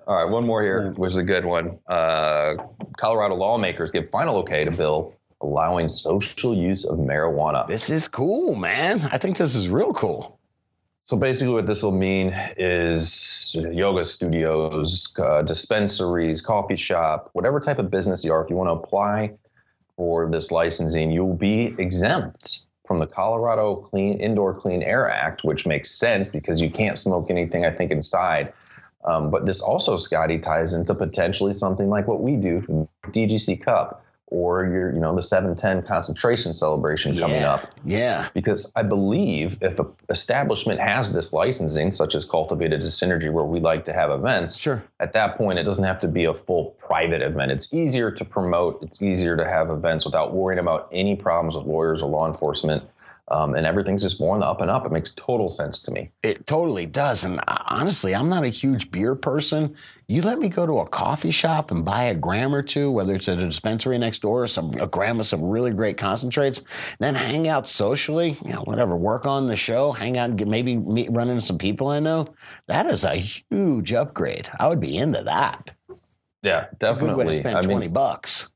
All 0.07 0.25
right, 0.25 0.31
one 0.31 0.47
more 0.47 0.63
here, 0.63 0.91
which 0.97 1.13
is 1.13 1.19
a 1.19 1.23
good 1.23 1.45
one. 1.45 1.79
Uh, 1.89 2.55
Colorado 2.99 3.35
lawmakers 3.35 3.93
give 3.93 4.09
final 4.11 4.37
okay 4.39 4.65
to 4.65 4.71
bill 4.71 5.15
allowing 5.43 5.89
social 5.89 6.55
use 6.55 6.85
of 6.85 6.99
marijuana. 6.99 7.67
This 7.67 7.91
is 7.91 8.09
cool, 8.09 8.55
man. 8.55 9.01
I 9.13 9.19
think 9.19 9.37
this 9.37 9.55
is 9.55 9.69
real 9.69 9.93
cool. 9.93 10.39
So 11.11 11.17
basically, 11.17 11.55
what 11.55 11.67
this 11.67 11.83
will 11.83 11.91
mean 11.91 12.33
is 12.57 13.57
yoga 13.73 14.05
studios, 14.05 15.13
uh, 15.19 15.43
dispensaries, 15.43 16.41
coffee 16.41 16.77
shop, 16.77 17.31
whatever 17.33 17.59
type 17.59 17.81
of 17.81 17.91
business 17.91 18.23
you 18.23 18.33
are, 18.33 18.45
if 18.45 18.49
you 18.49 18.55
want 18.55 18.69
to 18.69 18.75
apply 18.75 19.33
for 19.97 20.31
this 20.31 20.53
licensing, 20.53 21.11
you 21.11 21.25
will 21.25 21.35
be 21.35 21.75
exempt 21.79 22.67
from 22.87 23.01
the 23.01 23.09
Colorado 23.09 23.75
Clean 23.75 24.21
Indoor 24.21 24.55
Clean 24.55 24.85
Air 24.85 25.11
Act, 25.11 25.43
which 25.43 25.67
makes 25.67 25.91
sense 25.91 26.29
because 26.29 26.61
you 26.61 26.71
can't 26.71 26.97
smoke 26.97 27.29
anything, 27.29 27.65
I 27.65 27.73
think, 27.73 27.91
inside. 27.91 28.53
Um, 29.05 29.33
but 29.33 29.47
this 29.47 29.61
also, 29.61 29.97
Scotty, 29.97 30.39
ties 30.39 30.75
into 30.75 30.95
potentially 30.95 31.55
something 31.55 31.89
like 31.89 32.07
what 32.07 32.23
we 32.23 32.37
do 32.37 32.61
from 32.61 32.89
DGC 33.07 33.61
Cup 33.65 34.05
or 34.31 34.65
your, 34.65 34.93
you 34.95 35.01
know, 35.01 35.15
the 35.15 35.23
710 35.23 35.83
concentration 35.87 36.55
celebration 36.55 37.19
coming 37.19 37.41
yeah. 37.41 37.55
up 37.55 37.67
Yeah. 37.85 38.29
because 38.33 38.73
I 38.77 38.85
believe 38.85 39.59
if 39.61 39.79
an 39.79 39.87
establishment 40.09 40.81
has 40.81 41.13
this 41.13 41.33
licensing, 41.33 41.91
such 41.91 42.15
as 42.15 42.25
Cultivated 42.25 42.81
Synergy, 42.83 43.31
where 43.33 43.45
we 43.45 43.59
like 43.61 43.85
to 43.87 43.93
have 43.93 44.11
events, 44.11 44.57
Sure. 44.57 44.83
at 45.01 45.13
that 45.15 45.37
point 45.37 45.59
it 45.59 45.65
doesn't 45.65 45.85
have 45.85 46.01
to 46.01 46.09
be 46.09 46.25
a 46.25 46.35
full 46.35 46.77
private 46.79 47.23
event. 47.23 47.51
It's 47.51 47.73
easier 47.75 48.11
to 48.13 48.25
promote. 48.25 48.83
It's 48.83 49.03
easier 49.03 49.37
to 49.37 49.45
have 49.45 49.69
events 49.71 50.05
without 50.05 50.33
worrying 50.33 50.61
about 50.61 50.89
any 50.93 51.17
problems 51.17 51.57
with 51.57 51.67
lawyers 51.67 52.03
or 52.03 52.09
law 52.11 52.27
enforcement. 52.29 52.85
Um, 53.31 53.55
and 53.55 53.65
everything's 53.65 54.03
just 54.03 54.19
more 54.19 54.35
on 54.35 54.41
the 54.41 54.47
up 54.47 54.61
and 54.61 54.69
up. 54.71 54.85
It 54.87 54.91
makes 54.93 55.13
total 55.15 55.49
sense 55.49 55.81
to 55.83 55.93
me. 55.93 56.11
It 56.25 56.49
totally 56.49 56.87
does. 56.87 57.25
And 57.25 57.39
uh, 57.47 57.59
honestly, 57.67 58.13
I'm 58.13 58.29
not 58.29 58.43
a 58.43 58.49
huge 58.49 58.91
beer 58.91 59.15
person. 59.15 59.77
You 60.09 60.23
let 60.23 60.41
me 60.41 60.49
go 60.49 60.67
to 60.67 60.81
a 60.81 60.89
coffee 60.89 61.31
shop 61.31 61.71
and 61.71 61.85
buy 61.85 62.05
a 62.05 62.15
gram 62.17 62.53
or 62.53 62.63
two, 62.63 62.91
whether 62.91 63.15
it's 63.15 63.29
at 63.29 63.39
a 63.39 63.47
dispensary 63.47 63.97
next 63.99 64.23
door 64.23 64.43
or 64.43 64.47
some 64.49 64.75
a 64.81 64.89
gram 64.89 65.21
of 65.21 65.27
some 65.27 65.45
really 65.45 65.73
great 65.73 65.97
concentrates, 65.97 66.63
then 66.99 67.15
hang 67.15 67.47
out 67.47 67.69
socially, 67.69 68.37
you 68.45 68.53
know, 68.53 68.63
whatever, 68.63 68.97
work 68.97 69.27
on 69.27 69.47
the 69.47 69.57
show, 69.57 69.93
hang 69.93 70.17
out 70.19 70.31
and 70.31 70.39
get, 70.39 70.49
maybe 70.49 70.77
meet, 70.77 71.13
run 71.13 71.29
into 71.29 71.41
some 71.43 71.59
people 71.59 71.87
I 71.87 72.01
know. 72.01 72.27
That 72.67 72.87
is 72.87 73.05
a 73.05 73.15
huge 73.15 73.93
upgrade. 73.93 74.51
I 74.59 74.67
would 74.67 74.81
be 74.81 74.97
into 74.97 75.23
that. 75.23 75.71
Yeah, 76.43 76.67
It's 76.73 76.83
a 76.83 76.95
good 76.95 77.15
way 77.17 77.27
definitely. 77.27 77.27
to 77.27 77.33
spend 77.35 77.57
I 77.59 77.61
mean, 77.61 77.71
20 77.71 77.89
bucks. 77.89 78.49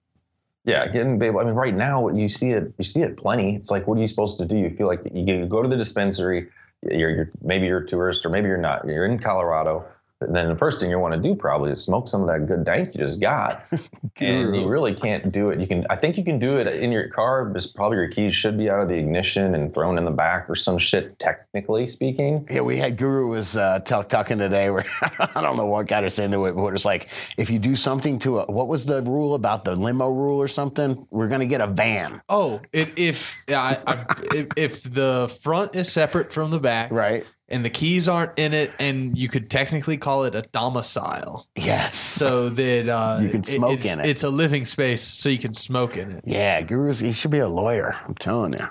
Yeah, 0.65 0.87
getting. 0.89 1.23
I 1.23 1.45
mean, 1.45 1.55
right 1.55 1.75
now 1.75 2.09
you 2.09 2.29
see 2.29 2.51
it. 2.51 2.73
You 2.79 2.85
see 2.85 3.03
it 3.03 3.17
plenty. 3.17 3.57
It's 3.57 3.71
like, 3.71 3.87
what 3.87 3.99
are 3.99 4.01
you 4.01 4.07
supposed 4.07 4.39
to 4.39 4.47
do? 4.47 4.57
You 4.57 4.71
feel 4.71 4.87
like 4.87 5.03
you, 5.13 5.25
you 5.25 5.47
go 5.47 5.63
to 5.63 5.69
the 5.69 5.77
dispensary. 5.77 6.49
You're, 6.83 7.11
you're 7.11 7.31
maybe 7.43 7.67
you're 7.67 7.81
a 7.81 7.87
tourist 7.87 8.25
or 8.25 8.31
maybe 8.31 8.49
you're 8.49 8.57
not. 8.57 8.87
You're 8.87 9.05
in 9.05 9.19
Colorado. 9.19 9.87
And 10.27 10.37
then 10.37 10.49
the 10.49 10.57
first 10.57 10.81
thing 10.81 10.91
you 10.91 10.99
want 10.99 11.15
to 11.15 11.21
do 11.21 11.35
probably 11.35 11.73
is 11.73 11.83
smoke 11.83 12.09
some 12.09 12.23
of 12.23 12.29
that 12.29 12.47
good 12.47 12.65
dank 12.65 12.95
you 12.95 13.01
just 13.01 13.21
got. 13.21 13.65
and 14.17 14.57
you 14.57 14.67
really 14.67 14.95
can't 14.95 15.31
do 15.31 15.51
it. 15.51 15.61
You 15.61 15.67
can. 15.67 15.87
I 15.91 15.97
think 15.97 16.17
you 16.17 16.25
can 16.25 16.39
do 16.39 16.57
it 16.57 16.67
in 16.67 16.93
your 16.93 17.09
car. 17.09 17.53
Just 17.53 17.75
probably 17.75 17.99
your 17.99 18.09
keys 18.09 18.35
should 18.35 18.59
be 18.59 18.71
out 18.71 18.81
of 18.81 18.89
the 18.89 18.97
ignition 18.97 19.55
and 19.55 19.73
thrown 19.73 19.99
in 19.99 20.05
the 20.05 20.11
back 20.11 20.49
or 20.49 20.55
some 20.55 20.79
shit. 20.79 21.19
Technically 21.19 21.87
speaking. 21.87 22.47
Yeah, 22.51 22.63
we 22.63 22.77
had 22.77 22.97
Guru 22.97 23.29
was 23.29 23.57
uh, 23.57 23.81
talk, 23.81 24.09
talking 24.09 24.39
today 24.39 24.71
where 24.71 24.85
I 25.35 25.41
don't 25.41 25.57
know 25.57 25.67
what 25.67 25.87
got 25.87 26.05
us 26.05 26.19
into 26.19 26.47
it, 26.47 26.55
but 26.57 26.75
it's 26.75 26.85
like 26.85 27.09
if 27.37 27.51
you 27.51 27.59
do 27.59 27.77
something 27.77 28.19
to 28.21 28.41
a 28.41 28.47
what 28.47 28.69
was 28.69 28.87
the 28.87 29.03
rule 29.03 29.35
about 29.35 29.65
the 29.65 29.77
limo 29.77 30.09
rule 30.09 30.41
or 30.41 30.49
something, 30.49 31.07
we're 31.11 31.29
gonna 31.29 31.47
get 31.47 31.61
a 31.61 31.67
van, 31.67 32.21
Oh, 32.29 32.61
it, 32.73 32.99
if 32.99 33.39
I, 33.49 33.79
I, 33.87 34.05
if, 34.35 34.47
if 34.57 34.83
the 34.83 35.35
front 35.43 35.77
is 35.77 35.93
separate 35.93 36.33
from 36.33 36.51
the 36.51 36.59
back, 36.59 36.91
right? 36.91 37.27
And 37.49 37.65
the 37.65 37.71
keys 37.71 38.09
aren't 38.09 38.39
in 38.39 38.55
it, 38.55 38.73
and 38.79 39.17
you 39.19 39.29
could 39.29 39.51
technically 39.51 39.97
call 39.97 40.25
it 40.25 40.35
a 40.35 40.43
domicile, 40.53 41.47
Yes. 41.57 41.97
so 41.97 42.49
that 42.49 42.89
uh, 42.89 43.19
You 43.23 43.29
can 43.29 43.45
smoke 43.45 43.73
it's, 43.79 43.87
in 43.87 44.01
it. 44.01 44.07
It's 44.07 44.23
a 44.23 44.31
living 44.31 44.65
space, 44.65 45.03
so 45.03 45.29
you 45.29 45.39
can 45.39 45.55
smoke 45.55 45.97
in 45.97 46.13
it. 46.13 46.25
yeah, 46.27 46.63
Guru's 46.63 47.01
he 47.01 47.13
should 47.13 47.31
be 47.31 47.39
a 47.39 47.49
lawyer. 47.49 47.95
I'm 48.07 48.15
telling 48.15 48.55
you. 48.55 48.67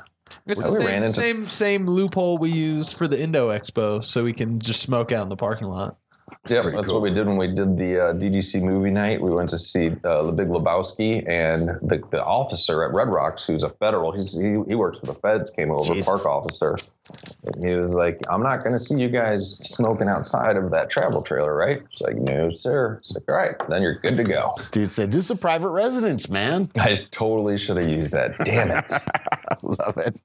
It's 0.48 0.64
Well, 0.64 0.74
the 0.74 0.80
we 0.80 0.86
same, 0.86 0.94
ran 0.94 1.04
into- 1.04 1.14
same 1.14 1.50
same 1.50 1.86
loophole 1.86 2.38
we 2.40 2.50
use 2.52 2.92
for 2.92 3.08
the 3.08 3.22
Indo 3.22 3.50
Expo, 3.50 4.04
so 4.04 4.24
we 4.24 4.34
can 4.34 4.60
just 4.60 4.82
smoke 4.82 5.12
out 5.12 5.24
in 5.24 5.30
the 5.30 5.36
parking 5.38 5.68
lot. 5.68 5.98
Yeah, 6.50 6.62
pretty 6.62 6.76
that's 6.78 6.88
cool. 6.88 7.00
what 7.00 7.04
we 7.10 7.14
did 7.16 7.28
when 7.28 7.38
we 7.38 7.48
did 7.54 7.78
the 7.78 8.00
uh, 8.10 8.14
DGC 8.14 8.64
movie 8.64 8.90
night. 8.90 9.22
We 9.22 9.30
went 9.30 9.50
to 9.52 9.60
see 9.60 9.92
uh, 10.04 10.24
The 10.24 10.32
Big 10.32 10.48
Lebowski, 10.48 11.24
and 11.30 11.68
the, 11.88 12.02
the 12.12 12.24
officer 12.24 12.84
at 12.84 12.92
Red 12.94 13.08
Rocks, 13.10 13.46
who's 13.46 13.64
a 13.64 13.70
federal, 13.70 14.12
he's, 14.12 14.34
he, 14.34 14.58
he 14.68 14.74
works 14.76 14.98
for 15.00 15.06
the 15.06 15.14
feds, 15.16 15.52
came 15.52 15.70
over, 15.70 15.94
Jesus. 15.94 16.08
park 16.08 16.26
officer. 16.26 16.76
He 17.60 17.68
was 17.76 17.94
like, 17.94 18.22
I'm 18.30 18.42
not 18.42 18.64
going 18.64 18.72
to 18.72 18.80
see 18.80 18.98
you 18.98 19.10
guys 19.10 19.58
smoking 19.62 20.08
outside 20.08 20.56
of 20.56 20.72
that 20.72 20.90
travel 20.90 21.22
trailer, 21.22 21.54
right? 21.54 21.82
It's 21.92 22.02
like, 22.02 22.16
no, 22.16 22.50
sir. 22.52 22.98
It's 23.02 23.14
like, 23.14 23.24
all 23.28 23.36
right, 23.36 23.56
then 23.68 23.82
you're 23.82 23.96
good 23.96 24.16
to 24.18 24.24
go. 24.24 24.56
Dude 24.72 24.90
said, 24.90 25.12
"This 25.12 25.26
is 25.26 25.32
a 25.32 25.36
private 25.36 25.70
residence, 25.70 26.30
man." 26.30 26.72
I 26.76 26.96
totally 27.12 27.58
should 27.58 27.78
have 27.78 27.90
used 27.90 28.14
that. 28.14 28.38
Damn 28.46 28.72
it. 28.72 28.92
Love 29.62 29.98
it. 29.98 30.22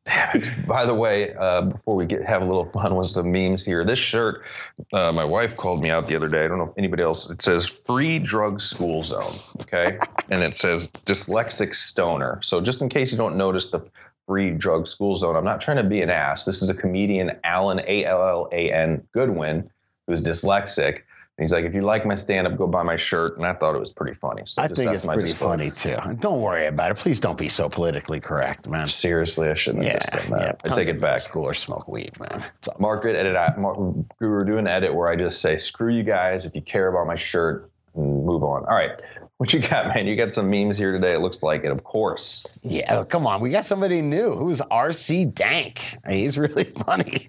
By 0.67 0.87
the 0.87 0.95
way, 0.95 1.35
uh, 1.35 1.63
before 1.63 1.97
we 1.97 2.07
get 2.07 2.23
have 2.23 2.43
a 2.43 2.45
little 2.45 2.67
fun 2.71 2.95
with 2.95 3.09
some 3.09 3.33
memes 3.33 3.65
here, 3.65 3.85
this 3.85 3.99
shirt, 3.99 4.45
uh, 4.93 5.11
my 5.11 5.25
wife 5.25 5.57
called 5.57 5.83
me 5.83 5.91
out 5.91 6.07
the 6.07 6.15
other 6.15 6.29
day. 6.29 6.45
I 6.45 6.49
don't 6.49 6.59
know 6.59 6.69
if 6.69 6.79
anybody 6.79 7.03
else. 7.03 7.29
It 7.29 7.43
says 7.43 7.67
"Free 7.67 8.21
Drug 8.21 8.61
School 8.61 9.03
Zone," 9.03 9.63
okay, 9.63 9.99
and 10.31 10.43
it 10.43 10.55
says 10.55 10.89
"Dyslexic 11.07 11.75
Stoner." 11.75 12.41
So 12.43 12.61
just 12.61 12.83
in 12.83 12.89
case 12.89 13.11
you 13.11 13.19
don't 13.19 13.37
notice 13.37 13.71
the 13.71 13.81
"Free 14.29 14.51
Drug 14.51 14.87
School 14.87 15.17
Zone," 15.19 15.35
I'm 15.35 15.45
not 15.45 15.61
trying 15.61 15.79
to 15.79 15.83
be 15.83 16.03
an 16.03 16.11
ass. 16.11 16.45
This 16.45 16.63
is 16.63 16.71
a 16.71 16.75
comedian, 16.75 17.33
Allan 17.43 17.81
A 17.87 18.05
L 18.05 18.23
L 18.23 18.49
A 18.53 18.71
N 18.71 19.03
Goodwin, 19.13 19.69
who's 20.07 20.23
dyslexic. 20.23 21.01
And 21.37 21.45
he's 21.45 21.53
like, 21.53 21.65
if 21.65 21.73
you 21.73 21.83
like 21.83 22.05
my 22.05 22.17
stand 22.17 22.49
up, 22.49 22.57
go 22.59 22.67
buy 22.67 22.83
my 22.83 22.97
shirt. 22.97 23.37
And 23.37 23.47
I 23.47 23.53
thought 23.53 23.77
it 23.77 23.79
was 23.79 23.93
pretty 23.93 24.15
funny. 24.19 24.43
So 24.45 24.61
I 24.61 24.67
just 24.67 24.77
think 24.77 24.89
that's 24.89 25.01
it's 25.03 25.07
my 25.07 25.15
pretty 25.15 25.33
funny 25.33 25.71
too. 25.71 25.97
Don't 26.19 26.41
worry 26.41 26.67
about 26.67 26.91
it. 26.91 26.97
Please 26.97 27.21
don't 27.21 27.39
be 27.39 27.49
so 27.49 27.69
politically 27.69 28.19
correct, 28.19 28.69
man. 28.69 28.89
Seriously, 28.89 29.49
I 29.49 29.55
shouldn't 29.55 29.85
Yeah, 29.85 29.93
have 29.93 30.01
just 30.13 30.31
done 30.31 30.41
yeah. 30.41 30.53
I 30.65 30.75
take 30.75 30.89
it 30.89 31.01
back. 31.01 31.21
School 31.21 31.45
or 31.45 31.55
smoke 31.55 31.87
weed, 31.87 32.11
man. 32.19 32.45
All- 32.69 32.77
Market 32.81 33.15
edit. 33.15 33.37
I- 33.37 33.55
Mar- 33.57 33.77
we 34.21 34.27
were 34.27 34.45
doing 34.45 34.61
an 34.61 34.67
edit 34.67 34.93
where 34.93 35.07
I 35.09 35.15
just 35.15 35.41
say, 35.41 35.57
"Screw 35.57 35.93
you 35.93 36.03
guys 36.03 36.45
if 36.45 36.57
you 36.57 36.61
care 36.61 36.89
about 36.89 37.07
my 37.07 37.15
shirt," 37.15 37.71
and 37.95 38.25
move 38.27 38.43
on. 38.43 38.65
All 38.65 38.75
right, 38.77 39.01
what 39.39 39.53
you 39.53 39.61
got, 39.61 39.89
man? 39.95 40.07
You 40.07 40.17
got 40.17 40.35
some 40.35 40.51
memes 40.51 40.77
here 40.77 40.93
today. 40.93 41.15
It 41.15 41.21
looks 41.21 41.43
like 41.43 41.65
it, 41.65 41.71
of 41.71 41.85
course. 41.85 42.45
Yeah, 42.63 42.97
oh, 42.97 43.05
come 43.05 43.27
on. 43.27 43.41
We 43.41 43.51
got 43.51 43.65
somebody 43.65 44.03
new. 44.03 44.35
Who's 44.35 44.61
RC 44.61 45.35
Dank? 45.35 45.97
He's 46.09 46.37
really 46.37 46.65
funny. 46.87 47.29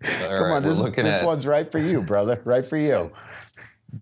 Come 0.00 0.30
right, 0.30 0.56
on, 0.56 0.62
this, 0.62 0.82
this 0.82 1.06
at 1.06 1.24
one's 1.24 1.46
right 1.46 1.70
for 1.70 1.78
you, 1.78 2.00
brother. 2.00 2.40
Right 2.44 2.64
for 2.64 2.78
you. 2.78 3.10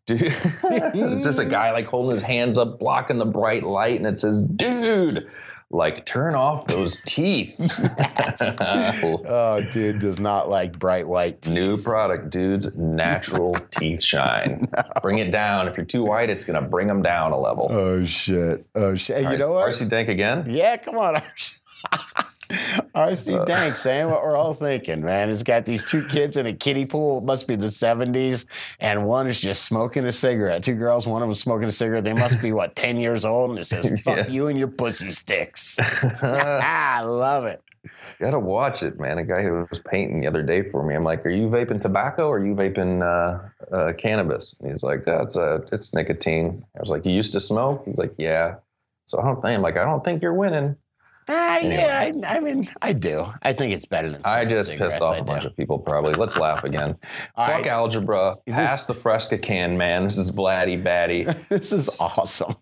dude. 0.06 0.20
it's 0.62 1.24
just 1.24 1.40
a 1.40 1.44
guy 1.44 1.72
like 1.72 1.86
holding 1.86 2.12
his 2.12 2.22
hands 2.22 2.58
up, 2.58 2.78
blocking 2.78 3.18
the 3.18 3.26
bright 3.26 3.64
light, 3.64 3.96
and 3.96 4.06
it 4.06 4.18
says, 4.18 4.42
"Dude." 4.42 5.28
Like 5.70 6.06
turn 6.06 6.34
off 6.34 6.66
those 6.66 7.02
teeth. 7.04 7.54
Oh, 9.28 9.60
dude 9.72 9.98
does 9.98 10.18
not 10.20 10.48
like 10.48 10.78
bright 10.78 11.06
white. 11.06 11.46
New 11.46 11.76
product, 11.76 12.30
dudes. 12.30 12.74
Natural 12.76 13.54
teeth 13.70 14.02
shine. 14.02 14.68
Bring 15.02 15.18
it 15.18 15.30
down. 15.30 15.68
If 15.68 15.76
you're 15.76 15.86
too 15.86 16.02
white, 16.04 16.30
it's 16.30 16.44
gonna 16.44 16.62
bring 16.62 16.86
them 16.86 17.02
down 17.02 17.32
a 17.32 17.38
level. 17.38 17.68
Oh 17.70 18.04
shit. 18.04 18.66
Oh 18.74 18.94
shit. 18.94 19.18
Hey, 19.18 19.24
All 19.24 19.32
you 19.32 19.36
right, 19.36 19.38
know 19.38 19.52
what? 19.52 19.68
RC 19.68 19.88
Dank 19.88 20.08
again. 20.08 20.44
Yeah, 20.48 20.76
come 20.76 20.96
on, 20.98 21.14
RC. 21.16 21.58
RC 22.50 23.44
Dank 23.46 23.76
saying 23.76 24.10
what 24.10 24.22
we're 24.22 24.36
all 24.36 24.54
thinking, 24.54 25.02
man. 25.02 25.30
It's 25.30 25.42
got 25.42 25.64
these 25.64 25.84
two 25.84 26.04
kids 26.06 26.36
in 26.36 26.46
a 26.46 26.52
kiddie 26.52 26.86
pool. 26.86 27.18
It 27.18 27.24
must 27.24 27.46
be 27.46 27.56
the 27.56 27.66
70s. 27.66 28.46
And 28.80 29.06
one 29.06 29.26
is 29.26 29.40
just 29.40 29.64
smoking 29.64 30.04
a 30.06 30.12
cigarette. 30.12 30.62
Two 30.62 30.74
girls, 30.74 31.06
one 31.06 31.22
of 31.22 31.28
them 31.28 31.34
smoking 31.34 31.68
a 31.68 31.72
cigarette. 31.72 32.04
They 32.04 32.12
must 32.12 32.40
be, 32.40 32.52
what, 32.52 32.76
10 32.76 32.96
years 32.98 33.24
old? 33.24 33.50
And 33.50 33.58
it 33.58 33.64
says, 33.64 33.88
fuck 34.04 34.16
Yeah. 34.18 34.28
you 34.28 34.48
and 34.48 34.58
your 34.58 34.68
pussy 34.68 35.10
sticks. 35.10 35.78
I 36.22 37.02
love 37.02 37.44
it. 37.46 37.62
You 38.18 38.24
gotta 38.26 38.38
watch 38.40 38.82
it, 38.82 38.98
man. 38.98 39.18
A 39.18 39.24
guy 39.24 39.42
who 39.42 39.66
was 39.70 39.78
painting 39.90 40.20
the 40.20 40.26
other 40.26 40.42
day 40.42 40.68
for 40.70 40.82
me. 40.82 40.94
I'm 40.96 41.04
like, 41.04 41.24
"Are 41.24 41.30
you 41.30 41.48
vaping 41.48 41.80
tobacco 41.80 42.26
or 42.28 42.38
are 42.38 42.44
you 42.46 42.54
vaping 42.54 43.00
uh, 43.02 43.74
uh, 43.74 43.92
cannabis?" 43.92 44.58
And 44.58 44.72
he's 44.72 44.82
like, 44.82 45.04
"That's 45.04 45.36
uh, 45.36 45.60
it's 45.70 45.94
nicotine." 45.94 46.64
I 46.76 46.80
was 46.80 46.88
like, 46.88 47.04
"You 47.06 47.12
used 47.12 47.32
to 47.34 47.40
smoke?" 47.40 47.82
He's 47.84 47.98
like, 47.98 48.12
"Yeah." 48.18 48.56
So 49.04 49.20
I 49.20 49.24
don't 49.24 49.36
think 49.40 49.54
I'm 49.56 49.62
like, 49.62 49.76
I 49.76 49.84
don't 49.84 50.04
think 50.04 50.20
you're 50.20 50.34
winning. 50.34 50.74
Uh, 51.28 51.58
anyway. 51.60 51.76
yeah, 51.76 52.12
I, 52.28 52.36
I 52.36 52.40
mean, 52.40 52.66
I 52.82 52.92
do. 52.92 53.26
I 53.42 53.52
think 53.52 53.72
it's 53.74 53.86
better 53.86 54.10
than 54.10 54.20
I 54.24 54.44
just 54.44 54.76
pissed 54.76 55.00
off 55.00 55.12
I 55.12 55.16
a 55.16 55.20
do. 55.20 55.24
bunch 55.24 55.44
of 55.44 55.56
people. 55.56 55.78
Probably. 55.78 56.14
Let's 56.14 56.36
laugh 56.36 56.62
again. 56.64 56.96
Fuck 57.36 57.48
right. 57.48 57.66
algebra. 57.66 58.36
This- 58.46 58.54
Pass 58.54 58.84
the 58.86 58.94
Fresca 58.94 59.36
can, 59.38 59.76
man. 59.76 60.04
This 60.04 60.18
is 60.18 60.30
Vladdy 60.30 60.82
Batty. 60.82 61.26
This 61.48 61.72
is 61.72 62.00
awesome. 62.00 62.54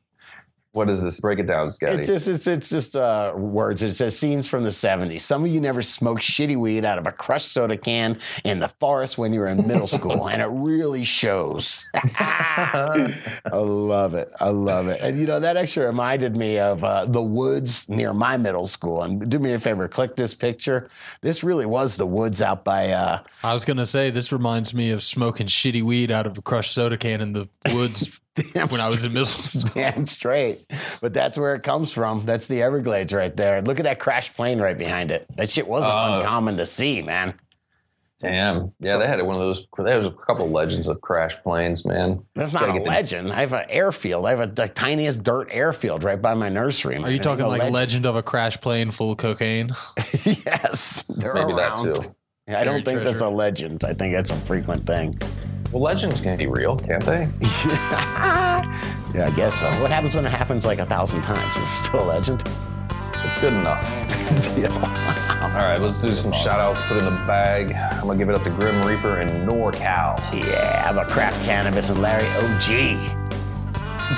What 0.74 0.90
is 0.90 1.04
this? 1.04 1.20
Break 1.20 1.38
it 1.38 1.46
down, 1.46 1.70
Scotty. 1.70 1.98
It's 1.98 2.08
just 2.08 2.26
it's 2.26 2.48
it's 2.48 2.68
just 2.68 2.96
uh, 2.96 3.32
words. 3.36 3.84
It 3.84 3.92
says 3.92 4.18
scenes 4.18 4.48
from 4.48 4.64
the 4.64 4.70
'70s. 4.70 5.20
Some 5.20 5.44
of 5.44 5.50
you 5.52 5.60
never 5.60 5.80
smoked 5.80 6.22
shitty 6.22 6.56
weed 6.56 6.84
out 6.84 6.98
of 6.98 7.06
a 7.06 7.12
crushed 7.12 7.52
soda 7.52 7.76
can 7.76 8.18
in 8.42 8.58
the 8.58 8.66
forest 8.66 9.16
when 9.16 9.32
you 9.32 9.38
were 9.38 9.46
in 9.46 9.64
middle 9.68 9.86
school, 9.86 10.28
and 10.28 10.42
it 10.42 10.48
really 10.50 11.04
shows. 11.04 11.88
I 11.94 13.14
love 13.52 14.14
it. 14.14 14.32
I 14.40 14.48
love 14.48 14.88
it. 14.88 15.00
And 15.00 15.16
you 15.16 15.26
know 15.26 15.38
that 15.38 15.56
actually 15.56 15.86
reminded 15.86 16.36
me 16.36 16.58
of 16.58 16.82
uh, 16.82 17.04
the 17.04 17.22
woods 17.22 17.88
near 17.88 18.12
my 18.12 18.36
middle 18.36 18.66
school. 18.66 19.02
And 19.02 19.30
do 19.30 19.38
me 19.38 19.52
a 19.52 19.60
favor, 19.60 19.86
click 19.86 20.16
this 20.16 20.34
picture. 20.34 20.88
This 21.20 21.44
really 21.44 21.66
was 21.66 21.96
the 21.96 22.06
woods 22.06 22.42
out 22.42 22.64
by. 22.64 22.90
Uh, 22.90 23.20
I 23.44 23.54
was 23.54 23.64
gonna 23.64 23.86
say 23.86 24.10
this 24.10 24.32
reminds 24.32 24.74
me 24.74 24.90
of 24.90 25.04
smoking 25.04 25.46
shitty 25.46 25.82
weed 25.82 26.10
out 26.10 26.26
of 26.26 26.36
a 26.36 26.42
crushed 26.42 26.74
soda 26.74 26.96
can 26.96 27.20
in 27.20 27.32
the 27.32 27.48
woods 27.72 28.10
damn 28.34 28.68
when 28.68 28.80
I 28.80 28.88
was 28.88 29.04
in 29.04 29.12
middle 29.12 29.26
school. 29.26 29.70
Damn 29.74 30.04
straight. 30.04 30.70
But 31.00 31.14
that's 31.14 31.38
where 31.38 31.54
it 31.54 31.62
comes 31.62 31.92
from. 31.92 32.24
That's 32.26 32.46
the 32.46 32.62
Everglades 32.62 33.12
right 33.12 33.34
there. 33.36 33.62
Look 33.62 33.78
at 33.80 33.84
that 33.84 33.98
crashed 33.98 34.34
plane 34.34 34.60
right 34.60 34.76
behind 34.76 35.10
it. 35.10 35.26
That 35.36 35.50
shit 35.50 35.66
wasn't 35.68 35.92
Oh. 35.92 35.96
Uh, 35.96 36.16
uncommon 36.18 36.56
to 36.58 36.66
see, 36.66 37.02
man. 37.02 37.34
Damn. 38.20 38.72
Yeah, 38.80 38.96
they 38.96 39.06
had 39.06 39.20
one 39.22 39.34
of 39.36 39.42
those. 39.42 39.66
There 39.76 39.98
was 39.98 40.06
a 40.06 40.10
couple 40.10 40.48
legends 40.48 40.88
of 40.88 40.98
crash 41.02 41.36
planes, 41.42 41.84
man. 41.84 42.24
That's 42.34 42.52
not 42.54 42.70
a 42.70 42.72
get 42.72 42.84
the- 42.84 42.88
legend. 42.88 43.30
I 43.32 43.40
have 43.40 43.52
an 43.52 43.66
airfield. 43.68 44.24
I 44.24 44.30
have 44.30 44.40
a, 44.40 44.46
the 44.46 44.68
tiniest 44.68 45.22
dirt 45.22 45.48
airfield 45.50 46.04
right 46.04 46.20
by 46.22 46.32
my 46.32 46.48
nursery. 46.48 46.96
Are 46.96 47.10
you 47.10 47.18
talking 47.18 47.44
ain't 47.44 47.58
no 47.58 47.64
like 47.64 47.72
legend 47.74 48.06
of 48.06 48.16
a 48.16 48.22
crash 48.22 48.58
plane 48.60 48.90
full 48.92 49.12
of 49.12 49.18
cocaine? 49.18 49.72
yes, 50.24 51.02
they're 51.08 51.34
Maybe 51.34 51.52
that 51.54 51.72
around. 51.80 51.94
too. 51.96 52.14
Yeah, 52.46 52.60
I 52.60 52.64
don't 52.64 52.84
Buried 52.84 52.84
think 52.84 53.04
that's 53.04 53.22
a 53.22 53.28
legend. 53.28 53.84
I 53.84 53.94
think 53.94 54.12
that's 54.12 54.30
a 54.30 54.36
frequent 54.36 54.86
thing. 54.86 55.14
Well, 55.72 55.80
legends 55.80 56.20
can 56.20 56.36
be 56.36 56.46
real, 56.46 56.76
can't 56.76 57.04
they? 57.04 57.28
Yeah, 59.14 59.28
I 59.28 59.30
guess 59.36 59.60
so. 59.60 59.70
What 59.80 59.92
happens 59.92 60.16
when 60.16 60.26
it 60.26 60.30
happens 60.30 60.66
like 60.66 60.80
a 60.80 60.86
thousand 60.86 61.22
times? 61.22 61.56
Is 61.56 61.62
it 61.62 61.66
still 61.66 62.02
a 62.02 62.08
legend? 62.08 62.42
It's 62.90 63.40
good 63.40 63.52
enough. 63.52 63.80
All 65.40 65.50
right, 65.50 65.76
let's 65.76 66.02
do 66.02 66.12
some 66.16 66.32
shout 66.32 66.58
outs, 66.58 66.80
put 66.88 66.96
in 66.96 67.04
the 67.04 67.12
bag. 67.24 67.72
I'm 67.92 68.02
going 68.06 68.18
to 68.18 68.24
give 68.24 68.28
it 68.28 68.34
up 68.34 68.42
to 68.42 68.50
Grim 68.50 68.84
Reaper 68.84 69.20
and 69.20 69.30
NorCal. 69.48 70.18
Yeah, 70.32 70.82
how 70.82 70.90
about 70.90 71.06
Craft 71.10 71.44
Cannabis 71.44 71.90
and 71.90 72.02
Larry 72.02 72.26
OG? 72.26 72.98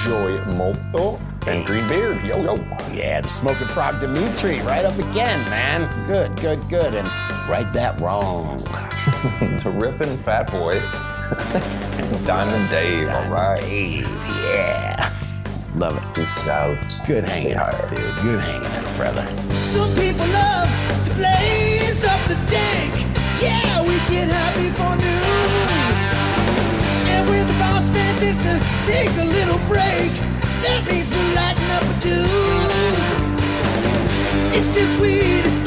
Joy 0.03 0.43
Molto 0.55 1.21
and 1.47 1.67
Green 1.67 1.87
Beard. 1.89 2.25
Yo, 2.25 2.43
yo. 2.43 2.55
Yeah, 2.95 3.21
the 3.21 3.29
Smoking 3.29 3.67
Frog 3.69 4.01
Dimitri, 4.01 4.61
right 4.61 4.87
up 4.87 4.99
again, 4.99 5.45
man. 5.51 6.07
Good, 6.07 6.35
good, 6.41 6.67
good. 6.71 6.95
And 6.95 7.07
right 7.49 7.71
that 7.73 7.99
wrong. 8.01 8.65
to 9.61 9.71
Rippin' 9.71 10.17
Fat 10.19 10.51
Boy. 10.51 10.81
Diamond 12.27 12.71
Dave. 12.71 13.09
All 13.09 13.29
right. 13.29 13.61
Dave, 13.61 14.09
yeah. 14.45 15.11
Love 15.77 15.97
it. 15.97 16.15
Peace 16.15 16.49
out. 16.49 16.79
Good 17.07 17.25
hanging 17.25 17.55
out, 17.55 17.77
dude. 17.89 17.99
Good 18.23 18.41
hanging 18.41 18.67
out, 18.67 18.97
brother. 18.97 19.27
Some 19.55 19.91
people 19.95 20.27
love 20.27 20.71
to 21.05 21.15
blaze 21.15 22.05
up 22.05 22.21
the 22.29 22.35
dank. 22.47 22.95
Yeah, 23.41 23.83
we 23.83 23.99
get 24.11 24.29
happy 24.29 24.71
for 24.71 24.97
noon. 24.97 25.87
And 27.15 27.29
when 27.29 27.47
the 27.47 27.55
boss 27.55 27.91
man 27.91 28.15
says 28.17 28.37
to 28.39 28.59
take 28.83 29.11
a 29.19 29.25
little 29.25 29.59
break, 29.67 30.11
that 30.65 30.83
means 30.91 31.11
we're 31.11 31.35
lighting 31.35 31.71
up 31.71 31.85
a 31.85 31.95
dude. 32.01 33.27
It's 34.57 34.75
just 34.75 34.99
weed. 35.01 35.66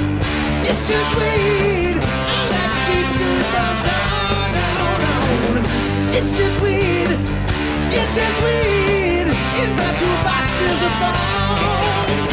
It's 0.62 0.88
just 0.90 1.12
weed. 1.16 1.96
I 1.96 2.40
like 2.52 2.72
to 2.76 2.82
keep 2.90 3.08
a 3.08 3.18
good 3.18 3.46
buzz 3.56 3.82
on, 3.88 4.50
on, 4.60 5.00
on. 5.16 5.64
It's 6.18 6.38
just 6.38 6.60
weed. 6.62 7.10
It's 7.96 8.16
just 8.16 8.38
weed. 8.44 9.28
In 9.62 9.70
my 9.80 9.92
toolbox 10.00 10.46
there's 10.60 10.84
a 10.84 10.92
bone. 11.00 12.30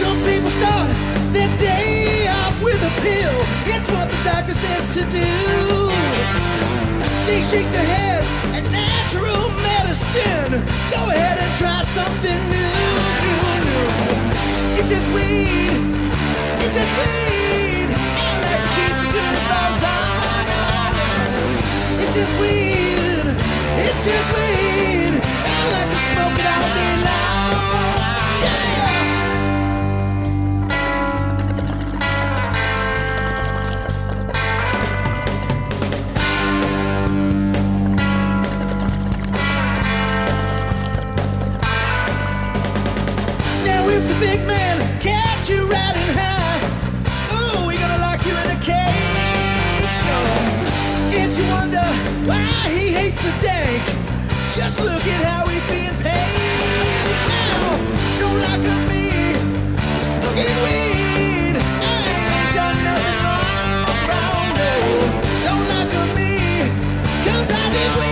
Some 0.00 0.18
people 0.22 0.50
start 0.50 0.94
their 1.34 1.50
day 1.56 2.26
off 2.42 2.62
with 2.62 2.82
a 2.82 2.92
pill. 3.02 3.36
It's 3.74 3.88
what 3.90 4.10
the 4.10 4.20
doctor 4.22 4.54
says 4.54 4.88
to 4.96 5.02
do. 5.10 5.32
They 7.26 7.40
shake 7.40 7.70
their 7.74 7.88
heads 7.96 8.36
at 8.54 8.64
natural 8.70 9.50
medicine. 9.66 10.62
Go 10.94 11.10
ahead 11.10 11.38
and 11.42 11.50
try 11.54 11.82
something 11.82 12.38
new, 12.54 12.76
new, 13.24 13.42
new. 13.66 14.78
It's 14.78 14.90
just 14.90 15.10
weed. 15.12 16.01
It's 16.64 16.76
weed, 16.96 17.88
keep 18.76 18.94
the 18.94 19.08
good 19.10 19.36
vibes 19.50 19.82
on. 19.82 20.86
It's 22.00 22.14
just 22.14 22.32
weed, 22.40 23.26
it's 23.82 24.02
just 24.06 24.28
weed, 24.36 25.14
smoke 26.12 26.38
it 26.38 26.46
all 26.46 26.68
day 26.78 26.94
long. 27.02 27.50
Yeah, 43.66 43.80
big 44.20 44.46
man 44.46 44.71
wonder 51.62 51.92
why 52.26 52.42
he 52.74 52.92
hates 52.92 53.22
the 53.22 53.30
dank. 53.38 53.84
Just 54.56 54.80
look 54.80 55.04
at 55.14 55.22
how 55.22 55.46
he's 55.46 55.64
being 55.66 55.96
paid 56.02 57.14
now. 57.30 57.78
Don't 58.18 58.38
lock 58.46 58.64
up 58.74 58.82
me 58.90 59.06
for 59.98 60.04
smoking 60.16 60.56
weed. 60.64 61.54
I 61.54 62.00
ain't 62.34 62.50
done 62.58 62.78
nothing 62.88 63.18
wrong, 63.26 63.84
wrong 64.10 64.48
no. 64.58 64.72
Don't 65.46 65.66
lock 65.72 65.90
up 66.02 66.10
me, 66.18 66.32
cause 67.26 67.48
I 67.50 67.64
did 67.74 67.92
weed. 67.98 68.11